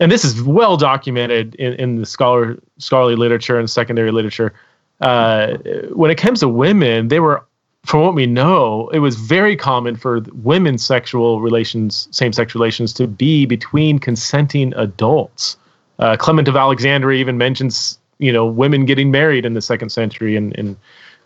and 0.00 0.12
this 0.12 0.24
is 0.24 0.42
well 0.42 0.76
documented 0.76 1.54
in, 1.54 1.72
in 1.74 1.96
the 1.96 2.06
scholar 2.06 2.58
scholarly 2.78 3.16
literature 3.16 3.58
and 3.58 3.70
secondary 3.70 4.10
literature, 4.10 4.52
uh, 5.00 5.56
when 5.92 6.10
it 6.10 6.16
comes 6.16 6.40
to 6.40 6.48
women, 6.48 7.08
they 7.08 7.20
were, 7.20 7.44
from 7.84 8.00
what 8.00 8.14
we 8.14 8.26
know, 8.26 8.88
it 8.90 8.98
was 8.98 9.16
very 9.16 9.56
common 9.56 9.96
for 9.96 10.20
women's 10.32 10.84
sexual 10.84 11.40
relations, 11.40 12.08
same 12.10 12.32
sex 12.32 12.54
relations, 12.54 12.92
to 12.94 13.06
be 13.06 13.46
between 13.46 13.98
consenting 13.98 14.74
adults. 14.74 15.56
Uh, 15.98 16.16
Clement 16.16 16.48
of 16.48 16.56
Alexandria 16.56 17.20
even 17.20 17.38
mentions, 17.38 17.98
you 18.18 18.32
know, 18.32 18.46
women 18.46 18.84
getting 18.84 19.10
married 19.10 19.44
in 19.44 19.54
the 19.54 19.62
second 19.62 19.90
century 19.90 20.36
in, 20.36 20.52
in 20.52 20.76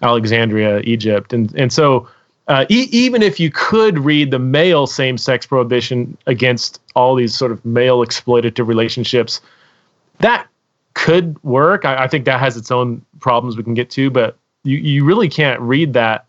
Alexandria, 0.02 0.80
Egypt. 0.80 1.32
And, 1.32 1.54
and 1.54 1.72
so, 1.72 2.08
uh, 2.48 2.64
e- 2.68 2.88
even 2.90 3.22
if 3.22 3.38
you 3.38 3.50
could 3.50 3.98
read 3.98 4.30
the 4.30 4.38
male 4.38 4.86
same 4.86 5.18
sex 5.18 5.46
prohibition 5.46 6.16
against 6.26 6.80
all 6.94 7.14
these 7.14 7.34
sort 7.34 7.52
of 7.52 7.64
male 7.64 7.98
exploitative 7.98 8.66
relationships, 8.66 9.40
that 10.20 10.46
could 10.94 11.42
work. 11.44 11.84
I, 11.84 12.04
I, 12.04 12.08
think 12.08 12.24
that 12.24 12.40
has 12.40 12.56
its 12.56 12.70
own 12.70 13.04
problems 13.20 13.56
we 13.56 13.62
can 13.62 13.74
get 13.74 13.90
to, 13.90 14.10
but 14.10 14.36
you, 14.64 14.78
you 14.78 15.04
really 15.04 15.28
can't 15.28 15.60
read 15.60 15.92
that. 15.92 16.26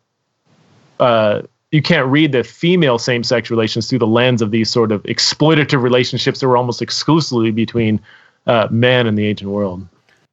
Uh, 0.99 1.43
you 1.71 1.81
can't 1.81 2.07
read 2.07 2.31
the 2.31 2.43
female 2.43 2.97
same 2.97 3.23
sex 3.23 3.49
relations 3.49 3.87
through 3.87 3.99
the 3.99 4.07
lens 4.07 4.41
of 4.41 4.51
these 4.51 4.69
sort 4.69 4.91
of 4.91 5.01
exploitative 5.03 5.81
relationships 5.81 6.39
that 6.39 6.47
were 6.47 6.57
almost 6.57 6.81
exclusively 6.81 7.51
between 7.51 7.99
uh, 8.47 8.67
men 8.71 9.07
in 9.07 9.15
the 9.15 9.27
ancient 9.27 9.49
world. 9.49 9.87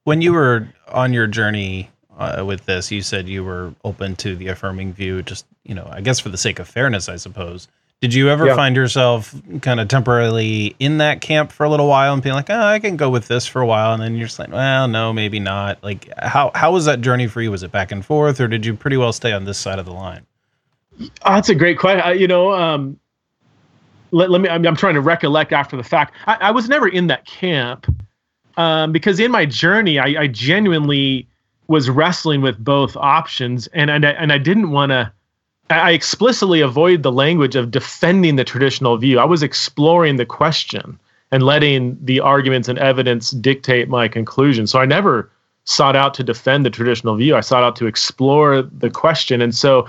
When 0.04 0.22
you 0.22 0.32
were 0.32 0.68
on 0.88 1.12
your 1.12 1.26
journey 1.26 1.90
uh, 2.18 2.44
with 2.46 2.64
this, 2.66 2.90
you 2.90 3.02
said 3.02 3.28
you 3.28 3.44
were 3.44 3.74
open 3.84 4.16
to 4.16 4.36
the 4.36 4.48
affirming 4.48 4.92
view, 4.92 5.22
just, 5.22 5.46
you 5.64 5.74
know, 5.74 5.88
I 5.90 6.00
guess 6.00 6.20
for 6.20 6.28
the 6.28 6.38
sake 6.38 6.58
of 6.58 6.68
fairness, 6.68 7.08
I 7.08 7.16
suppose. 7.16 7.68
Did 8.02 8.12
you 8.12 8.28
ever 8.28 8.46
yeah. 8.46 8.54
find 8.54 8.76
yourself 8.76 9.34
kind 9.62 9.80
of 9.80 9.88
temporarily 9.88 10.76
in 10.78 10.98
that 10.98 11.22
camp 11.22 11.50
for 11.50 11.64
a 11.64 11.70
little 11.70 11.88
while 11.88 12.12
and 12.12 12.22
being 12.22 12.34
like, 12.34 12.50
oh, 12.50 12.60
I 12.60 12.78
can 12.78 12.96
go 12.96 13.08
with 13.08 13.26
this 13.26 13.46
for 13.46 13.62
a 13.62 13.66
while, 13.66 13.94
and 13.94 14.02
then 14.02 14.16
you're 14.16 14.26
just 14.26 14.38
like, 14.38 14.50
well, 14.50 14.86
no, 14.86 15.14
maybe 15.14 15.40
not. 15.40 15.82
Like, 15.82 16.12
how 16.18 16.50
how 16.54 16.72
was 16.72 16.84
that 16.84 17.00
journey 17.00 17.26
for 17.26 17.40
you? 17.40 17.50
Was 17.50 17.62
it 17.62 17.72
back 17.72 17.92
and 17.92 18.04
forth, 18.04 18.38
or 18.38 18.48
did 18.48 18.66
you 18.66 18.74
pretty 18.74 18.98
well 18.98 19.14
stay 19.14 19.32
on 19.32 19.44
this 19.44 19.56
side 19.56 19.78
of 19.78 19.86
the 19.86 19.94
line? 19.94 20.26
Oh, 21.00 21.34
that's 21.34 21.48
a 21.48 21.54
great 21.54 21.78
question. 21.78 22.18
you 22.18 22.28
know, 22.28 22.52
um, 22.52 23.00
let, 24.10 24.30
let 24.30 24.40
me. 24.40 24.48
I'm, 24.48 24.66
I'm, 24.66 24.76
trying 24.76 24.94
to 24.94 25.00
recollect 25.00 25.52
after 25.52 25.76
the 25.76 25.82
fact. 25.82 26.14
I, 26.26 26.36
I 26.40 26.50
was 26.50 26.68
never 26.68 26.88
in 26.88 27.06
that 27.08 27.26
camp 27.26 27.86
um, 28.56 28.92
because 28.92 29.20
in 29.20 29.30
my 29.30 29.46
journey, 29.46 29.98
I, 29.98 30.22
I 30.22 30.26
genuinely 30.26 31.28
was 31.68 31.90
wrestling 31.90 32.42
with 32.42 32.62
both 32.62 32.96
options, 32.96 33.66
and 33.68 33.90
and 33.90 34.06
I, 34.06 34.10
and 34.10 34.32
I 34.32 34.38
didn't 34.38 34.70
want 34.70 34.90
to 34.90 35.12
I 35.70 35.92
explicitly 35.92 36.60
avoid 36.60 37.02
the 37.02 37.10
language 37.10 37.56
of 37.56 37.70
defending 37.70 38.36
the 38.36 38.44
traditional 38.44 38.96
view. 38.96 39.18
I 39.18 39.24
was 39.24 39.42
exploring 39.42 40.16
the 40.16 40.26
question 40.26 40.98
and 41.32 41.42
letting 41.42 41.98
the 42.00 42.20
arguments 42.20 42.68
and 42.68 42.78
evidence 42.78 43.32
dictate 43.32 43.88
my 43.88 44.06
conclusion. 44.06 44.66
So 44.66 44.78
I 44.78 44.86
never 44.86 45.28
sought 45.64 45.96
out 45.96 46.14
to 46.14 46.22
defend 46.22 46.64
the 46.64 46.70
traditional 46.70 47.16
view. 47.16 47.34
I 47.34 47.40
sought 47.40 47.64
out 47.64 47.74
to 47.76 47.86
explore 47.86 48.62
the 48.62 48.90
question. 48.90 49.42
And 49.42 49.54
so 49.54 49.88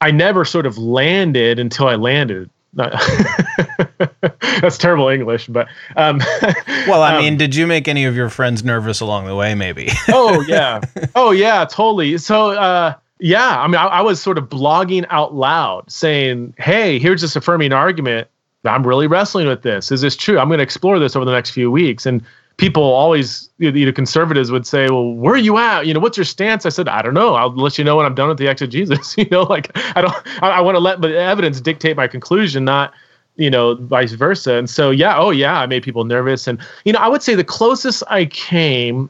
I 0.00 0.12
never 0.12 0.44
sort 0.44 0.66
of 0.66 0.78
landed 0.78 1.58
until 1.58 1.88
I 1.88 1.96
landed. 1.96 2.48
That's 4.60 4.78
terrible 4.78 5.08
English, 5.08 5.46
but 5.46 5.68
um, 5.96 6.18
well, 6.86 7.02
I 7.02 7.16
um, 7.16 7.22
mean, 7.22 7.36
did 7.36 7.54
you 7.54 7.66
make 7.66 7.88
any 7.88 8.04
of 8.04 8.14
your 8.14 8.28
friends 8.28 8.62
nervous 8.62 9.00
along 9.00 9.26
the 9.26 9.34
way? 9.34 9.54
Maybe. 9.54 9.88
oh 10.08 10.42
yeah, 10.42 10.80
oh 11.14 11.30
yeah, 11.30 11.64
totally. 11.64 12.18
So 12.18 12.50
uh, 12.50 12.94
yeah, 13.20 13.60
I 13.60 13.66
mean, 13.66 13.76
I, 13.76 13.86
I, 13.86 14.00
was 14.02 14.20
sort 14.20 14.36
of 14.36 14.48
blogging 14.48 15.06
out 15.10 15.34
loud 15.34 15.90
saying, 15.90 16.54
"Hey, 16.58 16.98
here's 16.98 17.22
this 17.22 17.36
affirming 17.36 17.72
argument. 17.72 18.28
I'm 18.64 18.86
really 18.86 19.06
wrestling 19.06 19.46
with 19.48 19.62
this. 19.62 19.90
Is 19.90 20.02
this 20.02 20.14
true? 20.14 20.38
I'm 20.38 20.48
going 20.48 20.58
to 20.58 20.64
explore 20.64 20.98
this 20.98 21.16
over 21.16 21.24
the 21.24 21.32
next 21.32 21.50
few 21.50 21.70
weeks." 21.70 22.04
And 22.04 22.22
people 22.58 22.82
always, 22.82 23.48
you 23.58 23.86
know, 23.86 23.92
conservatives 23.92 24.50
would 24.52 24.66
say, 24.66 24.90
"Well, 24.90 25.14
where 25.14 25.34
are 25.34 25.38
you 25.38 25.56
at? 25.56 25.86
You 25.86 25.94
know, 25.94 26.00
what's 26.00 26.18
your 26.18 26.24
stance?" 26.24 26.66
I 26.66 26.68
said, 26.68 26.88
"I 26.88 27.00
don't 27.00 27.14
know. 27.14 27.34
I'll 27.34 27.54
let 27.54 27.78
you 27.78 27.84
know 27.84 27.96
when 27.96 28.04
I'm 28.04 28.14
done 28.14 28.28
with 28.28 28.38
the 28.38 28.48
exegesis." 28.48 29.14
you 29.18 29.26
know, 29.30 29.44
like 29.44 29.70
I 29.96 30.02
don't, 30.02 30.14
I, 30.42 30.50
I 30.50 30.60
want 30.60 30.74
to 30.74 30.80
let 30.80 31.00
the 31.00 31.18
evidence 31.18 31.60
dictate 31.60 31.96
my 31.96 32.06
conclusion, 32.06 32.64
not 32.64 32.92
you 33.36 33.48
know, 33.48 33.76
vice 33.76 34.12
versa. 34.12 34.54
And 34.54 34.68
so, 34.68 34.90
yeah, 34.90 35.16
oh 35.16 35.30
yeah, 35.30 35.60
I 35.60 35.66
made 35.66 35.84
people 35.84 36.04
nervous. 36.04 36.46
And 36.46 36.60
you 36.84 36.92
know, 36.92 36.98
I 36.98 37.08
would 37.08 37.22
say 37.22 37.34
the 37.34 37.44
closest 37.44 38.02
I 38.08 38.26
came 38.26 39.08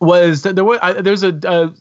was 0.00 0.42
that 0.42 0.56
there 0.56 0.64
was 0.64 0.78
I, 0.82 1.00
there's 1.00 1.22
a, 1.22 1.38
a 1.44 1.72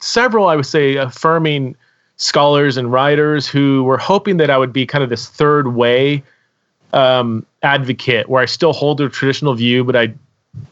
several, 0.00 0.48
I 0.48 0.56
would 0.56 0.66
say, 0.66 0.96
affirming 0.96 1.76
scholars 2.16 2.76
and 2.76 2.92
writers 2.92 3.46
who 3.46 3.84
were 3.84 3.96
hoping 3.96 4.36
that 4.38 4.50
I 4.50 4.58
would 4.58 4.72
be 4.72 4.84
kind 4.84 5.04
of 5.04 5.10
this 5.10 5.28
third 5.28 5.74
way 5.74 6.22
um, 6.92 7.46
advocate, 7.62 8.28
where 8.28 8.42
I 8.42 8.46
still 8.46 8.72
hold 8.72 9.00
a 9.00 9.08
traditional 9.08 9.54
view, 9.54 9.84
but 9.84 9.96
I, 9.96 10.14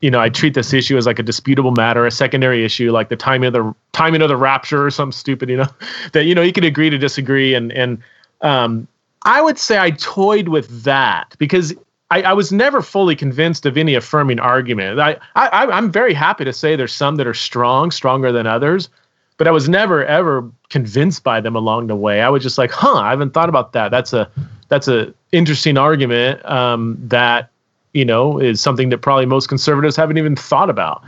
you 0.01 0.11
know, 0.11 0.21
I 0.21 0.29
treat 0.29 0.55
this 0.55 0.73
issue 0.73 0.97
as 0.97 1.07
like 1.07 1.19
a 1.19 1.23
disputable 1.23 1.73
matter, 1.73 2.07
a 2.07 2.11
secondary 2.11 2.65
issue, 2.65 2.91
like 2.91 3.09
the 3.09 3.17
timing 3.17 3.49
of 3.49 3.53
the 3.53 3.75
timing 3.93 4.23
of 4.23 4.29
the 4.29 4.37
rapture 4.37 4.85
or 4.85 4.91
something 4.91 5.13
stupid, 5.13 5.49
you 5.49 5.57
know, 5.57 5.69
that 6.13 6.25
you 6.25 6.35
know 6.35 6.43
you 6.43 6.53
can 6.53 6.65
agree 6.65 6.91
to 6.91 6.99
disagree, 6.99 7.55
and 7.55 7.73
and 7.73 7.99
um, 8.41 8.87
I 9.23 9.43
would 9.43 9.59
say 9.59 9.79
I 9.79 9.91
toyed 9.91 10.49
with 10.49 10.85
that 10.85 11.35
because 11.39 11.75
I, 12.11 12.23
I, 12.23 12.33
was 12.35 12.53
never 12.53 12.83
fully 12.83 13.17
convinced 13.17 13.67
of 13.67 13.77
any 13.77 13.95
affirming 13.95 14.39
argument. 14.39 15.01
I, 15.01 15.17
I, 15.35 15.67
I'm 15.67 15.91
very 15.91 16.15
happy 16.15 16.45
to 16.45 16.53
say 16.53 16.77
there's 16.77 16.95
some 16.95 17.17
that 17.17 17.27
are 17.27 17.35
strong, 17.35 17.91
stronger 17.91 18.31
than 18.31 18.47
others 18.47 18.89
but 19.37 19.47
I 19.47 19.51
was 19.51 19.69
never 19.69 20.05
ever 20.05 20.51
convinced 20.71 21.23
by 21.23 21.41
them 21.41 21.55
along 21.55 21.89
the 21.89 21.97
way. 21.97 22.23
I 22.23 22.29
was 22.29 22.43
just 22.43 22.59
like, 22.59 22.71
huh, 22.71 22.95
I 22.95 23.11
haven't 23.11 23.35
thought 23.35 23.49
about 23.49 23.73
that. 23.73 23.91
That's 23.91 24.13
a 24.13 24.31
that's 24.69 24.89
a 24.89 25.13
interesting 25.37 25.77
argument 25.79 26.45
um, 26.45 26.97
that 27.01 27.51
you 27.93 28.05
know 28.05 28.39
is 28.39 28.61
something 28.61 28.89
that 28.91 28.99
probably 28.99 29.27
most 29.27 29.49
conservatives 29.49 29.97
haven't 29.97 30.19
even 30.19 30.37
thought 30.37 30.71
about. 30.71 31.03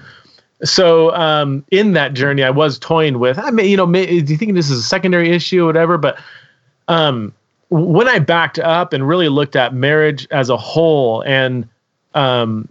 So 0.65 1.15
um, 1.15 1.65
in 1.71 1.93
that 1.93 2.15
journey, 2.15 2.43
I 2.43 2.51
was 2.51 2.81
toying 2.81 3.21
with, 3.21 3.39
I 3.39 3.53
mean, 3.53 3.67
you 3.67 3.77
know, 3.77 3.87
may, 3.87 4.21
do 4.21 4.33
you 4.33 4.37
think 4.37 4.55
this 4.55 4.71
is 4.71 4.81
a 4.81 4.83
secondary 4.83 5.31
issue 5.31 5.63
or 5.63 5.67
whatever? 5.67 5.97
But 5.99 6.19
um, 6.89 7.33
when 7.69 8.09
I 8.09 8.19
backed 8.19 8.59
up 8.59 8.93
and 8.93 9.07
really 9.07 9.29
looked 9.29 9.55
at 9.55 9.73
marriage 9.73 10.27
as 10.33 10.51
a 10.51 10.57
whole 10.57 11.23
and 11.23 11.69
um, 12.15 12.69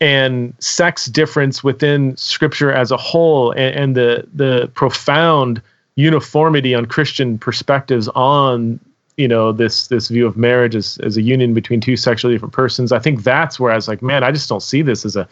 and 0.00 0.54
sex 0.58 1.06
difference 1.06 1.64
within 1.64 2.16
scripture 2.16 2.72
as 2.72 2.90
a 2.90 2.96
whole 2.96 3.50
and, 3.52 3.74
and, 3.74 3.96
the 3.96 4.26
the 4.34 4.70
profound 4.74 5.60
uniformity 5.96 6.74
on 6.74 6.84
christian 6.84 7.38
perspectives 7.38 8.08
on 8.08 8.78
you 9.16 9.28
know 9.28 9.52
this 9.52 9.88
this 9.88 10.08
view 10.08 10.26
of 10.26 10.36
marriage 10.36 10.74
as, 10.74 10.98
as 10.98 11.16
a 11.16 11.22
union 11.22 11.54
between 11.54 11.80
two 11.80 11.96
sexually 11.96 12.34
different 12.34 12.54
persons. 12.54 12.92
I 12.92 12.98
think 12.98 13.22
that's 13.22 13.58
where 13.58 13.72
i 13.72 13.74
was 13.74 13.88
like 13.88 14.02
man 14.02 14.22
i 14.22 14.30
just 14.30 14.48
don't 14.48 14.62
see 14.62 14.82
this 14.82 15.04
as 15.04 15.16
a 15.16 15.28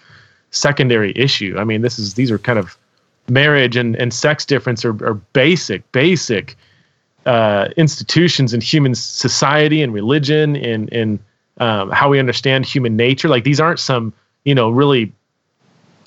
secondary 0.51 1.13
issue. 1.17 1.57
I 1.59 1.65
mean 1.65 1.83
this 1.83 1.99
is 1.99 2.15
these 2.15 2.31
are 2.31 2.39
kind 2.39 2.59
of 2.59 2.79
marriage 3.29 3.77
and, 3.77 3.97
and 3.97 4.13
sex 4.13 4.45
difference 4.45 4.85
are, 4.85 5.05
are 5.05 5.15
basic 5.15 5.91
basic 5.93 6.57
uh, 7.27 7.69
institutions 7.77 8.53
in 8.53 8.61
human 8.61 8.95
society 8.95 9.83
and 9.83 9.93
religion 9.93 10.57
and 10.57 10.93
and 10.93 11.19
um, 11.59 11.91
how 11.91 12.09
we 12.09 12.19
understand 12.19 12.67
human 12.67 12.97
nature. 12.97 13.29
Like 13.29 13.45
these 13.45 13.61
aren't 13.61 13.79
some 13.81 14.13
you 14.45 14.55
know 14.55 14.71
really 14.71 15.13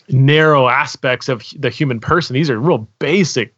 narrow 0.09 0.67
aspects 0.67 1.27
of 1.27 1.43
the 1.57 1.69
human 1.69 1.99
person. 1.99 2.33
These 2.33 2.49
are 2.49 2.59
real 2.59 2.87
basic 2.99 3.53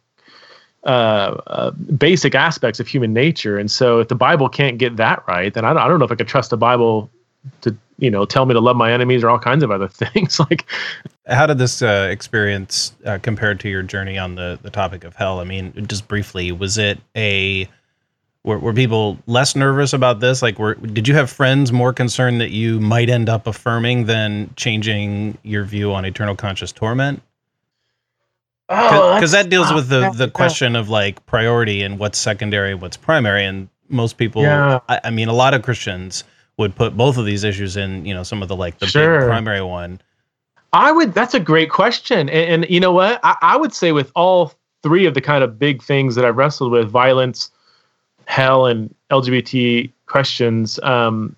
uh, 0.84 1.36
uh, 1.46 1.70
basic 1.72 2.34
aspects 2.34 2.80
of 2.80 2.88
human 2.88 3.12
nature. 3.12 3.58
And 3.58 3.70
so 3.70 3.98
if 3.98 4.08
the 4.08 4.14
Bible 4.14 4.48
can't 4.48 4.78
get 4.78 4.96
that 4.96 5.22
right, 5.28 5.52
then 5.52 5.64
I 5.64 5.74
don't, 5.74 5.82
I 5.82 5.88
don't 5.88 5.98
know 5.98 6.06
if 6.06 6.12
I 6.12 6.14
could 6.14 6.28
trust 6.28 6.50
the 6.50 6.56
Bible 6.56 7.10
to, 7.62 7.76
you 7.98 8.10
know, 8.10 8.24
tell 8.24 8.46
me 8.46 8.54
to 8.54 8.60
love 8.60 8.76
my 8.76 8.92
enemies 8.92 9.22
or 9.22 9.28
all 9.28 9.38
kinds 9.38 9.62
of 9.62 9.70
other 9.70 9.88
things. 10.12 10.40
like, 10.40 10.64
how 11.26 11.46
did 11.46 11.58
this 11.58 11.82
uh, 11.82 12.08
experience 12.10 12.94
uh, 13.04 13.18
compared 13.20 13.60
to 13.60 13.68
your 13.68 13.82
journey 13.82 14.16
on 14.16 14.36
the, 14.36 14.58
the 14.62 14.70
topic 14.70 15.04
of 15.04 15.14
hell? 15.14 15.40
I 15.40 15.44
mean, 15.44 15.86
just 15.86 16.08
briefly, 16.08 16.50
was 16.50 16.78
it 16.78 16.98
a, 17.14 17.68
were, 18.42 18.58
were 18.58 18.72
people 18.72 19.18
less 19.26 19.54
nervous 19.54 19.92
about 19.92 20.20
this? 20.20 20.40
Like, 20.40 20.58
were 20.58 20.74
did 20.76 21.06
you 21.06 21.14
have 21.14 21.30
friends 21.30 21.72
more 21.72 21.92
concerned 21.92 22.40
that 22.40 22.52
you 22.52 22.80
might 22.80 23.10
end 23.10 23.28
up 23.28 23.46
affirming 23.46 24.06
than 24.06 24.50
changing 24.56 25.36
your 25.42 25.64
view 25.64 25.92
on 25.92 26.06
eternal 26.06 26.34
conscious 26.34 26.72
torment? 26.72 27.22
Because 28.70 29.34
oh, 29.34 29.36
that 29.36 29.50
deals 29.50 29.72
with 29.72 29.88
the 29.88 30.10
the 30.14 30.30
question 30.30 30.76
of 30.76 30.88
like 30.88 31.26
priority 31.26 31.82
and 31.82 31.98
what's 31.98 32.18
secondary, 32.18 32.72
what's 32.76 32.96
primary, 32.96 33.44
and 33.44 33.68
most 33.88 34.16
people, 34.16 34.42
yeah. 34.42 34.78
I, 34.88 35.00
I, 35.04 35.10
mean, 35.10 35.26
a 35.26 35.32
lot 35.32 35.54
of 35.54 35.62
Christians 35.62 36.22
would 36.56 36.76
put 36.76 36.96
both 36.96 37.16
of 37.18 37.26
these 37.26 37.42
issues 37.42 37.76
in, 37.76 38.06
you 38.06 38.14
know, 38.14 38.22
some 38.22 38.42
of 38.42 38.48
the 38.48 38.54
like 38.54 38.78
the 38.78 38.86
sure. 38.86 39.26
primary 39.26 39.60
one. 39.60 40.00
I 40.72 40.92
would. 40.92 41.14
That's 41.14 41.34
a 41.34 41.40
great 41.40 41.68
question, 41.70 42.28
and, 42.28 42.62
and 42.62 42.70
you 42.70 42.78
know 42.78 42.92
what? 42.92 43.18
I, 43.24 43.36
I 43.42 43.56
would 43.56 43.74
say 43.74 43.90
with 43.90 44.12
all 44.14 44.54
three 44.84 45.04
of 45.04 45.14
the 45.14 45.20
kind 45.20 45.42
of 45.42 45.58
big 45.58 45.82
things 45.82 46.14
that 46.14 46.24
I've 46.24 46.36
wrestled 46.36 46.70
with, 46.70 46.88
violence 46.88 47.50
hell 48.26 48.66
and 48.66 48.94
LGBT 49.10 49.90
questions. 50.06 50.78
Um, 50.84 51.34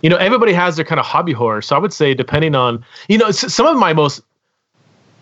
you 0.00 0.08
know, 0.08 0.16
everybody 0.16 0.54
has 0.54 0.76
their 0.76 0.84
kind 0.84 0.98
of 0.98 1.04
hobby 1.04 1.32
horror. 1.32 1.60
So 1.60 1.76
I 1.76 1.78
would 1.78 1.92
say, 1.92 2.14
depending 2.14 2.54
on, 2.54 2.82
you 3.08 3.18
know, 3.18 3.30
some 3.32 3.66
of 3.66 3.76
my 3.76 3.92
most, 3.92 4.22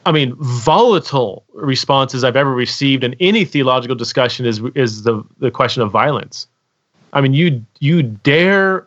I 0.07 0.13
mean, 0.13 0.35
volatile 0.37 1.45
responses 1.53 2.23
I've 2.23 2.37
ever 2.37 2.55
received 2.55 3.03
in 3.03 3.15
any 3.19 3.45
theological 3.45 3.97
discussion 3.97 4.47
is 4.47 4.63
is 4.77 5.03
the 5.03 5.23
the 5.39 5.51
question 5.51 5.83
of 5.83 5.91
violence. 5.91 6.47
I 7.13 7.21
mean, 7.21 7.35
you 7.35 7.65
you 7.81 8.03
dare 8.03 8.87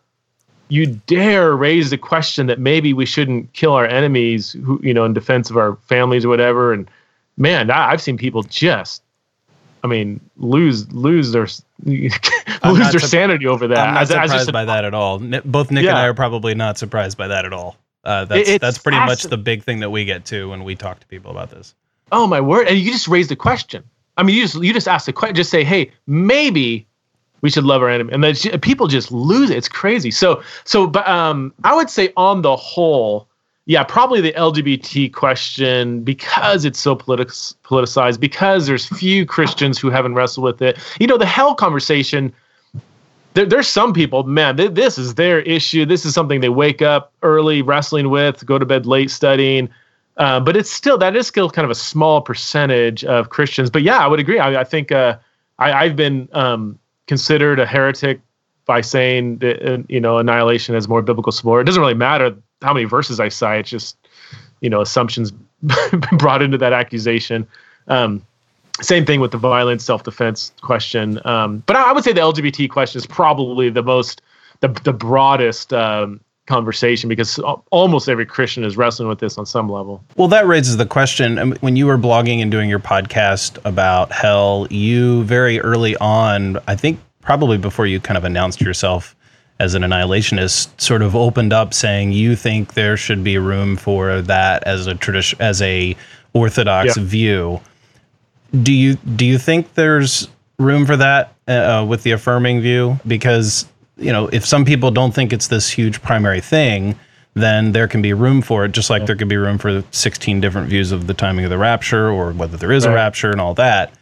you 0.69 0.85
dare 0.85 1.55
raise 1.57 1.89
the 1.89 1.97
question 1.97 2.47
that 2.47 2.59
maybe 2.59 2.93
we 2.93 3.05
shouldn't 3.05 3.51
kill 3.51 3.73
our 3.73 3.85
enemies, 3.85 4.53
who 4.63 4.79
you 4.81 4.93
know, 4.93 5.03
in 5.03 5.13
defense 5.13 5.49
of 5.49 5.57
our 5.57 5.75
families 5.87 6.23
or 6.23 6.29
whatever. 6.29 6.71
And 6.71 6.89
man, 7.35 7.69
I've 7.69 8.01
seen 8.01 8.17
people 8.17 8.43
just, 8.43 9.03
I 9.83 9.87
mean, 9.87 10.21
lose 10.37 10.89
lose 10.93 11.33
their 11.33 11.47
lose 11.83 12.91
their 12.91 12.99
sanity 12.99 13.45
over 13.45 13.67
that. 13.67 13.77
I'm 13.77 13.93
not 13.93 14.07
surprised 14.07 14.53
by 14.53 14.63
that 14.63 14.85
at 14.85 14.93
all. 14.93 15.19
Both 15.19 15.69
Nick 15.69 15.83
yeah. 15.83 15.89
and 15.89 15.99
I 15.99 16.07
are 16.07 16.13
probably 16.13 16.55
not 16.55 16.77
surprised 16.77 17.17
by 17.17 17.27
that 17.27 17.43
at 17.43 17.51
all. 17.51 17.75
Uh, 18.09 18.25
that's 18.25 18.49
it's 18.49 18.59
that's 18.61 18.77
pretty 18.79 18.97
much 18.97 19.21
the 19.21 19.37
big 19.37 19.61
thing 19.61 19.81
that 19.81 19.91
we 19.91 20.03
get 20.03 20.25
to 20.25 20.49
when 20.49 20.63
we 20.63 20.75
talk 20.75 20.99
to 20.99 21.05
people 21.05 21.29
about 21.29 21.51
this. 21.51 21.75
Oh 22.11 22.25
my 22.25 22.41
word! 22.41 22.67
And 22.67 22.75
you 22.75 22.91
just 22.91 23.07
raised 23.07 23.29
the 23.29 23.35
question. 23.35 23.83
I 24.17 24.23
mean, 24.23 24.35
you 24.35 24.41
just 24.41 24.55
you 24.55 24.73
just 24.73 24.87
ask 24.87 25.05
the 25.05 25.13
question. 25.13 25.35
Just 25.35 25.51
say, 25.51 25.63
hey, 25.63 25.91
maybe 26.07 26.87
we 27.41 27.51
should 27.51 27.65
love 27.65 27.83
our 27.83 27.89
enemy, 27.89 28.11
and 28.11 28.23
then 28.23 28.33
people 28.61 28.87
just 28.87 29.11
lose 29.11 29.51
it. 29.51 29.57
It's 29.57 29.67
crazy. 29.67 30.09
So 30.09 30.41
so, 30.65 30.87
but 30.87 31.07
um, 31.07 31.53
I 31.63 31.75
would 31.75 31.91
say 31.91 32.11
on 32.17 32.41
the 32.41 32.55
whole, 32.55 33.27
yeah, 33.67 33.83
probably 33.83 34.21
the 34.21 34.33
LGBT 34.33 35.13
question 35.13 36.01
because 36.01 36.65
it's 36.65 36.79
so 36.79 36.95
politic- 36.95 37.27
politicized, 37.63 38.19
because 38.19 38.65
there's 38.65 38.87
few 38.87 39.23
Christians 39.23 39.77
who 39.77 39.91
haven't 39.91 40.15
wrestled 40.15 40.45
with 40.45 40.63
it. 40.63 40.79
You 40.99 41.05
know, 41.05 41.17
the 41.17 41.27
hell 41.27 41.53
conversation. 41.53 42.33
There, 43.33 43.45
there's 43.45 43.67
some 43.67 43.93
people, 43.93 44.23
man, 44.23 44.57
th- 44.57 44.73
this 44.73 44.97
is 44.97 45.15
their 45.15 45.39
issue. 45.41 45.85
This 45.85 46.05
is 46.05 46.13
something 46.13 46.41
they 46.41 46.49
wake 46.49 46.81
up 46.81 47.13
early 47.21 47.61
wrestling 47.61 48.09
with, 48.09 48.45
go 48.45 48.57
to 48.57 48.65
bed 48.65 48.85
late 48.85 49.11
studying. 49.11 49.69
Uh, 50.17 50.39
but 50.39 50.57
it's 50.57 50.69
still 50.69 50.97
that 50.97 51.15
is 51.15 51.27
still 51.27 51.49
kind 51.49 51.63
of 51.63 51.71
a 51.71 51.75
small 51.75 52.21
percentage 52.21 53.05
of 53.05 53.29
Christians. 53.29 53.69
But 53.69 53.83
yeah, 53.83 53.99
I 53.99 54.07
would 54.07 54.19
agree. 54.19 54.37
I, 54.37 54.61
I 54.61 54.63
think 54.65 54.91
uh, 54.91 55.17
I, 55.59 55.85
have 55.85 55.95
been 55.95 56.27
um, 56.33 56.77
considered 57.07 57.59
a 57.59 57.65
heretic 57.65 58.19
by 58.65 58.81
saying 58.81 59.37
that 59.37 59.65
uh, 59.65 59.81
you 59.87 60.01
know 60.01 60.17
annihilation 60.17 60.75
has 60.75 60.89
more 60.89 61.01
biblical 61.01 61.31
support. 61.31 61.61
It 61.61 61.65
doesn't 61.65 61.81
really 61.81 61.93
matter 61.93 62.35
how 62.61 62.73
many 62.73 62.85
verses 62.85 63.21
I 63.21 63.29
cite. 63.29 63.61
It's 63.61 63.69
just 63.69 63.97
you 64.59 64.69
know 64.69 64.81
assumptions 64.81 65.31
brought 66.17 66.41
into 66.41 66.57
that 66.57 66.73
accusation. 66.73 67.47
Um, 67.87 68.25
same 68.81 69.05
thing 69.05 69.19
with 69.19 69.31
the 69.31 69.37
violent 69.37 69.81
self-defense 69.81 70.53
question. 70.61 71.19
Um, 71.25 71.63
but 71.65 71.75
I, 71.75 71.89
I, 71.89 71.93
would 71.93 72.03
say 72.03 72.13
the 72.13 72.21
LGBT 72.21 72.69
question 72.69 72.99
is 72.99 73.05
probably 73.05 73.69
the 73.69 73.83
most 73.83 74.21
the 74.61 74.69
the 74.83 74.93
broadest 74.93 75.73
um, 75.73 76.19
conversation 76.49 77.07
because 77.07 77.39
almost 77.71 78.09
every 78.09 78.25
Christian 78.25 78.63
is 78.65 78.75
wrestling 78.75 79.07
with 79.07 79.19
this 79.19 79.37
on 79.37 79.45
some 79.45 79.69
level. 79.69 80.03
Well, 80.17 80.27
that 80.29 80.47
raises 80.47 80.77
the 80.77 80.85
question 80.85 81.55
when 81.61 81.75
you 81.75 81.85
were 81.85 81.97
blogging 81.97 82.41
and 82.41 82.51
doing 82.51 82.69
your 82.69 82.79
podcast 82.79 83.57
about 83.63 84.11
hell, 84.11 84.67
you 84.69 85.23
very 85.23 85.61
early 85.61 85.95
on, 85.97 86.57
I 86.67 86.75
think 86.75 86.99
probably 87.21 87.57
before 87.57 87.85
you 87.85 87.99
kind 87.99 88.17
of 88.17 88.23
announced 88.23 88.59
yourself 88.59 89.15
as 89.59 89.75
an 89.75 89.83
annihilationist, 89.83 90.69
sort 90.81 91.01
of 91.01 91.15
opened 91.15 91.53
up 91.53 91.73
saying 91.73 92.13
you 92.13 92.35
think 92.35 92.73
there 92.73 92.97
should 92.97 93.23
be 93.23 93.37
room 93.37 93.75
for 93.75 94.21
that 94.21 94.63
as 94.63 94.87
a 94.87 94.95
tradition, 94.95 95.39
as 95.41 95.61
a 95.61 95.95
orthodox 96.33 96.97
yeah. 96.97 97.03
view. 97.03 97.61
Do 98.63 98.73
you 98.73 98.95
do 99.15 99.25
you 99.25 99.37
think 99.37 99.73
there's 99.75 100.27
room 100.57 100.85
for 100.85 100.97
that 100.97 101.33
uh, 101.47 101.85
with 101.87 102.03
the 102.03 102.11
affirming 102.11 102.61
view? 102.61 102.99
Because 103.07 103.65
you 103.97 104.11
know, 104.11 104.27
if 104.27 104.45
some 104.45 104.65
people 104.65 104.91
don't 104.91 105.13
think 105.13 105.33
it's 105.33 105.47
this 105.47 105.69
huge 105.69 106.01
primary 106.01 106.41
thing, 106.41 106.97
then 107.33 107.71
there 107.71 107.87
can 107.87 108.01
be 108.01 108.13
room 108.13 108.41
for 108.41 108.65
it, 108.65 108.71
just 108.71 108.89
like 108.89 109.01
yeah. 109.01 109.07
there 109.07 109.15
could 109.15 109.27
be 109.27 109.37
room 109.37 109.57
for 109.57 109.83
16 109.91 110.41
different 110.41 110.69
views 110.69 110.91
of 110.91 111.07
the 111.07 111.13
timing 111.13 111.45
of 111.45 111.51
the 111.51 111.57
rapture 111.57 112.09
or 112.09 112.31
whether 112.31 112.57
there 112.57 112.71
is 112.71 112.85
right. 112.85 112.93
a 112.93 112.95
rapture 112.95 113.31
and 113.31 113.41
all 113.41 113.53
that. 113.53 113.93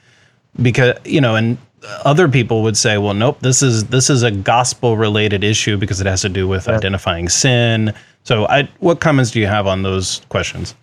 Because, 0.62 0.98
you 1.04 1.22
know, 1.22 1.36
and 1.36 1.58
other 2.06 2.28
people 2.28 2.64
would 2.64 2.78
say, 2.78 2.98
well, 2.98 3.14
nope, 3.14 3.40
this 3.42 3.62
is 3.62 3.86
this 3.86 4.10
is 4.10 4.24
a 4.24 4.32
gospel 4.32 4.98
related 4.98 5.44
issue 5.44 5.78
because 5.78 6.02
it 6.02 6.08
has 6.08 6.22
to 6.22 6.30
do 6.30 6.48
with 6.48 6.68
yeah. 6.68 6.76
identifying 6.76 7.30
sin. 7.30 7.94
So, 8.24 8.48
I, 8.48 8.68
what 8.80 9.00
comments 9.00 9.32
do 9.32 9.40
you 9.40 9.48
have 9.48 9.68
on 9.68 9.84
those 9.84 10.22
questions? 10.30 10.74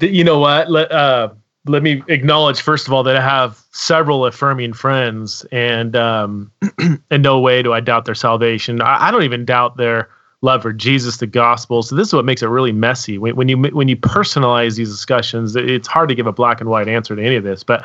You 0.00 0.24
know 0.24 0.40
what? 0.40 0.70
Let, 0.70 0.90
uh, 0.90 1.30
let 1.66 1.82
me 1.82 2.02
acknowledge 2.08 2.60
first 2.60 2.86
of 2.86 2.92
all 2.92 3.02
that 3.02 3.16
I 3.16 3.20
have 3.20 3.62
several 3.72 4.24
affirming 4.26 4.72
friends, 4.72 5.44
and 5.52 5.96
um, 5.96 6.50
in 7.10 7.22
no 7.22 7.40
way 7.40 7.62
do 7.62 7.72
I 7.72 7.80
doubt 7.80 8.04
their 8.04 8.14
salvation. 8.14 8.80
I, 8.80 9.08
I, 9.08 9.10
don't 9.10 9.22
even 9.22 9.44
doubt 9.44 9.76
their 9.76 10.08
love 10.42 10.62
for 10.62 10.72
Jesus, 10.72 11.18
the 11.18 11.26
gospel. 11.26 11.82
So 11.82 11.96
this 11.96 12.08
is 12.08 12.14
what 12.14 12.24
makes 12.24 12.42
it 12.42 12.46
really 12.46 12.72
messy. 12.72 13.18
When, 13.18 13.36
when 13.36 13.48
you 13.48 13.58
when 13.58 13.88
you 13.88 13.96
personalize 13.96 14.76
these 14.76 14.90
discussions, 14.90 15.56
it's 15.56 15.88
hard 15.88 16.08
to 16.08 16.14
give 16.14 16.26
a 16.26 16.32
black 16.32 16.60
and 16.60 16.70
white 16.70 16.88
answer 16.88 17.16
to 17.16 17.22
any 17.22 17.36
of 17.36 17.44
this. 17.44 17.64
But 17.64 17.84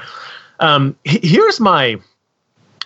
um, 0.59 0.95
here's 1.03 1.59
my 1.59 1.97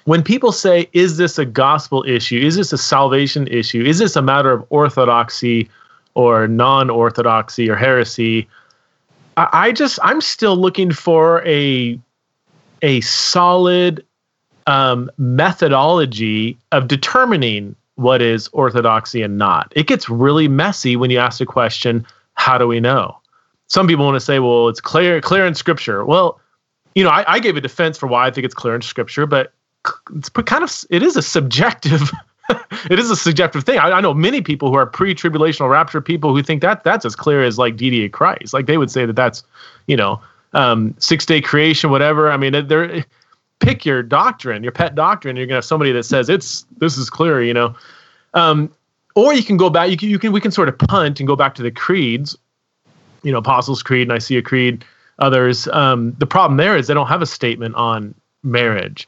when 0.06 0.24
people 0.24 0.52
say, 0.52 0.90
"Is 0.94 1.18
this 1.18 1.38
a 1.38 1.46
gospel 1.46 2.04
issue? 2.08 2.40
Is 2.40 2.56
this 2.56 2.72
a 2.74 2.78
salvation 2.78 3.48
issue? 3.48 3.84
Is 3.84 4.00
this 4.00 4.16
a 4.16 4.22
matter 4.22 4.52
of 4.52 4.66
orthodoxy 4.70 5.70
or 6.14 6.48
non-orthodoxy 6.48 7.70
or 7.70 7.76
heresy?" 7.76 8.48
I 9.38 9.72
just 9.72 10.00
I'm 10.04 10.22
still 10.22 10.56
looking 10.56 10.92
for 10.92 11.46
a 11.46 12.00
a 12.82 13.02
solid 13.02 14.06
um, 14.68 15.10
methodology 15.18 16.58
of 16.72 16.88
determining 16.88 17.76
what 17.96 18.22
is 18.22 18.50
orthodoxy 18.50 19.22
and 19.22 19.38
not. 19.38 19.72
It 19.76 19.88
gets 19.88 20.10
really 20.10 20.48
messy 20.48 20.96
when 20.96 21.10
you 21.10 21.18
ask 21.18 21.40
the 21.40 21.46
question, 21.46 22.06
"How 22.34 22.58
do 22.58 22.68
we 22.68 22.80
know?" 22.80 23.18
Some 23.68 23.88
people 23.88 24.06
want 24.06 24.16
to 24.16 24.22
say, 24.22 24.40
"Well, 24.40 24.70
it's 24.70 24.82
clear 24.82 25.20
clear 25.22 25.46
in 25.46 25.56
Scripture." 25.56 26.06
Well, 26.06 26.40
you 26.94 27.04
know, 27.04 27.10
I, 27.10 27.26
I 27.34 27.40
gave 27.40 27.58
a 27.58 27.62
defense 27.62 27.98
for 27.98 28.08
why 28.08 28.28
I 28.28 28.32
think 28.32 28.46
it's 28.46 28.56
clear 28.56 28.76
in 28.76 28.82
Scripture, 28.82 29.26
but 29.26 29.54
it's 30.16 30.30
kind 30.30 30.64
of 30.64 30.74
it 30.90 31.04
is 31.04 31.18
a 31.18 31.22
subjective 31.22 32.12
it 32.90 33.00
is 33.00 33.10
a 33.10 33.16
subjective 33.16 33.64
thing. 33.64 33.80
I, 33.80 33.92
I, 33.92 34.02
know 34.02 34.14
many 34.14 34.42
people 34.42 34.70
who 34.70 34.76
are 34.76 34.86
pre-tribulational 34.86 35.70
rapture 35.70 36.02
people 36.02 36.36
who 36.36 36.44
think 36.44 36.62
that 36.62 36.84
that's 36.84 37.06
as 37.06 37.16
clear 37.16 37.44
as 37.44 37.58
like 37.58 37.76
of 37.76 38.12
Christ. 38.12 38.54
Like 38.54 38.68
they 38.68 38.78
would 38.78 38.92
say 38.92 39.06
that 39.06 39.16
that's, 39.16 39.44
you 39.88 39.98
know, 39.98 40.22
um, 40.54 40.96
six 41.00 41.26
day 41.26 41.42
creation, 41.42 41.90
whatever. 41.90 42.32
I 42.32 42.38
mean, 42.38 42.68
they're 42.68 43.04
pick 43.60 43.86
your 43.86 44.04
doctrine, 44.04 44.64
your 44.64 44.72
pet 44.72 44.96
doctrine. 44.96 45.36
You're 45.36 45.46
gonna 45.46 45.58
have 45.58 45.66
somebody 45.66 45.92
that 45.92 46.04
says 46.04 46.30
it's 46.30 46.66
this 46.78 46.98
is 46.98 47.10
clear, 47.10 47.42
you 47.42 47.54
know. 47.54 47.76
Um, 48.34 48.72
or 49.16 49.34
you 49.34 49.44
can 49.44 49.58
go 49.58 49.70
back. 49.70 49.90
You 49.90 49.98
can 49.98 50.10
you 50.10 50.20
can 50.20 50.32
we 50.32 50.42
can 50.42 50.52
sort 50.52 50.70
of 50.70 50.78
punt 50.78 51.20
and 51.20 51.28
go 51.28 51.36
back 51.36 51.56
to 51.56 51.64
the 51.64 51.72
creeds, 51.72 52.38
you 53.24 53.32
know, 53.32 53.40
Apostles' 53.40 53.82
Creed, 53.82 54.08
Nicaea 54.08 54.42
Creed, 54.42 54.86
others. 55.20 55.68
Um, 55.70 56.14
the 56.20 56.28
problem 56.28 56.58
there 56.58 56.78
is 56.78 56.88
they 56.88 56.94
don't 56.94 57.08
have 57.08 57.22
a 57.22 57.26
statement 57.26 57.76
on 57.76 58.14
marriage. 58.44 59.08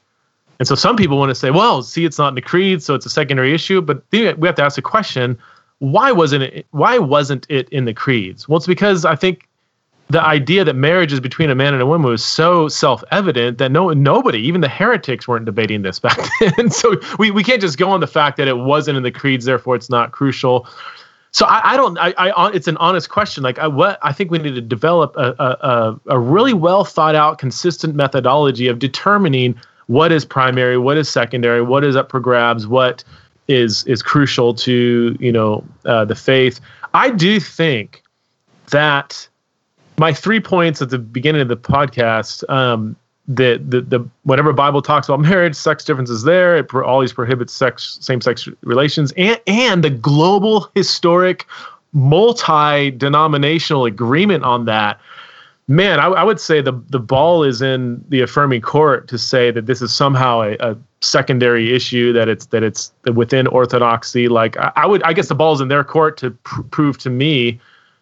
And 0.60 0.68
so 0.68 0.76
some 0.76 0.96
people 0.96 1.18
want 1.18 1.30
to 1.30 1.36
say, 1.36 1.52
well, 1.52 1.84
see, 1.84 2.06
it's 2.06 2.18
not 2.18 2.30
in 2.30 2.36
the 2.36 2.42
creed, 2.42 2.82
so 2.82 2.96
it's 2.96 3.06
a 3.06 3.10
secondary 3.10 3.54
issue. 3.54 3.82
But 3.82 4.04
we 4.12 4.24
have 4.24 4.56
to 4.56 4.64
ask 4.64 4.76
the 4.76 4.82
question: 4.82 5.38
Why 5.80 6.12
wasn't 6.12 6.44
it? 6.44 6.66
Why 6.72 6.98
wasn't 6.98 7.46
it 7.50 7.70
in 7.70 7.86
the 7.86 7.94
creeds? 7.94 8.48
Well, 8.48 8.58
it's 8.58 8.68
because 8.68 9.06
I 9.06 9.16
think 9.16 9.48
the 10.10 10.22
idea 10.22 10.64
that 10.64 10.76
marriage 10.76 11.12
is 11.12 11.20
between 11.20 11.50
a 11.50 11.56
man 11.56 11.74
and 11.74 11.82
a 11.82 11.86
woman 11.86 12.10
was 12.10 12.24
so 12.24 12.68
self-evident 12.70 13.58
that 13.58 13.72
no 13.72 13.90
nobody, 13.90 14.40
even 14.40 14.62
the 14.62 14.70
heretics, 14.70 15.28
weren't 15.28 15.46
debating 15.46 15.82
this 15.82 16.00
back 16.00 16.18
then. 16.58 16.70
so 16.70 16.96
we, 17.20 17.30
we 17.30 17.44
can't 17.44 17.62
just 17.62 17.78
go 17.78 17.90
on 17.90 18.00
the 18.00 18.08
fact 18.08 18.38
that 18.38 18.48
it 18.48 18.58
wasn't 18.58 18.96
in 18.96 19.04
the 19.04 19.12
creeds, 19.12 19.46
therefore 19.46 19.76
it's 19.76 19.90
not 19.90 20.12
crucial. 20.12 20.68
So 21.32 21.46
I, 21.46 21.74
I 21.74 21.78
don't. 21.78 21.98
I, 22.00 22.14
I, 22.18 22.52
it's 22.52 22.68
an 22.68 22.78
honest 22.78 23.10
question. 23.10 23.44
Like 23.44 23.60
I, 23.60 23.68
what 23.68 24.00
I 24.02 24.14
think 24.14 24.32
we 24.32 24.40
need 24.40 24.56
to 24.56 24.62
develop 24.62 25.16
a, 25.18 25.36
a, 25.40 26.00
a 26.08 26.20
really 26.20 26.54
well 26.54 26.86
thought 26.86 27.16
out, 27.16 27.38
consistent 27.38 27.94
methodology 27.94 28.68
of 28.68 28.80
determining 28.80 29.60
what 29.88 30.12
is 30.12 30.26
primary, 30.26 30.78
what 30.78 30.98
is 30.98 31.10
secondary, 31.10 31.62
what 31.62 31.84
is 31.84 31.96
up 31.96 32.12
for 32.12 32.20
grabs, 32.20 32.68
what 32.68 33.04
is 33.48 33.84
is 33.86 34.02
crucial 34.02 34.54
to 34.54 35.18
you 35.20 35.32
know 35.32 35.64
uh, 35.86 36.06
the 36.06 36.16
faith. 36.16 36.60
I 36.94 37.10
do 37.10 37.40
think 37.40 38.04
that 38.70 39.28
my 39.98 40.14
three 40.14 40.40
points 40.40 40.82
at 40.82 40.90
the 40.90 41.00
beginning 41.00 41.42
of 41.42 41.48
the 41.48 41.58
podcast. 41.58 42.48
Um, 42.50 42.96
the, 43.30 43.62
the 43.68 43.82
the 43.82 44.10
whenever 44.24 44.54
Bible 44.54 44.82
talks 44.82 45.10
about 45.10 45.20
marriage, 45.32 45.56
sex 45.56 45.84
differences 45.84 46.24
there, 46.24 46.56
it 46.56 46.70
pro- 46.70 46.86
always 46.86 47.12
prohibits 47.12 47.52
sex 47.54 47.98
same 48.00 48.22
sex 48.22 48.48
relations, 48.64 49.12
and 49.18 49.40
and 49.48 49.84
the 49.84 49.90
global 49.90 50.70
historic 50.76 51.46
multi 51.92 52.92
denominational 52.92 53.86
agreement 53.86 54.44
on 54.44 54.66
that 54.66 55.00
man, 55.68 56.00
I, 56.00 56.08
I, 56.08 56.24
would 56.24 56.40
say 56.40 56.62
the 56.62 56.74
the 56.90 57.00
ball 57.00 57.44
is 57.44 57.62
in 57.62 58.04
the 58.10 58.22
affirming 58.22 58.62
court 58.62 59.08
to 59.10 59.18
say 59.18 59.52
that 59.52 59.66
this 59.66 59.82
is 59.82 59.94
somehow 59.94 60.42
a, 60.42 60.56
a 60.60 60.78
secondary 61.02 61.74
issue 61.74 62.14
that 62.14 62.30
it's 62.30 62.48
that 62.48 62.64
it's 62.64 62.92
within 63.14 63.48
orthodoxy. 63.48 64.28
Like 64.28 64.58
I, 64.58 64.72
I, 64.76 64.86
would, 64.86 65.04
I 65.04 65.14
guess 65.14 65.28
the 65.28 65.36
ball's 65.36 65.62
in 65.62 65.68
their 65.68 65.84
court 65.84 66.18
to 66.18 66.32
pr- 66.32 66.64
prove 66.64 66.98
to 67.00 67.10
me 67.10 67.60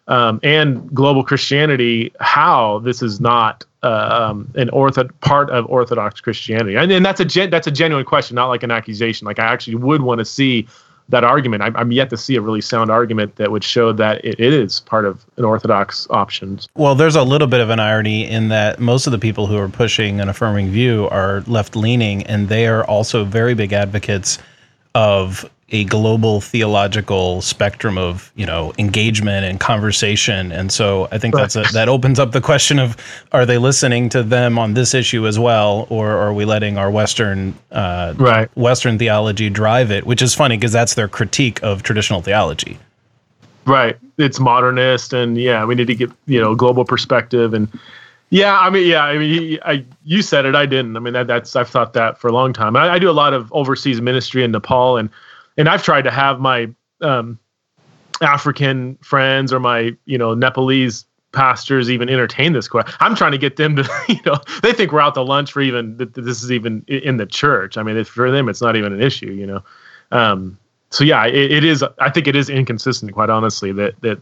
um, 0.08 0.40
and 0.42 0.92
global 0.94 1.24
Christianity 1.24 2.12
how 2.20 2.78
this 2.80 3.02
is 3.02 3.20
not 3.20 3.64
uh, 3.82 4.28
um, 4.30 4.52
an 4.54 4.68
ortho 4.70 5.10
part 5.20 5.50
of 5.50 5.66
Orthodox 5.66 6.20
Christianity, 6.20 6.76
and, 6.76 6.90
and 6.90 7.04
that's 7.04 7.20
a 7.20 7.24
gen- 7.24 7.50
that's 7.50 7.66
a 7.66 7.72
genuine 7.72 8.04
question, 8.04 8.34
not 8.34 8.46
like 8.46 8.62
an 8.62 8.70
accusation. 8.70 9.26
Like 9.26 9.38
I 9.38 9.46
actually 9.46 9.76
would 9.76 10.02
want 10.02 10.20
to 10.20 10.24
see 10.24 10.66
that 11.08 11.24
argument. 11.24 11.62
I'm, 11.62 11.76
I'm, 11.76 11.92
yet 11.92 12.10
to 12.10 12.16
see 12.16 12.36
a 12.36 12.40
really 12.40 12.60
sound 12.60 12.90
argument 12.90 13.36
that 13.36 13.52
would 13.52 13.62
show 13.62 13.92
that 13.92 14.24
it, 14.24 14.40
it 14.40 14.52
is 14.52 14.80
part 14.80 15.04
of 15.04 15.24
an 15.36 15.44
orthodox 15.44 16.06
options. 16.10 16.68
Well, 16.74 16.94
there's 16.94 17.16
a 17.16 17.22
little 17.22 17.46
bit 17.46 17.60
of 17.60 17.70
an 17.70 17.78
irony 17.78 18.28
in 18.28 18.48
that 18.48 18.80
most 18.80 19.06
of 19.06 19.12
the 19.12 19.18
people 19.18 19.46
who 19.46 19.56
are 19.56 19.68
pushing 19.68 20.20
an 20.20 20.28
affirming 20.28 20.70
view 20.70 21.08
are 21.10 21.42
left 21.42 21.76
leaning, 21.76 22.24
and 22.24 22.48
they 22.48 22.66
are 22.66 22.84
also 22.84 23.24
very 23.24 23.54
big 23.54 23.72
advocates 23.72 24.38
of 24.94 25.48
a 25.70 25.84
global 25.84 26.40
theological 26.40 27.42
spectrum 27.42 27.98
of 27.98 28.32
you 28.36 28.46
know 28.46 28.72
engagement 28.78 29.44
and 29.44 29.58
conversation. 29.58 30.52
And 30.52 30.70
so 30.70 31.08
i 31.10 31.18
think 31.18 31.34
that's 31.34 31.56
a, 31.56 31.64
that 31.72 31.88
opens 31.88 32.18
up 32.18 32.32
the 32.32 32.40
question 32.40 32.78
of 32.78 32.96
are 33.32 33.44
they 33.44 33.58
listening 33.58 34.08
to 34.10 34.22
them 34.22 34.58
on 34.58 34.74
this 34.74 34.94
issue 34.94 35.26
as 35.26 35.38
well? 35.38 35.86
Or 35.90 36.10
are 36.10 36.32
we 36.32 36.44
letting 36.44 36.78
our 36.78 36.90
western 36.90 37.54
uh, 37.72 38.14
right. 38.16 38.48
Western 38.56 38.98
theology 38.98 39.50
drive 39.50 39.90
it? 39.90 40.06
Which 40.06 40.22
is 40.22 40.34
funny 40.34 40.56
because 40.56 40.72
that's 40.72 40.94
their 40.94 41.08
critique 41.08 41.60
of 41.62 41.82
traditional 41.82 42.22
theology. 42.22 42.78
Right. 43.64 43.96
It's 44.18 44.38
modernist 44.38 45.12
and 45.12 45.36
yeah 45.36 45.64
we 45.64 45.74
need 45.74 45.88
to 45.88 45.96
get 45.96 46.10
you 46.26 46.40
know 46.40 46.54
global 46.54 46.84
perspective. 46.84 47.54
And 47.54 47.68
yeah, 48.30 48.58
I 48.58 48.70
mean, 48.70 48.86
yeah, 48.88 49.04
I 49.04 49.18
mean, 49.18 49.58
I 49.64 49.84
you 50.04 50.22
said 50.22 50.46
it, 50.46 50.54
I 50.54 50.66
didn't. 50.66 50.96
I 50.96 51.00
mean, 51.00 51.12
that, 51.14 51.26
that's 51.26 51.54
I've 51.54 51.68
thought 51.68 51.92
that 51.92 52.18
for 52.18 52.28
a 52.28 52.32
long 52.32 52.52
time. 52.52 52.76
I, 52.76 52.90
I 52.90 52.98
do 52.98 53.08
a 53.08 53.12
lot 53.12 53.34
of 53.34 53.52
overseas 53.52 54.00
ministry 54.00 54.42
in 54.42 54.50
Nepal, 54.50 54.96
and 54.96 55.10
and 55.56 55.68
I've 55.68 55.82
tried 55.82 56.02
to 56.02 56.10
have 56.10 56.40
my 56.40 56.68
um, 57.00 57.38
African 58.20 58.96
friends 58.96 59.52
or 59.52 59.60
my 59.60 59.96
you 60.04 60.18
know 60.18 60.34
Nepalese 60.34 61.04
pastors 61.32 61.90
even 61.90 62.08
entertain 62.08 62.52
this 62.52 62.66
question. 62.68 62.94
I'm 63.00 63.14
trying 63.14 63.32
to 63.32 63.38
get 63.38 63.56
them 63.56 63.76
to 63.76 63.88
you 64.08 64.20
know 64.24 64.36
they 64.62 64.72
think 64.72 64.92
we're 64.92 65.00
out 65.00 65.14
to 65.14 65.22
lunch 65.22 65.52
for 65.52 65.60
even 65.60 65.96
that 65.98 66.14
this 66.14 66.42
is 66.42 66.50
even 66.50 66.84
in 66.88 67.16
the 67.16 67.26
church. 67.26 67.76
I 67.76 67.82
mean, 67.82 68.02
for 68.04 68.30
them 68.30 68.48
it's 68.48 68.62
not 68.62 68.76
even 68.76 68.92
an 68.92 69.02
issue, 69.02 69.32
you 69.32 69.46
know. 69.46 69.62
Um, 70.12 70.58
so 70.90 71.04
yeah, 71.04 71.26
it, 71.26 71.52
it 71.52 71.64
is. 71.64 71.84
I 71.98 72.10
think 72.10 72.26
it 72.26 72.36
is 72.36 72.48
inconsistent, 72.48 73.12
quite 73.12 73.30
honestly, 73.30 73.72
that 73.72 74.00
that 74.02 74.20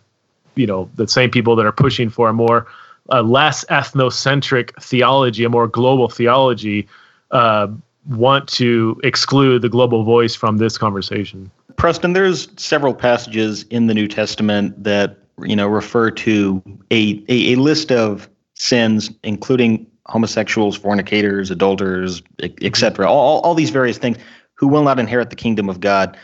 you 0.55 0.66
know 0.66 0.91
the 0.97 1.07
same 1.09 1.30
people 1.30 1.57
that 1.57 1.66
are 1.66 1.72
pushing 1.72 2.11
for 2.11 2.28
a 2.28 2.32
more 2.32 2.66
a 3.11 3.22
less 3.22 3.64
ethnocentric 3.66 4.70
theology, 4.82 5.45
a 5.45 5.49
more 5.51 5.68
global 5.68 6.09
theology, 6.09 6.89
uh, 7.32 7.68
want 8.07 8.48
to 8.48 9.00
exclude 9.02 9.62
the 9.62 9.68
global 9.68 10.05
voice 10.05 10.34
from 10.34 10.59
this 10.59 10.76
conversation. 10.78 11.50
Preston, 11.76 12.12
there's 12.12 12.48
several 12.57 12.94
passages 12.94 13.64
in 13.64 13.86
the 13.86 13.94
New 13.94 14.09
Testament 14.09 14.82
that 14.82 15.18
you 15.40 15.57
know 15.57 15.66
refer 15.66 16.11
to 16.11 16.62
a, 16.90 17.22
a, 17.28 17.52
a 17.52 17.57
list 17.57 17.90
of 17.90 18.28
sins, 18.55 19.11
including 19.22 19.86
homosexuals, 20.07 20.78
fornicators, 20.78 21.50
adulterers, 21.50 22.22
etc. 22.62 23.09
All, 23.11 23.40
all 23.40 23.55
these 23.55 23.70
various 23.70 23.98
things 23.98 24.18
who 24.55 24.68
will 24.68 24.82
not 24.82 25.00
inherit 25.00 25.30
the 25.30 25.36
kingdom 25.36 25.68
of 25.68 25.80
God. 25.80 26.16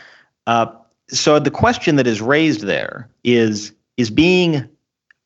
Uh, 0.47 0.67
so 1.09 1.39
the 1.39 1.51
question 1.51 1.95
that 1.97 2.07
is 2.07 2.21
raised 2.21 2.61
there 2.61 3.09
is 3.23 3.73
is 3.97 4.09
being 4.09 4.67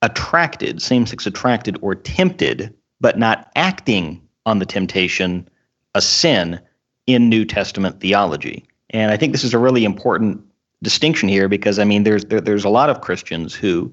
attracted, 0.01 0.81
same-sex 0.81 1.25
attracted 1.25 1.77
or 1.81 1.95
tempted, 1.95 2.73
but 2.99 3.17
not 3.17 3.51
acting 3.55 4.21
on 4.45 4.59
the 4.59 4.65
temptation 4.65 5.47
a 5.95 6.01
sin 6.01 6.59
in 7.07 7.29
New 7.29 7.45
Testament 7.45 7.99
theology. 7.99 8.63
And 8.91 9.11
I 9.11 9.17
think 9.17 9.31
this 9.31 9.43
is 9.43 9.53
a 9.53 9.59
really 9.59 9.83
important 9.83 10.41
distinction 10.83 11.27
here 11.27 11.47
because 11.47 11.79
I 11.79 11.83
mean 11.83 12.03
there's 12.03 12.25
there, 12.25 12.41
there's 12.41 12.65
a 12.65 12.69
lot 12.69 12.89
of 12.89 13.01
Christians 13.01 13.55
who 13.55 13.91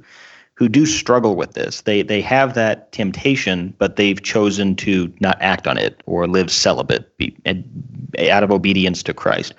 who 0.55 0.69
do 0.69 0.85
struggle 0.85 1.35
with 1.35 1.55
this. 1.55 1.83
They 1.83 2.03
they 2.03 2.21
have 2.21 2.55
that 2.55 2.93
temptation, 2.93 3.75
but 3.79 3.97
they've 3.97 4.23
chosen 4.23 4.77
to 4.77 5.13
not 5.21 5.39
act 5.41 5.67
on 5.67 5.79
it 5.79 6.03
or 6.05 6.27
live 6.27 6.51
celibate 6.51 7.17
be, 7.17 7.35
out 8.31 8.43
of 8.43 8.51
obedience 8.51 9.03
to 9.05 9.15
Christ. 9.15 9.55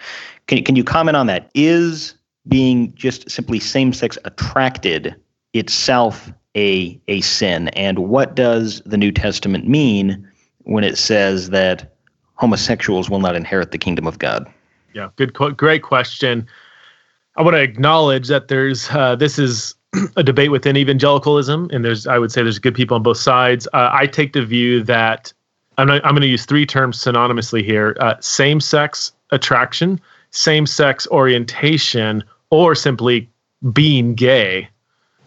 Can 0.47 0.63
can 0.63 0.75
you 0.75 0.83
comment 0.83 1.17
on 1.17 1.27
that? 1.27 1.49
Is 1.55 2.13
being 2.47 2.93
just 2.93 3.29
simply 3.31 3.57
same-sex 3.57 4.17
attracted 4.25 5.15
itself 5.53 6.31
a 6.55 6.99
a 7.07 7.21
sin, 7.21 7.69
and 7.69 7.99
what 7.99 8.35
does 8.35 8.81
the 8.85 8.97
New 8.97 9.11
Testament 9.11 9.67
mean 9.67 10.29
when 10.65 10.83
it 10.83 10.97
says 10.97 11.49
that 11.49 11.92
homosexuals 12.35 13.09
will 13.09 13.19
not 13.19 13.35
inherit 13.35 13.71
the 13.71 13.77
kingdom 13.77 14.07
of 14.07 14.19
God? 14.19 14.51
Yeah, 14.93 15.09
good, 15.15 15.33
great 15.33 15.83
question. 15.83 16.47
I 17.35 17.41
want 17.41 17.55
to 17.55 17.61
acknowledge 17.61 18.27
that 18.27 18.47
there's 18.47 18.89
uh, 18.91 19.15
this 19.15 19.39
is 19.39 19.75
a 20.15 20.23
debate 20.23 20.51
within 20.51 20.77
evangelicalism, 20.77 21.69
and 21.71 21.83
there's 21.83 22.05
I 22.07 22.17
would 22.17 22.31
say 22.31 22.43
there's 22.43 22.59
good 22.59 22.75
people 22.75 22.95
on 22.95 23.03
both 23.03 23.17
sides. 23.17 23.67
Uh, 23.73 23.89
I 23.91 24.07
take 24.07 24.33
the 24.33 24.45
view 24.45 24.83
that 24.83 25.33
I'm, 25.77 25.89
I'm 25.89 26.01
going 26.01 26.21
to 26.21 26.27
use 26.27 26.45
three 26.45 26.65
terms 26.65 26.97
synonymously 26.97 27.63
here: 27.63 27.97
uh, 27.99 28.15
same-sex 28.19 29.13
attraction, 29.31 29.99
same-sex 30.29 31.07
orientation, 31.07 32.23
or 32.51 32.75
simply 32.75 33.29
being 33.71 34.13
gay 34.13 34.69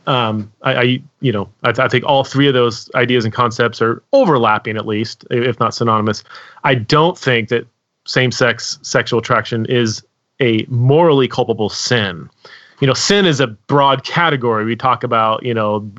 um, 0.07 0.53
I, 0.63 0.75
I, 0.75 1.03
you 1.21 1.33
know, 1.33 1.49
I, 1.65 1.71
I, 1.79 1.89
think 1.89 2.05
all 2.05 2.23
three 2.23 2.47
of 2.47 2.55
those 2.55 2.89
ideas 2.95 3.25
and 3.25 3.35
concepts 3.35 3.83
are 3.83 4.03
overlapping, 4.13 4.77
at 4.77 4.87
least, 4.87 5.25
if 5.31 5.59
not 5.59 5.75
synonymous. 5.75 6.23
I 6.63 6.77
don't 6.77 7.19
think 7.19 7.49
that 7.49 7.67
same-sex 8.07 8.79
sexual 8.83 9.19
attraction 9.19 9.67
is 9.67 10.05
a 10.41 10.65
morally 10.69 11.27
culpable 11.27 11.69
sin. 11.69 12.31
You 12.81 12.87
know, 12.87 12.95
sin 12.95 13.27
is 13.27 13.41
a 13.41 13.49
broad 13.49 14.05
category. 14.05 14.65
We 14.65 14.77
talk 14.77 15.03
about, 15.03 15.43
you 15.45 15.55
know, 15.55 15.91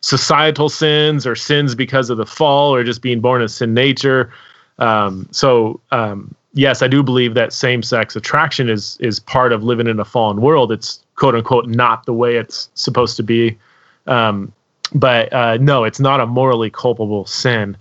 societal 0.00 0.68
sins 0.68 1.26
or 1.26 1.34
sins 1.34 1.74
because 1.74 2.10
of 2.10 2.18
the 2.18 2.26
fall 2.26 2.72
or 2.74 2.84
just 2.84 3.02
being 3.02 3.20
born 3.20 3.42
in 3.42 3.48
sin 3.48 3.74
nature. 3.74 4.32
Um, 4.78 5.26
so, 5.32 5.80
um, 5.90 6.34
yes, 6.52 6.82
I 6.82 6.88
do 6.88 7.02
believe 7.02 7.34
that 7.34 7.52
same-sex 7.52 8.14
attraction 8.14 8.68
is 8.68 8.96
is 9.00 9.18
part 9.18 9.52
of 9.52 9.64
living 9.64 9.88
in 9.88 9.98
a 9.98 10.04
fallen 10.04 10.40
world. 10.40 10.70
It's 10.70 11.00
quote 11.16 11.34
unquote 11.34 11.66
not 11.66 12.06
the 12.06 12.12
way 12.12 12.36
it's 12.36 12.68
supposed 12.74 13.16
to 13.16 13.22
be. 13.22 13.58
Um, 14.06 14.52
but 14.94 15.32
uh, 15.32 15.56
no, 15.56 15.84
it's 15.84 15.98
not 15.98 16.20
a 16.20 16.26
morally 16.26 16.70
culpable 16.70 17.26
sin. 17.26 17.76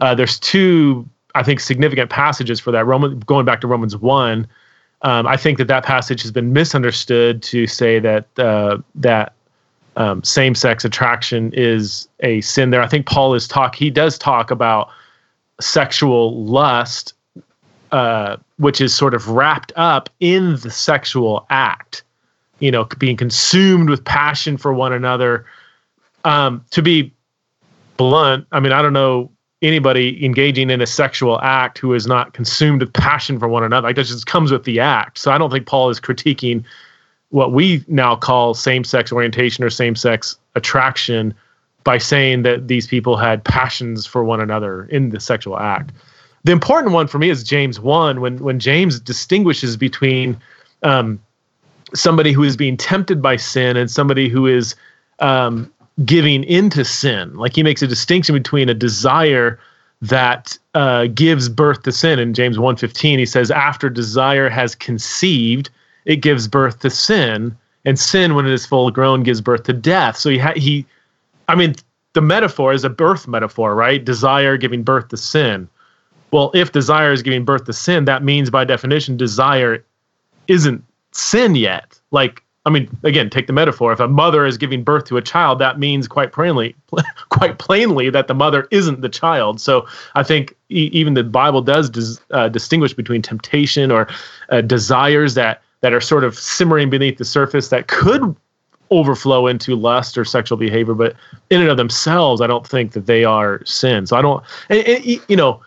Uh, 0.00 0.14
there's 0.14 0.38
two, 0.38 1.06
I 1.34 1.42
think, 1.42 1.60
significant 1.60 2.10
passages 2.10 2.60
for 2.60 2.70
that. 2.70 2.86
Roman, 2.86 3.20
going 3.20 3.44
back 3.44 3.60
to 3.60 3.66
Romans 3.66 3.96
one, 3.96 4.46
um, 5.02 5.26
I 5.26 5.36
think 5.36 5.58
that 5.58 5.68
that 5.68 5.84
passage 5.84 6.22
has 6.22 6.32
been 6.32 6.52
misunderstood 6.52 7.42
to 7.44 7.66
say 7.66 7.98
that 7.98 8.26
uh, 8.38 8.78
that 8.94 9.34
um, 9.96 10.22
same-sex 10.24 10.84
attraction 10.84 11.52
is 11.54 12.08
a 12.20 12.40
sin. 12.40 12.70
There, 12.70 12.82
I 12.82 12.88
think 12.88 13.06
Paul 13.06 13.34
is 13.34 13.46
talk. 13.46 13.74
He 13.74 13.90
does 13.90 14.18
talk 14.18 14.50
about 14.50 14.90
sexual 15.60 16.44
lust, 16.44 17.14
uh, 17.92 18.36
which 18.58 18.80
is 18.80 18.94
sort 18.94 19.14
of 19.14 19.28
wrapped 19.28 19.72
up 19.76 20.08
in 20.20 20.56
the 20.56 20.70
sexual 20.70 21.46
act 21.50 22.02
you 22.58 22.70
know, 22.70 22.84
being 22.98 23.16
consumed 23.16 23.90
with 23.90 24.04
passion 24.04 24.56
for 24.56 24.72
one 24.72 24.92
another. 24.92 25.44
Um, 26.24 26.64
to 26.70 26.82
be 26.82 27.12
blunt, 27.96 28.46
I 28.52 28.60
mean, 28.60 28.72
I 28.72 28.82
don't 28.82 28.92
know 28.92 29.30
anybody 29.62 30.24
engaging 30.24 30.70
in 30.70 30.80
a 30.80 30.86
sexual 30.86 31.40
act 31.40 31.78
who 31.78 31.94
is 31.94 32.06
not 32.06 32.34
consumed 32.34 32.80
with 32.80 32.92
passion 32.92 33.38
for 33.38 33.48
one 33.48 33.62
another. 33.62 33.88
Like 33.88 33.96
that 33.96 34.04
just 34.04 34.26
comes 34.26 34.52
with 34.52 34.64
the 34.64 34.80
act. 34.80 35.18
So 35.18 35.30
I 35.30 35.38
don't 35.38 35.50
think 35.50 35.66
Paul 35.66 35.90
is 35.90 36.00
critiquing 36.00 36.64
what 37.30 37.52
we 37.52 37.84
now 37.88 38.16
call 38.16 38.54
same-sex 38.54 39.12
orientation 39.12 39.64
or 39.64 39.70
same-sex 39.70 40.38
attraction 40.54 41.34
by 41.84 41.98
saying 41.98 42.42
that 42.42 42.68
these 42.68 42.86
people 42.86 43.16
had 43.16 43.44
passions 43.44 44.06
for 44.06 44.24
one 44.24 44.40
another 44.40 44.86
in 44.86 45.10
the 45.10 45.20
sexual 45.20 45.58
act. 45.58 45.92
The 46.44 46.52
important 46.52 46.92
one 46.92 47.06
for 47.06 47.18
me 47.18 47.30
is 47.30 47.42
James 47.42 47.80
1 47.80 48.20
when 48.20 48.38
when 48.38 48.60
James 48.60 49.00
distinguishes 49.00 49.76
between 49.76 50.36
um, 50.84 51.20
somebody 51.98 52.32
who 52.32 52.42
is 52.42 52.56
being 52.56 52.76
tempted 52.76 53.20
by 53.20 53.36
sin 53.36 53.76
and 53.76 53.90
somebody 53.90 54.28
who 54.28 54.46
is 54.46 54.74
um, 55.20 55.72
giving 56.04 56.44
into 56.44 56.84
sin. 56.84 57.34
Like 57.34 57.54
he 57.56 57.62
makes 57.62 57.82
a 57.82 57.86
distinction 57.86 58.34
between 58.34 58.68
a 58.68 58.74
desire 58.74 59.58
that 60.02 60.58
uh, 60.74 61.06
gives 61.06 61.48
birth 61.48 61.82
to 61.84 61.92
sin. 61.92 62.18
In 62.18 62.34
James 62.34 62.58
1.15, 62.58 63.18
he 63.18 63.26
says, 63.26 63.50
after 63.50 63.88
desire 63.88 64.48
has 64.48 64.74
conceived, 64.74 65.70
it 66.04 66.16
gives 66.16 66.46
birth 66.48 66.80
to 66.80 66.90
sin. 66.90 67.56
And 67.84 67.98
sin, 67.98 68.34
when 68.34 68.46
it 68.46 68.52
is 68.52 68.66
full 68.66 68.90
grown, 68.90 69.22
gives 69.22 69.40
birth 69.40 69.62
to 69.64 69.72
death. 69.72 70.16
So 70.16 70.28
he, 70.28 70.38
ha- 70.38 70.52
he 70.56 70.84
I 71.48 71.54
mean, 71.54 71.74
the 72.12 72.20
metaphor 72.20 72.72
is 72.72 72.84
a 72.84 72.90
birth 72.90 73.28
metaphor, 73.28 73.74
right? 73.74 74.04
Desire 74.04 74.56
giving 74.56 74.82
birth 74.82 75.08
to 75.08 75.16
sin. 75.16 75.68
Well, 76.32 76.50
if 76.54 76.72
desire 76.72 77.12
is 77.12 77.22
giving 77.22 77.44
birth 77.44 77.64
to 77.66 77.72
sin, 77.72 78.04
that 78.06 78.24
means 78.24 78.50
by 78.50 78.64
definition, 78.64 79.16
desire 79.16 79.84
isn't 80.48 80.82
sin 81.16 81.54
yet. 81.54 82.00
Like, 82.10 82.42
I 82.64 82.70
mean, 82.70 82.88
again, 83.04 83.30
take 83.30 83.46
the 83.46 83.52
metaphor. 83.52 83.92
If 83.92 84.00
a 84.00 84.08
mother 84.08 84.44
is 84.44 84.58
giving 84.58 84.82
birth 84.82 85.04
to 85.06 85.16
a 85.16 85.22
child, 85.22 85.58
that 85.60 85.78
means 85.78 86.08
quite 86.08 86.32
plainly, 86.32 86.74
quite 87.28 87.58
plainly, 87.58 88.10
that 88.10 88.26
the 88.26 88.34
mother 88.34 88.66
isn't 88.70 89.02
the 89.02 89.08
child. 89.08 89.60
So 89.60 89.86
I 90.14 90.22
think 90.22 90.56
e- 90.68 90.90
even 90.92 91.14
the 91.14 91.22
Bible 91.24 91.62
does 91.62 91.88
dis- 91.88 92.20
uh, 92.32 92.48
distinguish 92.48 92.92
between 92.92 93.22
temptation 93.22 93.92
or 93.92 94.08
uh, 94.50 94.62
desires 94.62 95.34
that 95.34 95.62
that 95.82 95.92
are 95.92 96.00
sort 96.00 96.24
of 96.24 96.36
simmering 96.36 96.90
beneath 96.90 97.18
the 97.18 97.24
surface 97.24 97.68
that 97.68 97.86
could 97.86 98.34
overflow 98.90 99.46
into 99.46 99.74
lust 99.76 100.16
or 100.16 100.24
sexual 100.24 100.56
behavior, 100.56 100.94
but 100.94 101.14
in 101.50 101.60
and 101.60 101.70
of 101.70 101.76
themselves, 101.76 102.40
I 102.40 102.46
don't 102.46 102.66
think 102.66 102.92
that 102.92 103.06
they 103.06 103.24
are 103.24 103.64
sin. 103.64 104.06
So 104.06 104.16
I 104.16 104.22
don't, 104.22 104.42
and, 104.68 104.86
and 104.86 105.04
you 105.28 105.36
know, 105.36 105.60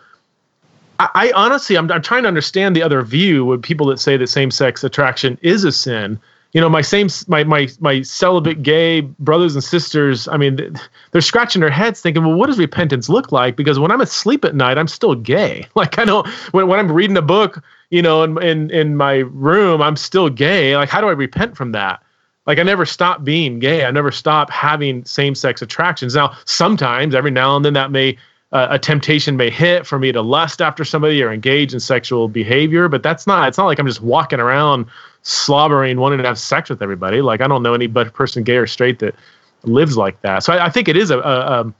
I, 1.00 1.08
I 1.14 1.32
honestly, 1.34 1.76
I'm, 1.76 1.90
I'm 1.90 2.02
trying 2.02 2.22
to 2.24 2.28
understand 2.28 2.76
the 2.76 2.82
other 2.82 3.00
view 3.02 3.44
with 3.46 3.62
people 3.62 3.86
that 3.86 3.98
say 3.98 4.18
that 4.18 4.26
same-sex 4.26 4.84
attraction 4.84 5.38
is 5.40 5.64
a 5.64 5.72
sin. 5.72 6.20
You 6.52 6.60
know, 6.60 6.68
my 6.68 6.82
same, 6.82 7.08
my 7.28 7.44
my 7.44 7.68
my 7.78 8.02
celibate 8.02 8.62
gay 8.62 9.02
brothers 9.02 9.54
and 9.54 9.62
sisters. 9.62 10.26
I 10.28 10.36
mean, 10.36 10.76
they're 11.12 11.20
scratching 11.20 11.60
their 11.60 11.70
heads, 11.70 12.00
thinking, 12.00 12.24
"Well, 12.24 12.34
what 12.34 12.48
does 12.48 12.58
repentance 12.58 13.08
look 13.08 13.30
like?" 13.30 13.54
Because 13.54 13.78
when 13.78 13.92
I'm 13.92 14.00
asleep 14.00 14.44
at 14.44 14.56
night, 14.56 14.76
I'm 14.76 14.88
still 14.88 15.14
gay. 15.14 15.66
Like 15.76 15.98
I 15.98 16.04
don't 16.04 16.26
when 16.52 16.66
when 16.66 16.80
I'm 16.80 16.90
reading 16.90 17.16
a 17.16 17.22
book, 17.22 17.62
you 17.90 18.02
know, 18.02 18.24
in 18.24 18.42
in 18.42 18.70
in 18.70 18.96
my 18.96 19.18
room, 19.18 19.80
I'm 19.80 19.96
still 19.96 20.28
gay. 20.28 20.76
Like 20.76 20.88
how 20.88 21.00
do 21.00 21.06
I 21.06 21.12
repent 21.12 21.56
from 21.56 21.70
that? 21.70 22.02
Like 22.48 22.58
I 22.58 22.64
never 22.64 22.84
stop 22.84 23.22
being 23.22 23.60
gay. 23.60 23.84
I 23.84 23.92
never 23.92 24.10
stop 24.10 24.50
having 24.50 25.04
same-sex 25.04 25.62
attractions. 25.62 26.16
Now, 26.16 26.36
sometimes, 26.46 27.14
every 27.14 27.30
now 27.30 27.54
and 27.54 27.64
then, 27.64 27.74
that 27.74 27.92
may 27.92 28.18
uh, 28.52 28.68
a 28.70 28.78
temptation 28.78 29.36
may 29.36 29.50
hit 29.50 29.86
for 29.86 29.98
me 29.98 30.10
to 30.12 30.22
lust 30.22 30.60
after 30.60 30.84
somebody 30.84 31.22
or 31.22 31.32
engage 31.32 31.72
in 31.72 31.80
sexual 31.80 32.28
behavior, 32.28 32.88
but 32.88 33.02
that's 33.02 33.26
not. 33.26 33.48
It's 33.48 33.58
not 33.58 33.66
like 33.66 33.78
I'm 33.78 33.86
just 33.86 34.02
walking 34.02 34.40
around 34.40 34.86
slobbering, 35.22 36.00
wanting 36.00 36.18
to 36.18 36.24
have 36.24 36.38
sex 36.38 36.68
with 36.68 36.82
everybody. 36.82 37.22
Like 37.22 37.40
I 37.40 37.46
don't 37.46 37.62
know 37.62 37.74
any 37.74 37.88
person, 37.88 38.42
gay 38.42 38.56
or 38.56 38.66
straight, 38.66 38.98
that 39.00 39.14
lives 39.62 39.96
like 39.96 40.20
that. 40.22 40.42
So 40.42 40.52
I, 40.52 40.66
I 40.66 40.70
think 40.70 40.88
it 40.88 40.96
is 40.96 41.10
a, 41.10 41.18
a, 41.18 41.60
a 41.60 41.74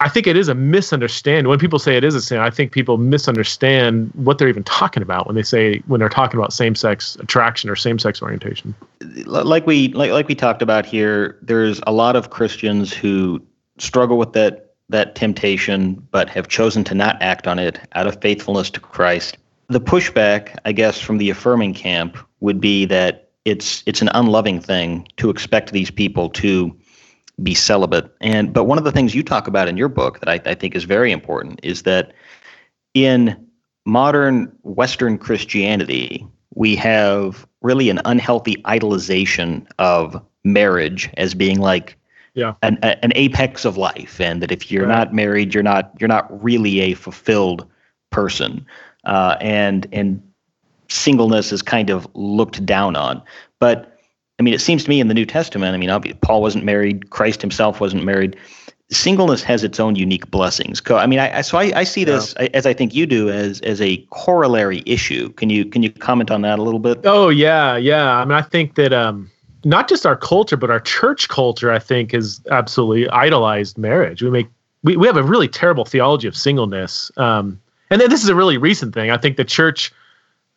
I 0.00 0.08
think 0.08 0.26
it 0.26 0.36
is 0.36 0.48
a 0.48 0.54
misunderstanding. 0.54 1.48
When 1.48 1.58
people 1.58 1.78
say 1.78 1.96
it 1.96 2.04
is 2.04 2.14
a 2.14 2.20
sin, 2.20 2.38
I 2.38 2.50
think 2.50 2.72
people 2.72 2.98
misunderstand 2.98 4.10
what 4.14 4.38
they're 4.38 4.48
even 4.48 4.64
talking 4.64 5.02
about 5.02 5.26
when 5.26 5.36
they 5.36 5.42
say 5.42 5.82
when 5.86 6.00
they're 6.00 6.08
talking 6.08 6.38
about 6.38 6.52
same-sex 6.52 7.16
attraction 7.16 7.70
or 7.70 7.76
same-sex 7.76 8.20
orientation. 8.20 8.74
Like 9.24 9.66
we 9.66 9.88
like 9.88 10.10
like 10.10 10.26
we 10.28 10.34
talked 10.34 10.62
about 10.62 10.84
here, 10.84 11.38
there's 11.42 11.80
a 11.86 11.92
lot 11.92 12.16
of 12.16 12.30
Christians 12.30 12.92
who 12.92 13.42
struggle 13.78 14.18
with 14.18 14.32
that 14.32 14.63
that 14.88 15.14
temptation 15.14 15.94
but 16.10 16.28
have 16.28 16.48
chosen 16.48 16.84
to 16.84 16.94
not 16.94 17.20
act 17.22 17.46
on 17.46 17.58
it 17.58 17.80
out 17.92 18.06
of 18.06 18.20
faithfulness 18.20 18.70
to 18.70 18.80
Christ. 18.80 19.38
The 19.68 19.80
pushback, 19.80 20.58
I 20.64 20.72
guess, 20.72 21.00
from 21.00 21.18
the 21.18 21.30
affirming 21.30 21.74
camp 21.74 22.18
would 22.40 22.60
be 22.60 22.84
that 22.86 23.30
it's 23.44 23.82
it's 23.86 24.02
an 24.02 24.10
unloving 24.14 24.60
thing 24.60 25.06
to 25.16 25.30
expect 25.30 25.72
these 25.72 25.90
people 25.90 26.28
to 26.30 26.76
be 27.42 27.54
celibate. 27.54 28.14
And 28.20 28.52
but 28.52 28.64
one 28.64 28.78
of 28.78 28.84
the 28.84 28.92
things 28.92 29.14
you 29.14 29.22
talk 29.22 29.46
about 29.46 29.68
in 29.68 29.76
your 29.76 29.88
book 29.88 30.20
that 30.20 30.28
I, 30.28 30.50
I 30.50 30.54
think 30.54 30.74
is 30.74 30.84
very 30.84 31.12
important 31.12 31.60
is 31.62 31.82
that 31.82 32.12
in 32.92 33.48
modern 33.86 34.56
Western 34.62 35.18
Christianity, 35.18 36.26
we 36.54 36.76
have 36.76 37.46
really 37.62 37.90
an 37.90 38.00
unhealthy 38.04 38.56
idolization 38.64 39.66
of 39.78 40.20
marriage 40.44 41.10
as 41.16 41.34
being 41.34 41.58
like 41.58 41.96
yeah. 42.34 42.54
an, 42.62 42.78
an 42.82 43.12
apex 43.14 43.64
of 43.64 43.76
life, 43.76 44.20
and 44.20 44.42
that 44.42 44.52
if 44.52 44.70
you're 44.70 44.86
right. 44.86 44.98
not 44.98 45.14
married, 45.14 45.54
you're 45.54 45.62
not 45.62 45.92
you're 45.98 46.08
not 46.08 46.42
really 46.42 46.80
a 46.80 46.94
fulfilled 46.94 47.66
person, 48.10 48.66
uh, 49.04 49.36
and 49.40 49.86
and 49.92 50.22
singleness 50.88 51.52
is 51.52 51.62
kind 51.62 51.90
of 51.90 52.06
looked 52.14 52.64
down 52.66 52.96
on. 52.96 53.22
But 53.60 53.98
I 54.38 54.42
mean, 54.42 54.54
it 54.54 54.60
seems 54.60 54.84
to 54.84 54.90
me 54.90 55.00
in 55.00 55.08
the 55.08 55.14
New 55.14 55.26
Testament, 55.26 55.74
I 55.74 55.78
mean, 55.78 56.14
Paul 56.20 56.42
wasn't 56.42 56.64
married, 56.64 57.10
Christ 57.10 57.40
himself 57.40 57.80
wasn't 57.80 58.04
married. 58.04 58.36
Singleness 58.90 59.42
has 59.42 59.64
its 59.64 59.80
own 59.80 59.96
unique 59.96 60.30
blessings. 60.30 60.82
I 60.90 61.06
mean, 61.06 61.18
I, 61.18 61.40
so 61.40 61.56
I, 61.56 61.72
I 61.74 61.84
see 61.84 62.04
this 62.04 62.34
yeah. 62.38 62.48
as 62.52 62.66
I 62.66 62.74
think 62.74 62.94
you 62.94 63.06
do 63.06 63.30
as 63.30 63.60
as 63.60 63.80
a 63.80 63.96
corollary 64.10 64.82
issue. 64.86 65.30
Can 65.30 65.50
you 65.50 65.64
can 65.64 65.82
you 65.82 65.90
comment 65.90 66.30
on 66.30 66.42
that 66.42 66.58
a 66.58 66.62
little 66.62 66.80
bit? 66.80 67.00
Oh 67.04 67.28
yeah, 67.28 67.76
yeah. 67.76 68.16
I 68.18 68.24
mean, 68.24 68.36
I 68.36 68.42
think 68.42 68.74
that 68.74 68.92
um, 68.92 69.30
not 69.64 69.88
just 69.88 70.06
our 70.06 70.16
culture, 70.16 70.56
but 70.56 70.70
our 70.70 70.80
church 70.80 71.28
culture, 71.28 71.72
I 71.72 71.78
think, 71.78 72.12
has 72.12 72.40
absolutely 72.50 73.08
idolized 73.08 73.78
marriage. 73.78 74.22
We 74.22 74.30
make 74.30 74.48
we, 74.82 74.96
we 74.96 75.06
have 75.06 75.16
a 75.16 75.22
really 75.22 75.48
terrible 75.48 75.84
theology 75.84 76.28
of 76.28 76.36
singleness. 76.36 77.10
Um, 77.16 77.60
and 77.90 78.00
then 78.00 78.10
this 78.10 78.22
is 78.22 78.28
a 78.28 78.34
really 78.34 78.58
recent 78.58 78.94
thing. 78.94 79.10
I 79.10 79.16
think 79.16 79.36
the 79.36 79.44
church 79.44 79.92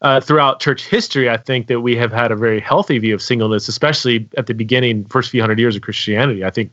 uh, 0.02 0.20
throughout 0.20 0.60
church 0.60 0.86
history, 0.86 1.30
I 1.30 1.38
think 1.38 1.68
that 1.68 1.82
we 1.82 1.96
have 1.96 2.12
had 2.12 2.32
a 2.32 2.36
very 2.36 2.60
healthy 2.60 3.00
view 3.00 3.16
of 3.16 3.22
singleness, 3.22 3.68
especially 3.68 4.28
at 4.38 4.46
the 4.46 4.54
beginning, 4.54 5.06
first 5.06 5.32
few 5.32 5.42
hundred 5.42 5.60
years 5.60 5.76
of 5.76 5.82
Christianity. 5.82 6.44
I 6.44 6.52
think 6.52 6.72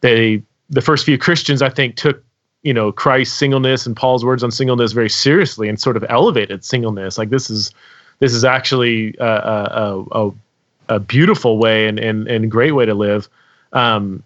they, 0.00 0.42
the 0.68 0.80
first 0.80 1.04
few 1.04 1.18
Christians, 1.18 1.62
I 1.62 1.68
think, 1.68 1.96
took 1.96 2.24
you 2.62 2.74
know 2.74 2.92
Christ's 2.92 3.36
singleness 3.36 3.86
and 3.86 3.96
Paul's 3.96 4.24
words 4.24 4.42
on 4.42 4.50
singleness 4.50 4.92
very 4.92 5.08
seriously 5.08 5.68
and 5.68 5.80
sort 5.80 5.96
of 5.96 6.04
elevated 6.08 6.64
singleness. 6.64 7.18
Like 7.18 7.30
this 7.30 7.50
is 7.50 7.72
this 8.18 8.34
is 8.34 8.44
actually 8.44 9.14
a, 9.18 9.24
a, 9.24 10.04
a, 10.12 10.30
a 10.90 10.98
beautiful 10.98 11.56
way 11.56 11.88
and, 11.88 11.98
and 11.98 12.28
and 12.28 12.50
great 12.50 12.72
way 12.72 12.84
to 12.84 12.94
live. 12.94 13.28
Um, 13.72 14.22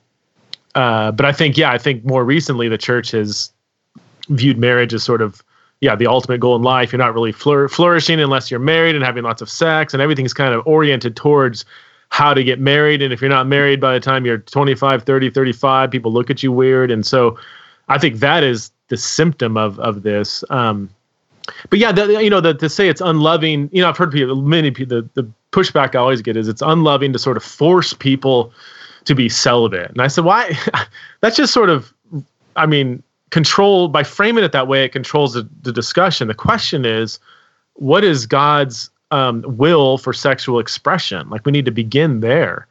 uh, 0.75 1.13
but 1.13 1.25
I 1.25 1.33
think 1.33 1.57
yeah, 1.57 1.71
I 1.71 1.79
think 1.79 2.05
more 2.05 2.25
recently 2.25 2.69
the 2.69 2.79
church 2.79 3.13
has 3.13 3.53
viewed 4.31 4.59
marriage 4.59 4.93
as 4.93 5.05
sort 5.05 5.23
of 5.23 5.43
yeah, 5.81 5.95
the 5.95 6.07
ultimate 6.07 6.41
goal 6.41 6.57
in 6.57 6.63
life. 6.63 6.93
You're 6.93 6.99
not 6.99 7.15
really 7.15 7.33
flour- 7.33 7.69
flourishing 7.69 8.19
unless 8.19 8.51
you're 8.51 8.59
married 8.59 8.97
and 8.97 9.05
having 9.05 9.23
lots 9.23 9.43
of 9.43 9.51
sex, 9.51 9.93
and 9.93 10.03
everything's 10.03 10.33
kind 10.33 10.55
of 10.55 10.67
oriented 10.67 11.15
towards 11.15 11.65
how 12.09 12.33
to 12.33 12.43
get 12.43 12.59
married. 12.59 13.03
And 13.03 13.13
if 13.13 13.21
you're 13.21 13.31
not 13.31 13.47
married 13.47 13.81
by 13.81 13.93
the 13.93 14.01
time 14.01 14.25
you're 14.25 14.39
25, 14.39 15.03
30, 15.03 15.31
35, 15.31 15.91
people 15.91 16.13
look 16.13 16.31
at 16.31 16.43
you 16.43 16.53
weird. 16.53 16.91
And 16.91 17.05
so 17.05 17.39
I 17.89 17.99
think 17.99 18.21
that 18.21 18.43
is 18.43 18.71
the 18.89 18.97
symptom 18.97 19.57
of 19.57 19.79
of 19.79 20.03
this. 20.03 20.43
Um, 20.49 20.89
but 21.69 21.79
yeah, 21.79 21.93
the, 21.93 22.23
you 22.23 22.31
know, 22.31 22.41
the, 22.41 22.55
to 22.55 22.69
say 22.69 22.89
it's 22.89 23.01
unloving, 23.01 23.69
you 23.73 23.83
know, 23.83 23.89
I've 23.89 23.97
heard 23.97 24.13
people, 24.13 24.37
many 24.37 24.71
people, 24.71 25.03
the, 25.03 25.23
the 25.23 25.31
pushback 25.55 25.95
I 25.95 25.99
always 25.99 26.23
get 26.23 26.37
is 26.37 26.49
it's 26.49 26.63
unloving 26.63 27.13
to 27.13 27.19
sort 27.19 27.37
of 27.37 27.45
force 27.45 27.93
people 27.93 28.53
to 29.05 29.15
be 29.15 29.29
celibate. 29.29 29.91
And 29.91 30.03
I 30.03 30.09
said, 30.09 30.25
why? 30.25 30.53
That's 31.21 31.37
just 31.37 31.53
sort 31.53 31.71
of, 31.71 31.93
I 32.57 32.67
mean, 32.67 33.03
control 33.31 33.89
by 33.89 34.03
framing 34.03 34.45
it 34.45 34.53
that 34.53 34.69
way 34.69 34.85
it 34.85 34.93
controls 34.93 35.35
the, 35.35 35.49
the 35.63 35.73
discussion. 35.73 36.29
The 36.29 36.35
question 36.35 36.85
is 36.85 37.19
what 37.75 38.05
is 38.05 38.27
god's 38.27 38.91
um, 39.11 39.45
will 39.47 39.99
for 39.99 40.13
sexual 40.13 40.59
expression? 40.59 41.29
Like 41.31 41.45
we 41.47 41.53
need 41.53 41.65
to 41.65 41.71
begin 41.73 42.21
there. 42.21 42.67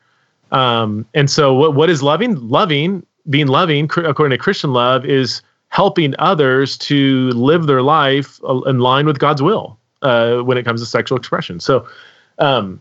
Um, 0.51 1.05
and 1.13 1.29
so 1.29 1.53
what, 1.53 1.75
what 1.75 1.89
is 1.89 2.03
loving? 2.03 2.36
Loving 2.47 3.05
being 3.29 3.47
loving 3.47 3.86
according 3.86 4.38
to 4.38 4.38
christian 4.38 4.73
love 4.73 5.05
is 5.05 5.41
helping 5.69 6.13
others 6.19 6.77
to 6.77 7.29
live 7.29 7.67
their 7.67 7.81
life 7.81 8.38
in 8.65 8.79
line 8.79 9.05
with 9.05 9.17
god's 9.17 9.41
will 9.41 9.77
uh, 10.01 10.39
when 10.39 10.57
it 10.57 10.63
comes 10.63 10.81
to 10.81 10.86
sexual 10.86 11.17
expression. 11.17 11.59
So 11.59 11.88
um, 12.39 12.79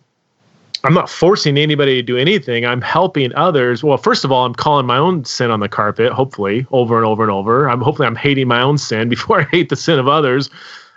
I'm 0.85 0.95
not 0.95 1.09
forcing 1.09 1.59
anybody 1.59 1.95
to 1.95 2.03
do 2.03 2.17
anything. 2.17 2.67
I'm 2.67 2.81
helping 2.81 3.33
others. 3.35 3.85
Well, 3.85 3.99
first 3.99 4.25
of 4.25 4.33
all, 4.33 4.45
I'm 4.45 4.55
calling 4.55 4.87
my 4.87 4.97
own 4.97 5.25
sin 5.25 5.51
on 5.51 5.61
the 5.61 5.69
carpet, 5.69 6.13
hopefully, 6.13 6.67
over 6.73 6.97
and 6.97 7.07
over 7.07 7.23
and 7.23 7.31
over. 7.31 7.69
I'm 7.69 7.81
hopefully 7.81 8.07
I'm 8.07 8.17
hating 8.17 8.49
my 8.49 8.61
own 8.61 8.79
sin 8.79 9.09
before 9.17 9.41
I 9.41 9.45
hate 9.45 9.69
the 9.69 9.77
sin 9.77 9.99
of 9.99 10.09
others. 10.09 10.51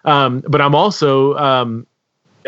Um, 0.06 0.44
but 0.48 0.62
I'm 0.62 0.76
also 0.76 1.36
um, 1.36 1.86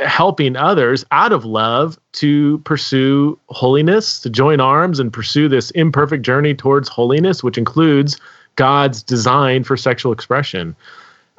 helping 0.03 0.55
others 0.55 1.05
out 1.11 1.31
of 1.31 1.45
love 1.45 1.99
to 2.13 2.59
pursue 2.59 3.37
holiness, 3.49 4.19
to 4.21 4.29
join 4.29 4.59
arms 4.59 4.99
and 4.99 5.11
pursue 5.13 5.47
this 5.47 5.71
imperfect 5.71 6.23
journey 6.23 6.53
towards 6.53 6.89
holiness, 6.89 7.43
which 7.43 7.57
includes 7.57 8.19
God's 8.55 9.03
design 9.03 9.63
for 9.63 9.77
sexual 9.77 10.11
expression. 10.11 10.75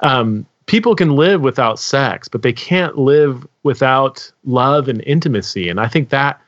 Um, 0.01 0.45
people 0.69 0.93
can 0.95 1.15
live 1.15 1.41
without 1.41 1.79
sex, 1.79 2.27
but 2.27 2.43
they 2.43 2.53
can't 2.53 2.95
live 2.95 3.45
without 3.63 4.31
love 4.45 4.87
and 4.87 5.03
intimacy. 5.07 5.67
And 5.67 5.79
I 5.79 5.87
think 5.87 6.09
that, 6.09 6.39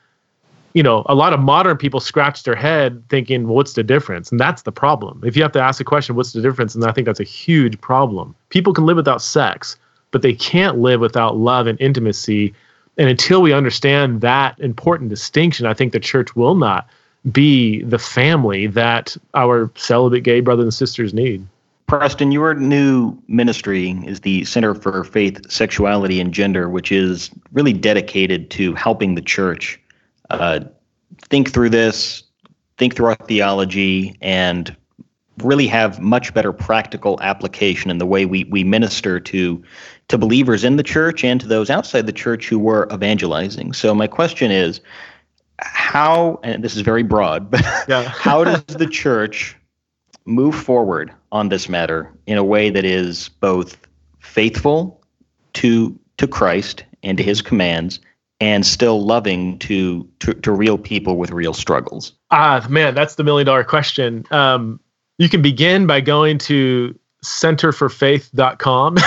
you 0.75 0.83
know, 0.83 1.01
a 1.07 1.15
lot 1.15 1.33
of 1.33 1.39
modern 1.39 1.75
people 1.75 1.99
scratch 1.99 2.43
their 2.43 2.55
head 2.55 3.03
thinking, 3.09 3.47
well, 3.47 3.55
what's 3.55 3.73
the 3.73 3.81
difference? 3.81 4.29
And 4.29 4.39
that's 4.39 4.61
the 4.61 4.71
problem. 4.71 5.23
If 5.25 5.35
you 5.35 5.41
have 5.41 5.53
to 5.53 5.59
ask 5.59 5.79
the 5.79 5.83
question, 5.83 6.15
what's 6.15 6.33
the 6.33 6.41
difference? 6.41 6.75
And 6.75 6.85
I 6.85 6.91
think 6.91 7.05
that's 7.05 7.19
a 7.19 7.23
huge 7.23 7.81
problem. 7.81 8.35
People 8.49 8.73
can 8.73 8.85
live 8.85 8.97
without 8.97 9.23
sex, 9.23 9.75
but 10.11 10.21
they 10.21 10.33
can't 10.33 10.77
live 10.77 10.99
without 10.99 11.37
love 11.37 11.65
and 11.65 11.81
intimacy. 11.81 12.53
And 12.99 13.09
until 13.09 13.41
we 13.41 13.53
understand 13.53 14.21
that 14.21 14.59
important 14.59 15.09
distinction, 15.09 15.65
I 15.65 15.73
think 15.73 15.93
the 15.93 15.99
church 15.99 16.35
will 16.35 16.53
not 16.53 16.87
be 17.31 17.81
the 17.81 17.97
family 17.97 18.67
that 18.67 19.17
our 19.33 19.71
celibate 19.73 20.21
gay 20.21 20.41
brothers 20.41 20.65
and 20.65 20.73
sisters 20.75 21.11
need. 21.11 21.43
Preston, 21.91 22.31
your 22.31 22.53
new 22.53 23.21
ministry 23.27 23.99
is 24.05 24.21
the 24.21 24.45
Center 24.45 24.73
for 24.73 25.03
Faith, 25.03 25.51
Sexuality, 25.51 26.21
and 26.21 26.33
Gender, 26.33 26.69
which 26.69 26.89
is 26.89 27.29
really 27.51 27.73
dedicated 27.73 28.49
to 28.51 28.73
helping 28.75 29.15
the 29.15 29.21
church 29.21 29.77
uh, 30.29 30.61
think 31.23 31.51
through 31.51 31.69
this, 31.69 32.23
think 32.77 32.95
through 32.95 33.07
our 33.07 33.15
theology, 33.15 34.15
and 34.21 34.73
really 35.39 35.67
have 35.67 35.99
much 35.99 36.33
better 36.33 36.53
practical 36.53 37.19
application 37.21 37.91
in 37.91 37.97
the 37.97 38.05
way 38.05 38.25
we, 38.25 38.45
we 38.45 38.63
minister 38.63 39.19
to 39.19 39.61
to 40.07 40.17
believers 40.17 40.63
in 40.63 40.77
the 40.77 40.83
church 40.83 41.25
and 41.25 41.41
to 41.41 41.47
those 41.47 41.69
outside 41.69 42.05
the 42.05 42.13
church 42.13 42.47
who 42.47 42.57
were 42.57 42.87
evangelizing. 42.93 43.73
So 43.73 43.93
my 43.93 44.07
question 44.07 44.49
is, 44.49 44.79
how 45.59 46.39
and 46.41 46.63
this 46.63 46.73
is 46.73 46.83
very 46.83 47.03
broad, 47.03 47.51
but 47.51 47.65
yeah. 47.89 48.03
how 48.07 48.45
does 48.45 48.63
the 48.63 48.87
church 48.87 49.57
move 50.23 50.55
forward 50.55 51.13
on 51.31 51.49
this 51.49 51.69
matter 51.69 52.11
in 52.27 52.37
a 52.37 52.43
way 52.43 52.69
that 52.69 52.85
is 52.85 53.29
both 53.29 53.77
faithful 54.19 55.01
to 55.53 55.97
to 56.17 56.27
Christ 56.27 56.83
and 57.03 57.17
to 57.17 57.23
his 57.23 57.41
commands 57.41 57.99
and 58.39 58.65
still 58.65 59.05
loving 59.05 59.57
to 59.59 60.07
to, 60.19 60.33
to 60.33 60.51
real 60.51 60.77
people 60.77 61.17
with 61.17 61.31
real 61.31 61.53
struggles? 61.53 62.13
Ah, 62.31 62.65
man, 62.69 62.93
that's 62.93 63.15
the 63.15 63.23
million 63.23 63.45
dollar 63.45 63.63
question. 63.63 64.25
Um, 64.31 64.79
you 65.17 65.29
can 65.29 65.41
begin 65.41 65.87
by 65.87 66.01
going 66.01 66.37
to 66.39 66.97
centerforfaith.com. 67.23 68.95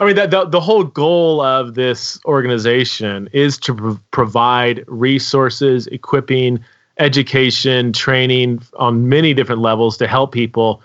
I 0.00 0.04
mean, 0.04 0.16
that 0.16 0.30
the, 0.30 0.44
the 0.44 0.60
whole 0.60 0.84
goal 0.84 1.40
of 1.40 1.74
this 1.74 2.20
organization 2.26 3.28
is 3.32 3.58
to 3.58 3.74
pro- 3.74 4.00
provide 4.10 4.84
resources, 4.86 5.86
equipping, 5.88 6.62
education, 7.00 7.92
training 7.92 8.62
on 8.76 9.08
many 9.08 9.34
different 9.34 9.60
levels 9.60 9.96
to 9.96 10.06
help 10.06 10.32
people 10.32 10.82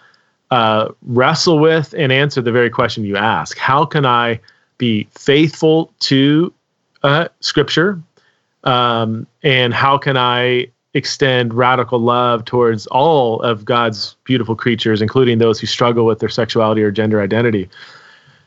uh, 0.49 0.89
wrestle 1.03 1.59
with 1.59 1.93
and 1.97 2.11
answer 2.11 2.41
the 2.41 2.51
very 2.51 2.70
question 2.70 3.03
you 3.03 3.18
ask 3.18 3.57
How 3.57 3.86
can 3.86 4.05
I 4.05 4.39
be 4.78 5.07
faithful 5.11 5.93
to 5.99 6.51
uh, 7.03 7.28
Scripture? 7.41 8.01
Um, 8.63 9.28
and 9.43 9.74
how 9.74 9.97
can 9.97 10.18
I 10.18 10.68
extend 10.95 11.53
radical 11.53 11.99
love 11.99 12.45
towards 12.45 12.88
all 12.88 13.41
of 13.41 13.66
God's 13.66 14.16
beautiful 14.24 14.55
creatures, 14.55 15.01
including 15.01 15.38
those 15.38 15.59
who 15.59 15.68
struggle 15.68 16.05
with 16.05 16.20
their 16.20 16.30
sexuality 16.30 16.82
or 16.82 16.89
gender 16.89 17.22
identity? 17.22 17.70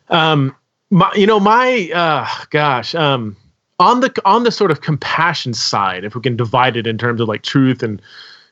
Um, 0.08 0.56
my, 0.90 1.12
you 1.14 1.26
know, 1.26 1.38
my 1.38 1.90
uh, 1.94 2.26
gosh, 2.50 2.94
um, 2.94 3.36
on 3.78 4.00
the 4.00 4.12
on 4.24 4.42
the 4.44 4.50
sort 4.50 4.70
of 4.70 4.80
compassion 4.80 5.54
side, 5.54 6.04
if 6.04 6.14
we 6.14 6.20
can 6.20 6.36
divide 6.36 6.76
it 6.76 6.86
in 6.86 6.98
terms 6.98 7.20
of 7.20 7.28
like 7.28 7.42
truth 7.42 7.82
and 7.82 8.02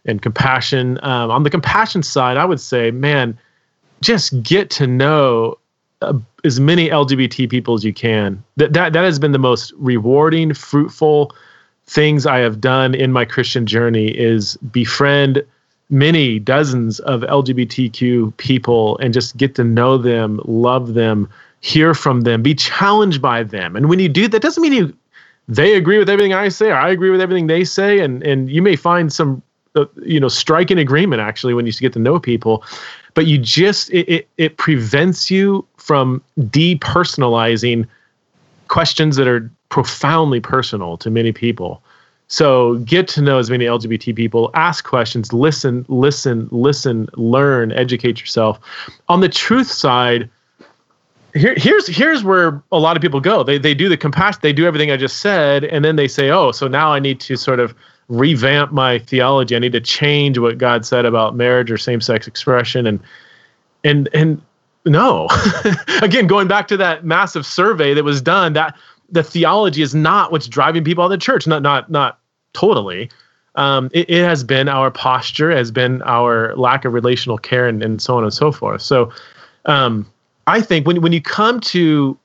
and 0.04 0.22
compassion, 0.22 0.98
um, 1.02 1.30
on 1.30 1.42
the 1.42 1.50
compassion 1.50 2.02
side, 2.02 2.36
I 2.36 2.44
would 2.44 2.60
say, 2.60 2.92
man, 2.92 3.36
just 4.02 4.40
get 4.42 4.70
to 4.70 4.86
know 4.86 5.58
uh, 6.00 6.16
as 6.44 6.60
many 6.60 6.88
LGBT 6.88 7.50
people 7.50 7.74
as 7.74 7.84
you 7.84 7.92
can. 7.92 8.42
That 8.56 8.72
that 8.72 8.92
that 8.92 9.04
has 9.04 9.18
been 9.18 9.32
the 9.32 9.38
most 9.38 9.72
rewarding, 9.76 10.54
fruitful 10.54 11.32
things 11.86 12.26
I 12.26 12.38
have 12.38 12.60
done 12.60 12.94
in 12.94 13.12
my 13.12 13.24
Christian 13.24 13.66
journey 13.66 14.08
is 14.08 14.56
befriend 14.56 15.44
many 15.88 16.40
dozens 16.40 16.98
of 17.00 17.20
LGBTQ 17.20 18.36
people 18.38 18.98
and 18.98 19.14
just 19.14 19.36
get 19.36 19.54
to 19.54 19.62
know 19.62 19.96
them, 19.96 20.40
love 20.44 20.94
them, 20.94 21.28
hear 21.60 21.94
from 21.94 22.22
them, 22.22 22.42
be 22.42 22.56
challenged 22.56 23.22
by 23.22 23.44
them. 23.44 23.76
And 23.76 23.88
when 23.88 24.00
you 24.00 24.08
do 24.08 24.26
that, 24.26 24.42
doesn't 24.42 24.62
mean 24.62 24.72
you 24.72 24.96
they 25.48 25.74
agree 25.74 25.98
with 25.98 26.08
everything 26.08 26.34
I 26.34 26.48
say 26.48 26.70
or 26.70 26.76
I 26.76 26.90
agree 26.90 27.10
with 27.10 27.20
everything 27.20 27.46
they 27.46 27.64
say 27.64 28.00
and 28.00 28.22
and 28.22 28.50
you 28.50 28.62
may 28.62 28.76
find 28.76 29.12
some 29.12 29.42
uh, 29.74 29.86
you 30.02 30.18
know 30.18 30.28
striking 30.28 30.78
agreement 30.78 31.20
actually 31.20 31.54
when 31.54 31.66
you 31.66 31.72
get 31.72 31.92
to 31.92 31.98
know 31.98 32.18
people 32.18 32.64
but 33.14 33.26
you 33.26 33.38
just 33.38 33.90
it, 33.90 34.08
it, 34.08 34.28
it 34.36 34.56
prevents 34.56 35.30
you 35.30 35.66
from 35.76 36.22
depersonalizing 36.38 37.86
questions 38.68 39.16
that 39.16 39.26
are 39.26 39.50
profoundly 39.68 40.40
personal 40.40 40.96
to 40.98 41.10
many 41.10 41.32
people. 41.32 41.82
So 42.28 42.76
get 42.78 43.06
to 43.08 43.22
know 43.22 43.38
as 43.38 43.50
many 43.50 43.64
LGBT 43.66 44.14
people, 44.14 44.50
ask 44.54 44.84
questions, 44.84 45.32
listen, 45.32 45.86
listen, 45.88 46.48
listen, 46.50 47.08
learn, 47.14 47.72
educate 47.72 48.20
yourself. 48.20 48.58
On 49.08 49.20
the 49.20 49.28
truth 49.28 49.70
side, 49.70 50.28
here, 51.36 51.54
here's 51.56 51.86
here's 51.86 52.24
where 52.24 52.62
a 52.72 52.78
lot 52.78 52.96
of 52.96 53.02
people 53.02 53.20
go. 53.20 53.42
They 53.42 53.58
they 53.58 53.74
do 53.74 53.88
the 53.88 53.96
compassion, 53.96 54.40
they 54.42 54.52
do 54.52 54.66
everything 54.66 54.90
I 54.90 54.96
just 54.96 55.18
said, 55.18 55.64
and 55.64 55.84
then 55.84 55.96
they 55.96 56.08
say, 56.08 56.30
oh, 56.30 56.52
so 56.52 56.68
now 56.68 56.92
I 56.92 56.98
need 56.98 57.20
to 57.20 57.36
sort 57.36 57.60
of 57.60 57.74
revamp 58.08 58.72
my 58.72 58.98
theology. 58.98 59.56
I 59.56 59.58
need 59.58 59.72
to 59.72 59.80
change 59.80 60.38
what 60.38 60.58
God 60.58 60.86
said 60.86 61.04
about 61.04 61.34
marriage 61.34 61.70
or 61.70 61.78
same-sex 61.78 62.26
expression, 62.26 62.86
and 62.86 63.00
and 63.84 64.08
and 64.14 64.40
no. 64.84 65.28
Again, 66.02 66.26
going 66.26 66.48
back 66.48 66.68
to 66.68 66.76
that 66.76 67.04
massive 67.04 67.44
survey 67.44 67.94
that 67.94 68.04
was 68.04 68.22
done, 68.22 68.52
that 68.54 68.76
the 69.10 69.22
theology 69.22 69.82
is 69.82 69.94
not 69.94 70.32
what's 70.32 70.48
driving 70.48 70.84
people 70.84 71.02
out 71.02 71.06
of 71.06 71.10
the 71.12 71.18
church. 71.18 71.46
Not 71.46 71.62
not 71.62 71.90
not 71.90 72.18
totally. 72.52 73.10
Um, 73.56 73.88
it, 73.94 74.10
it, 74.10 74.22
has 74.22 74.44
been 74.44 74.68
our 74.68 74.90
posture, 74.90 75.50
has 75.50 75.70
been 75.70 76.02
our 76.02 76.54
lack 76.56 76.84
of 76.84 76.92
relational 76.92 77.38
care, 77.38 77.66
and, 77.66 77.82
and 77.82 78.02
so 78.02 78.18
on 78.18 78.22
and 78.22 78.32
so 78.32 78.52
forth. 78.52 78.82
So, 78.82 79.10
um, 79.64 80.06
I 80.46 80.60
think 80.60 80.86
when 80.86 81.02
when 81.02 81.12
you 81.12 81.20
come 81.20 81.60
to 81.60 82.18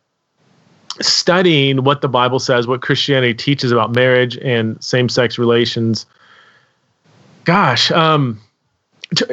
studying 1.02 1.84
what 1.84 2.02
the 2.02 2.10
Bible 2.10 2.40
says, 2.40 2.68
what 2.68 2.82
Christianity 2.82 3.34
teaches 3.34 3.72
about 3.72 3.96
marriage 3.96 4.38
and 4.38 4.82
same 4.84 5.10
sex 5.10 5.38
relations, 5.38 6.06
gosh, 7.44 7.92
um, 7.92 8.40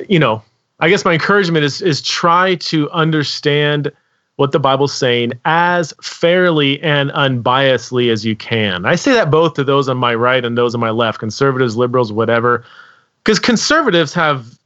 you 0.09 0.19
know, 0.19 0.43
I 0.81 0.89
guess 0.89 1.05
my 1.05 1.15
encouragement 1.15 1.65
is 1.65 1.83
is 1.83 2.01
try 2.03 2.55
to 2.57 2.91
understand 2.91 3.93
what 4.37 4.53
the 4.53 4.61
Bible's 4.61 4.95
saying 4.95 5.33
as 5.45 5.93
fairly 6.01 6.81
and 6.81 7.11
unbiasedly 7.11 8.11
as 8.13 8.25
you 8.25 8.37
can. 8.37 8.87
I 8.87 8.95
say 8.95 9.13
that 9.13 9.33
both 9.33 9.55
to 9.55 9.65
those 9.65 9.89
on 9.89 9.97
my 9.97 10.15
right 10.15 10.45
and 10.45 10.57
those 10.57 10.77
on 10.77 10.81
my 10.81 10.91
left, 10.91 11.19
conservatives, 11.19 11.77
liberals, 11.77 12.13
whatever. 12.13 12.65
Because 13.25 13.41
conservatives 13.41 14.15
have, 14.15 14.57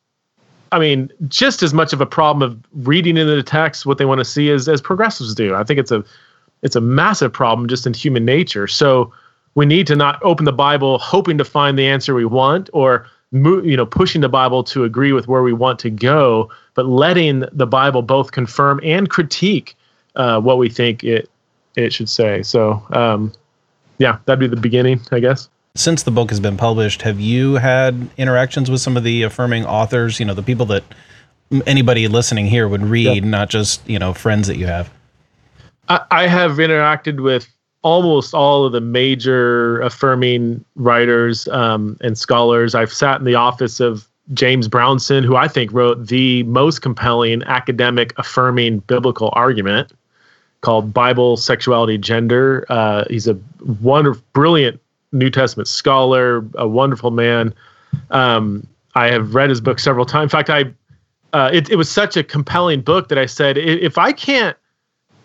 I 0.72 0.78
mean, 0.78 1.10
just 1.28 1.62
as 1.62 1.72
much 1.72 1.92
of 1.92 2.00
a 2.00 2.06
problem 2.06 2.50
of 2.50 2.86
reading 2.86 3.16
into 3.16 3.34
the 3.34 3.42
text 3.42 3.86
what 3.86 3.98
they 3.98 4.04
want 4.04 4.18
to 4.18 4.24
see 4.24 4.50
as, 4.50 4.68
as 4.68 4.80
progressives 4.80 5.34
do. 5.34 5.54
I 5.54 5.64
think 5.64 5.78
it's 5.78 5.90
a 5.90 6.04
it's 6.62 6.76
a 6.76 6.80
massive 6.80 7.32
problem 7.32 7.68
just 7.68 7.86
in 7.86 7.92
human 7.92 8.24
nature. 8.24 8.66
So 8.66 9.12
we 9.54 9.66
need 9.66 9.86
to 9.88 9.96
not 9.96 10.22
open 10.22 10.44
the 10.44 10.52
Bible 10.52 10.98
hoping 10.98 11.38
to 11.38 11.44
find 11.44 11.78
the 11.78 11.86
answer 11.86 12.14
we 12.14 12.24
want 12.24 12.70
or 12.72 13.06
you 13.32 13.76
know 13.76 13.86
pushing 13.86 14.20
the 14.20 14.28
bible 14.28 14.62
to 14.62 14.84
agree 14.84 15.12
with 15.12 15.26
where 15.26 15.42
we 15.42 15.54
want 15.54 15.78
to 15.78 15.88
go 15.88 16.50
but 16.74 16.86
letting 16.86 17.44
the 17.52 17.66
bible 17.66 18.02
both 18.02 18.32
confirm 18.32 18.78
and 18.82 19.08
critique 19.08 19.74
uh, 20.16 20.38
what 20.38 20.58
we 20.58 20.68
think 20.68 21.02
it 21.02 21.30
it 21.74 21.92
should 21.92 22.10
say 22.10 22.42
so 22.42 22.82
um, 22.92 23.32
yeah 23.96 24.18
that'd 24.26 24.38
be 24.38 24.46
the 24.46 24.60
beginning 24.60 25.00
i 25.12 25.18
guess 25.18 25.48
since 25.74 26.02
the 26.02 26.10
book 26.10 26.30
has 26.30 26.40
been 26.40 26.56
published 26.56 27.02
have 27.02 27.18
you 27.18 27.54
had 27.54 28.08
interactions 28.16 28.70
with 28.70 28.80
some 28.80 28.96
of 28.96 29.04
the 29.04 29.22
affirming 29.22 29.64
authors 29.64 30.20
you 30.20 30.26
know 30.26 30.34
the 30.34 30.42
people 30.42 30.66
that 30.66 30.84
anybody 31.66 32.08
listening 32.08 32.46
here 32.46 32.68
would 32.68 32.82
read 32.82 33.24
not 33.24 33.48
just 33.48 33.86
you 33.88 33.98
know 33.98 34.12
friends 34.12 34.46
that 34.48 34.56
you 34.56 34.66
have 34.66 34.90
I, 35.88 36.00
I 36.10 36.26
have 36.26 36.52
interacted 36.52 37.22
with 37.22 37.48
almost 37.82 38.34
all 38.34 38.64
of 38.64 38.72
the 38.72 38.80
major 38.80 39.80
affirming 39.80 40.64
writers 40.76 41.48
um, 41.48 41.96
and 42.00 42.16
scholars. 42.16 42.74
I've 42.74 42.92
sat 42.92 43.18
in 43.18 43.24
the 43.24 43.34
office 43.34 43.80
of 43.80 44.08
James 44.32 44.68
Brownson, 44.68 45.24
who 45.24 45.36
I 45.36 45.48
think 45.48 45.72
wrote 45.72 46.06
the 46.06 46.44
most 46.44 46.80
compelling 46.80 47.42
academic 47.44 48.14
affirming 48.18 48.78
biblical 48.80 49.30
argument 49.32 49.92
called 50.60 50.94
Bible, 50.94 51.36
Sexuality, 51.36 51.98
Gender. 51.98 52.64
Uh, 52.68 53.04
he's 53.10 53.26
a 53.26 53.36
wonderful, 53.80 54.22
brilliant 54.32 54.80
New 55.12 55.30
Testament 55.30 55.68
scholar, 55.68 56.44
a 56.54 56.66
wonderful 56.66 57.10
man. 57.10 57.54
Um, 58.10 58.66
I 58.94 59.08
have 59.08 59.34
read 59.34 59.50
his 59.50 59.60
book 59.60 59.78
several 59.78 60.06
times. 60.06 60.24
In 60.24 60.28
fact, 60.30 60.50
I 60.50 60.72
uh, 61.32 61.50
it, 61.52 61.70
it 61.70 61.76
was 61.76 61.90
such 61.90 62.16
a 62.16 62.22
compelling 62.22 62.82
book 62.82 63.08
that 63.08 63.16
I 63.16 63.24
said, 63.24 63.56
if 63.56 63.96
I 63.96 64.12
can't 64.12 64.56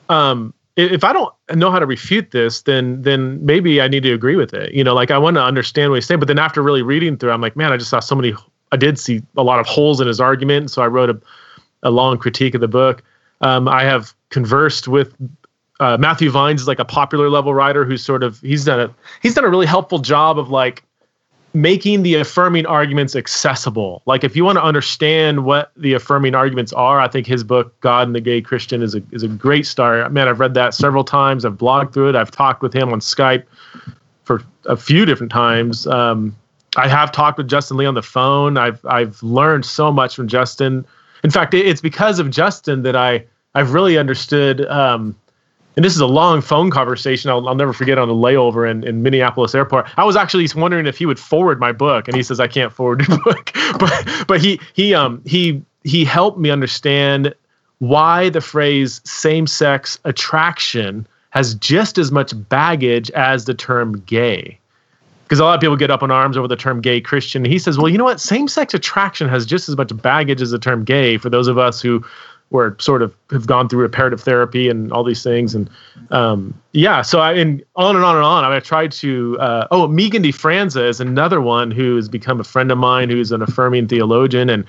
um, 0.09 0.53
if 0.77 1.03
I 1.03 1.11
don't 1.11 1.33
know 1.55 1.71
how 1.71 1.79
to 1.79 1.85
refute 1.85 2.31
this, 2.31 2.61
then 2.61 3.01
then 3.01 3.43
maybe 3.43 3.81
I 3.81 3.87
need 3.87 4.03
to 4.03 4.13
agree 4.13 4.35
with 4.35 4.53
it. 4.53 4.73
You 4.73 4.83
know, 4.83 4.93
like 4.93 5.09
I 5.09 5.17
want 5.17 5.35
to 5.35 5.43
understand 5.43 5.89
what 5.89 5.95
he's 5.95 6.05
saying. 6.05 6.19
But 6.19 6.27
then 6.27 6.39
after 6.39 6.61
really 6.61 6.83
reading 6.83 7.17
through, 7.17 7.31
I'm 7.31 7.41
like, 7.41 7.55
man, 7.55 7.73
I 7.73 7.77
just 7.77 7.89
saw 7.89 7.99
so 7.99 8.15
many. 8.15 8.33
I 8.71 8.77
did 8.77 8.99
see 8.99 9.23
a 9.35 9.43
lot 9.43 9.59
of 9.59 9.65
holes 9.65 9.99
in 9.99 10.07
his 10.07 10.21
argument, 10.21 10.69
so 10.69 10.83
I 10.83 10.87
wrote 10.87 11.09
a, 11.09 11.19
a 11.83 11.89
long 11.89 12.17
critique 12.17 12.53
of 12.53 12.61
the 12.61 12.67
book. 12.67 13.01
Um, 13.41 13.67
I 13.67 13.83
have 13.83 14.13
conversed 14.29 14.87
with 14.87 15.15
uh, 15.79 15.97
Matthew 15.97 16.29
Vines, 16.29 16.61
is 16.61 16.67
like 16.67 16.79
a 16.79 16.85
popular 16.85 17.29
level 17.29 17.53
writer 17.53 17.85
who's 17.85 18.03
sort 18.03 18.23
of 18.23 18.39
he's 18.41 18.65
done 18.65 18.79
a 18.79 18.95
he's 19.21 19.33
done 19.33 19.45
a 19.45 19.49
really 19.49 19.65
helpful 19.65 19.99
job 19.99 20.39
of 20.39 20.49
like 20.49 20.83
making 21.53 22.03
the 22.03 22.15
affirming 22.15 22.65
arguments 22.65 23.15
accessible. 23.15 24.01
Like 24.05 24.23
if 24.23 24.35
you 24.35 24.43
want 24.43 24.57
to 24.57 24.63
understand 24.63 25.45
what 25.45 25.71
the 25.75 25.93
affirming 25.93 26.35
arguments 26.35 26.73
are, 26.73 26.99
I 26.99 27.07
think 27.07 27.25
his 27.25 27.43
book 27.43 27.79
God 27.79 28.07
and 28.07 28.15
the 28.15 28.21
Gay 28.21 28.41
Christian 28.41 28.81
is 28.81 28.95
a 28.95 29.01
is 29.11 29.23
a 29.23 29.27
great 29.27 29.65
start. 29.65 30.11
Man, 30.11 30.27
I've 30.27 30.39
read 30.39 30.53
that 30.55 30.73
several 30.73 31.03
times. 31.03 31.45
I've 31.45 31.57
blogged 31.57 31.93
through 31.93 32.09
it. 32.09 32.15
I've 32.15 32.31
talked 32.31 32.61
with 32.61 32.73
him 32.73 32.91
on 32.91 32.99
Skype 32.99 33.45
for 34.23 34.41
a 34.65 34.75
few 34.75 35.05
different 35.05 35.31
times. 35.31 35.87
Um, 35.87 36.35
I 36.75 36.87
have 36.87 37.11
talked 37.11 37.37
with 37.37 37.47
Justin 37.47 37.77
Lee 37.77 37.85
on 37.85 37.95
the 37.95 38.03
phone. 38.03 38.57
I've 38.57 38.83
I've 38.85 39.21
learned 39.23 39.65
so 39.65 39.91
much 39.91 40.15
from 40.15 40.27
Justin. 40.27 40.85
In 41.23 41.31
fact, 41.31 41.53
it's 41.53 41.81
because 41.81 42.19
of 42.19 42.29
Justin 42.29 42.83
that 42.83 42.95
I 42.95 43.25
I've 43.55 43.73
really 43.73 43.97
understood 43.97 44.65
um, 44.67 45.15
and 45.77 45.85
this 45.85 45.93
is 45.93 46.01
a 46.01 46.07
long 46.07 46.41
phone 46.41 46.71
conversation 46.71 47.29
I'll, 47.29 47.47
I'll 47.47 47.55
never 47.55 47.71
forget 47.71 47.99
on 47.99 48.07
the 48.07 48.13
layover 48.13 48.69
in, 48.69 48.83
in 48.83 49.03
Minneapolis 49.03 49.53
airport. 49.53 49.87
I 49.95 50.03
was 50.03 50.15
actually 50.15 50.47
wondering 50.55 50.87
if 50.87 50.97
he 50.97 51.05
would 51.05 51.19
forward 51.19 51.59
my 51.59 51.71
book, 51.71 52.07
and 52.07 52.17
he 52.17 52.23
says 52.23 52.39
I 52.39 52.47
can't 52.47 52.73
forward 52.73 53.07
your 53.07 53.19
book, 53.23 53.51
but 53.79 54.25
but 54.27 54.41
he 54.41 54.59
he 54.73 54.95
um 54.95 55.21
he 55.25 55.61
he 55.83 56.03
helped 56.03 56.39
me 56.39 56.49
understand 56.49 57.33
why 57.77 58.29
the 58.29 58.41
phrase 58.41 59.01
same-sex 59.03 59.99
attraction 60.03 61.07
has 61.29 61.53
just 61.53 61.99
as 61.99 62.11
much 62.11 62.33
baggage 62.49 63.11
as 63.11 63.45
the 63.45 63.53
term 63.53 63.99
gay. 64.01 64.57
Because 65.25 65.39
a 65.39 65.43
lot 65.43 65.53
of 65.53 65.61
people 65.61 65.75
get 65.75 65.91
up 65.91 66.01
in 66.01 66.09
arms 66.09 66.37
over 66.37 66.47
the 66.47 66.55
term 66.55 66.81
gay 66.81 66.99
Christian. 67.01 67.45
He 67.45 67.59
says, 67.59 67.77
well, 67.77 67.89
you 67.89 67.97
know 67.97 68.05
what? 68.05 68.19
Same 68.19 68.47
sex 68.47 68.73
attraction 68.73 69.29
has 69.29 69.45
just 69.45 69.69
as 69.69 69.77
much 69.77 69.95
baggage 70.01 70.41
as 70.41 70.51
the 70.51 70.57
term 70.57 70.83
gay 70.83 71.17
for 71.17 71.29
those 71.29 71.47
of 71.47 71.59
us 71.59 71.81
who 71.81 72.03
or 72.51 72.77
sort 72.79 73.01
of 73.01 73.13
have 73.31 73.45
gone 73.45 73.67
through 73.67 73.81
reparative 73.81 74.21
therapy 74.21 74.69
and 74.69 74.91
all 74.91 75.03
these 75.03 75.21
things. 75.21 75.53
And 75.53 75.69
um, 76.11 76.53
yeah, 76.71 77.01
so 77.01 77.19
I 77.19 77.33
and 77.33 77.63
on 77.75 77.95
and 77.95 78.05
on 78.05 78.15
and 78.15 78.23
on. 78.23 78.43
I, 78.43 78.47
mean, 78.47 78.57
I 78.57 78.59
tried 78.59 78.91
to. 78.93 79.37
Uh, 79.39 79.67
oh, 79.71 79.87
Megan 79.87 80.23
DeFranza 80.23 80.87
is 80.87 80.99
another 80.99 81.41
one 81.41 81.71
who 81.71 81.95
has 81.97 82.07
become 82.07 82.39
a 82.39 82.45
friend 82.45 82.71
of 82.71 82.77
mine, 82.77 83.09
who's 83.09 83.31
an 83.31 83.41
affirming 83.41 83.87
theologian, 83.87 84.49
and 84.49 84.65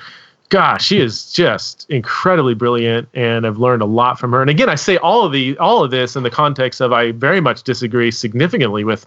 gosh, 0.49 0.87
she 0.87 1.01
is 1.01 1.31
just 1.33 1.89
incredibly 1.91 2.55
brilliant, 2.55 3.09
and 3.15 3.47
I've 3.47 3.59
learned 3.59 3.83
a 3.83 3.87
lot 3.87 4.19
from 4.19 4.33
her. 4.33 4.41
And 4.41 4.51
again, 4.51 4.69
I 4.69 4.75
say 4.75 4.97
all 4.97 5.25
of 5.25 5.33
the 5.33 5.57
all 5.59 5.85
of 5.85 5.91
this 5.91 6.17
in 6.17 6.25
the 6.25 6.31
context 6.31 6.81
of 6.81 6.93
I 6.93 7.13
very 7.13 7.41
much 7.41 7.63
disagree 7.63 8.11
significantly 8.11 8.85
with 8.85 9.07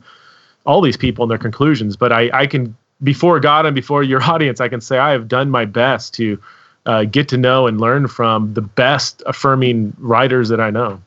all 0.65 0.81
these 0.81 0.97
people 0.97 1.23
and 1.23 1.31
their 1.31 1.37
conclusions, 1.37 1.97
but 1.97 2.11
I, 2.11 2.29
I 2.33 2.47
can 2.47 2.75
before 3.03 3.39
God 3.39 3.65
and 3.65 3.75
before 3.75 4.03
your 4.03 4.21
audience, 4.31 4.61
I 4.61 4.69
can 4.69 4.79
say 4.79 4.97
I 4.97 5.11
have 5.11 5.27
done 5.27 5.49
my 5.49 5.65
best 5.65 6.13
to 6.15 6.39
uh, 6.85 7.03
get 7.05 7.27
to 7.29 7.37
know 7.37 7.67
and 7.67 7.79
learn 7.79 8.07
from 8.07 8.53
the 8.53 8.61
best 8.61 9.21
affirming 9.25 9.93
writers 9.97 10.49
that 10.49 10.59
I 10.59 10.69
know. 10.69 11.01